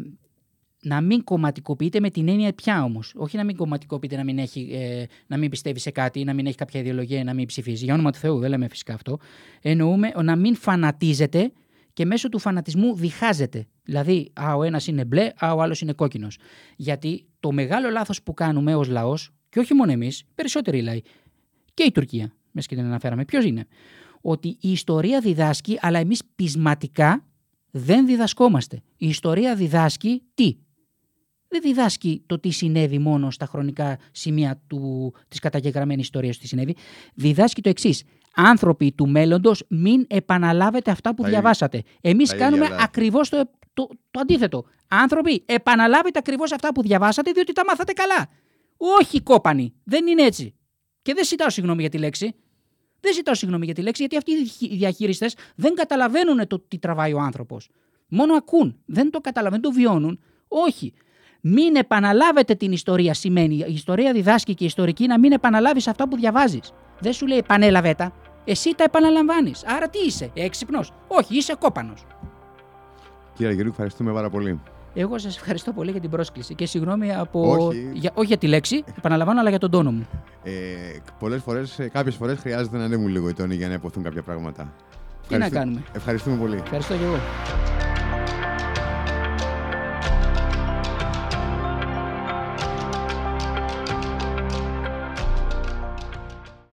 να 0.85 1.01
μην 1.01 1.25
κομματικοποιείται 1.25 2.01
με 2.01 2.11
την 2.11 2.29
έννοια 2.29 2.53
πια 2.53 2.83
όμως. 2.83 3.13
Όχι 3.17 3.37
να 3.37 3.45
μην 3.45 3.57
κομματικοποιείται, 3.57 4.17
να 4.17 4.25
μην, 4.25 4.39
έχει, 4.39 4.69
ε, 4.73 5.05
να 5.27 5.37
μην 5.37 5.51
πιστεύει 5.51 5.79
σε 5.79 5.91
κάτι, 5.91 6.25
να 6.25 6.33
μην 6.33 6.47
έχει 6.47 6.57
κάποια 6.57 6.81
ιδεολογία, 6.81 7.25
να 7.25 7.35
μην 7.35 7.47
ψηφίζει. 7.47 7.85
Για 7.85 7.95
όνομα 7.95 8.11
του 8.11 8.19
Θεού, 8.19 8.39
δεν 8.39 8.51
λέμε 8.51 8.69
φυσικά 8.69 8.95
αυτό. 8.95 9.19
Εννοούμε 9.61 10.13
να 10.23 10.37
μην 10.37 10.57
φανατίζεται 10.57 11.53
και 11.93 12.05
μέσω 12.05 12.29
του 12.29 12.39
φανατισμού 12.39 12.97
διχάζεται. 12.97 13.67
Δηλαδή, 13.83 14.31
α, 14.41 14.55
ο 14.55 14.63
ένας 14.63 14.87
είναι 14.87 15.05
μπλε, 15.05 15.33
α, 15.45 15.53
ο 15.53 15.63
άλλος 15.63 15.81
είναι 15.81 15.93
κόκκινος. 15.93 16.39
Γιατί 16.77 17.27
το 17.41 17.53
μεγάλο 17.53 17.91
λάθος 17.91 18.23
που 18.23 18.35
κάνουμε 18.35 18.75
ως 18.75 18.89
λαός, 18.89 19.31
και 19.49 19.59
όχι 19.59 19.75
μόνο 19.75 19.93
εμείς, 19.93 20.25
περισσότεροι 20.35 20.83
λαοί, 20.83 21.01
και 21.75 21.83
η 21.83 21.91
Τουρκία, 21.93 22.33
μέσα 22.51 22.69
και 22.69 22.75
την 22.75 22.85
αναφέραμε, 22.85 23.25
ποιος 23.25 23.45
είναι, 23.45 23.67
ότι 24.21 24.49
η 24.49 24.71
ιστορία 24.71 25.21
διδάσκει, 25.21 25.79
αλλά 25.81 25.99
εμείς 25.99 26.23
πεισματικά 26.35 27.25
δεν 27.71 28.07
διδασκόμαστε. 28.07 28.83
Η 28.97 29.09
ιστορία 29.09 29.55
διδάσκει 29.55 30.23
τι; 30.35 30.57
Δεν 31.55 31.63
διδάσκει 31.63 32.23
το 32.27 32.39
τι 32.39 32.51
συνέβη 32.51 32.99
μόνο 32.99 33.31
στα 33.31 33.47
χρονικά 33.47 33.99
σημεία 34.13 34.63
του, 34.67 35.15
της 35.29 35.39
καταγεγραμμένης 35.39 36.05
ιστορίας 36.05 36.39
τι 36.39 36.47
συνέβη. 36.47 36.77
Διδάσκει 37.15 37.63
το 37.63 37.69
εξής 37.69 38.03
άνθρωποι 38.35 38.93
του 38.93 39.09
μέλλοντος, 39.09 39.65
μην 39.69 40.05
επαναλάβετε 40.09 40.91
αυτά 40.91 41.15
που 41.15 41.25
διαβάσατε. 41.25 41.83
Εμείς 42.01 42.35
κάνουμε 42.35 42.69
ακριβώς 42.81 43.29
το, 43.29 43.51
το, 43.75 43.89
το 44.11 44.21
αντίθετο. 44.21 44.65
Άνθρωποι, 44.89 45.43
επαναλάβετε 45.47 46.19
ακριβώς 46.19 46.53
αυτά 46.53 46.73
που 46.73 46.83
διαβάσατε, 46.83 47.31
διότι 47.31 47.53
τα 47.53 47.65
μάθατε 47.65 47.93
καλά. 47.93 48.29
Όχι 48.77 49.21
κόπανοι. 49.21 49.75
Δεν 49.85 50.07
είναι 50.07 50.23
έτσι. 50.23 50.55
Και 51.03 51.15
δεν 51.15 51.25
ζητάω 51.25 51.51
συγγνώμη 51.51 51.81
για 51.81 51.91
τη 51.91 51.99
λέξη. 51.99 52.35
Δεν 53.01 53.15
ζητάω 53.15 53.35
συγγνώμη 53.35 53.65
για 53.65 53.75
τη 53.75 53.83
λέξη, 53.83 54.07
γιατί 54.09 54.17
αυτοί 54.17 54.65
οι 54.65 54.77
διαχειριστές 54.77 55.37
δεν 55.57 55.75
καταλαβαίνουν 55.75 56.47
το 56.47 56.59
τι 56.59 56.79
τραβάει 56.79 57.13
ο 57.13 57.19
άνθρωπος. 57.19 57.69
Μόνο 58.09 58.35
ακούν. 58.35 58.83
Δεν 58.85 59.11
το 59.11 59.21
καταλαβαίνουν, 59.21 59.63
δεν 59.63 59.73
το 59.73 59.79
βιώνουν. 59.81 60.21
Όχι. 60.49 60.93
Μην 61.47 61.77
επαναλάβετε 61.77 62.55
την 62.55 62.73
ιστορία 62.73 63.15
σημαίνει. 63.15 63.55
Η 63.55 63.73
ιστορία 63.73 64.13
διδάσκει 64.13 64.55
και 64.55 64.65
η 64.65 64.67
ιστορική 64.67 65.07
να 65.07 65.19
μην 65.19 65.33
επαναλάβεις 65.33 65.89
αυτά 65.89 66.09
που 66.09 66.17
διαβάζεις. 66.17 66.73
Δεν 67.01 67.13
σου 67.13 67.27
λέει 67.27 67.39
επανέλαβε 67.39 67.95
τα. 67.95 68.13
Εσύ 68.45 68.75
τα 68.77 68.85
επαναλαμβάνεις. 68.85 69.65
Άρα 69.67 69.89
τι 69.89 69.99
είσαι, 70.07 70.31
έξυπνος; 70.35 70.93
Όχι, 71.09 71.37
είσαι 71.37 71.55
κόπανος. 71.59 72.07
Κύριε 73.35 73.51
Αγγελίου, 73.51 73.71
ευχαριστούμε 73.71 74.13
πάρα 74.13 74.31
πολύ. 74.31 74.61
Εγώ 74.95 75.19
σας 75.19 75.37
ευχαριστώ 75.37 75.73
πολύ 75.73 75.91
για 75.91 76.01
την 76.01 76.11
πρόσκληση 76.11 76.55
και 76.55 76.67
συγγνώμη 76.67 77.15
από. 77.15 77.57
Όχι 77.57 77.91
για, 77.93 78.11
όχι 78.15 78.27
για 78.27 78.39
τη 78.39 78.47
λέξη, 78.47 78.85
επαναλαμβάνω, 78.99 79.41
αλλά 79.41 79.49
για 79.49 79.59
τον 79.59 79.71
τόνο 79.71 79.93
μου. 79.93 80.07
Ε, 80.43 80.51
Πολλές 81.19 81.43
φορές, 81.43 81.89
κάποιες 81.93 82.15
φορές 82.15 82.39
χρειάζεται 82.39 82.77
να 82.77 82.85
ανέβουν 82.85 83.09
λίγο 83.09 83.29
οι 83.29 83.33
τόνοι 83.33 83.55
για 83.55 83.69
να 83.69 83.75
υποθούν 83.75 84.03
κάποια 84.03 84.23
πράγματα. 84.23 84.73
Τι 85.29 85.37
να 85.37 85.49
κάνουμε; 85.49 85.83
Ευχαριστούμε 85.93 86.37
πολύ. 86.37 86.57
Ευχαριστώ 86.57 86.95
και 86.95 87.05
εγώ. 87.05 87.19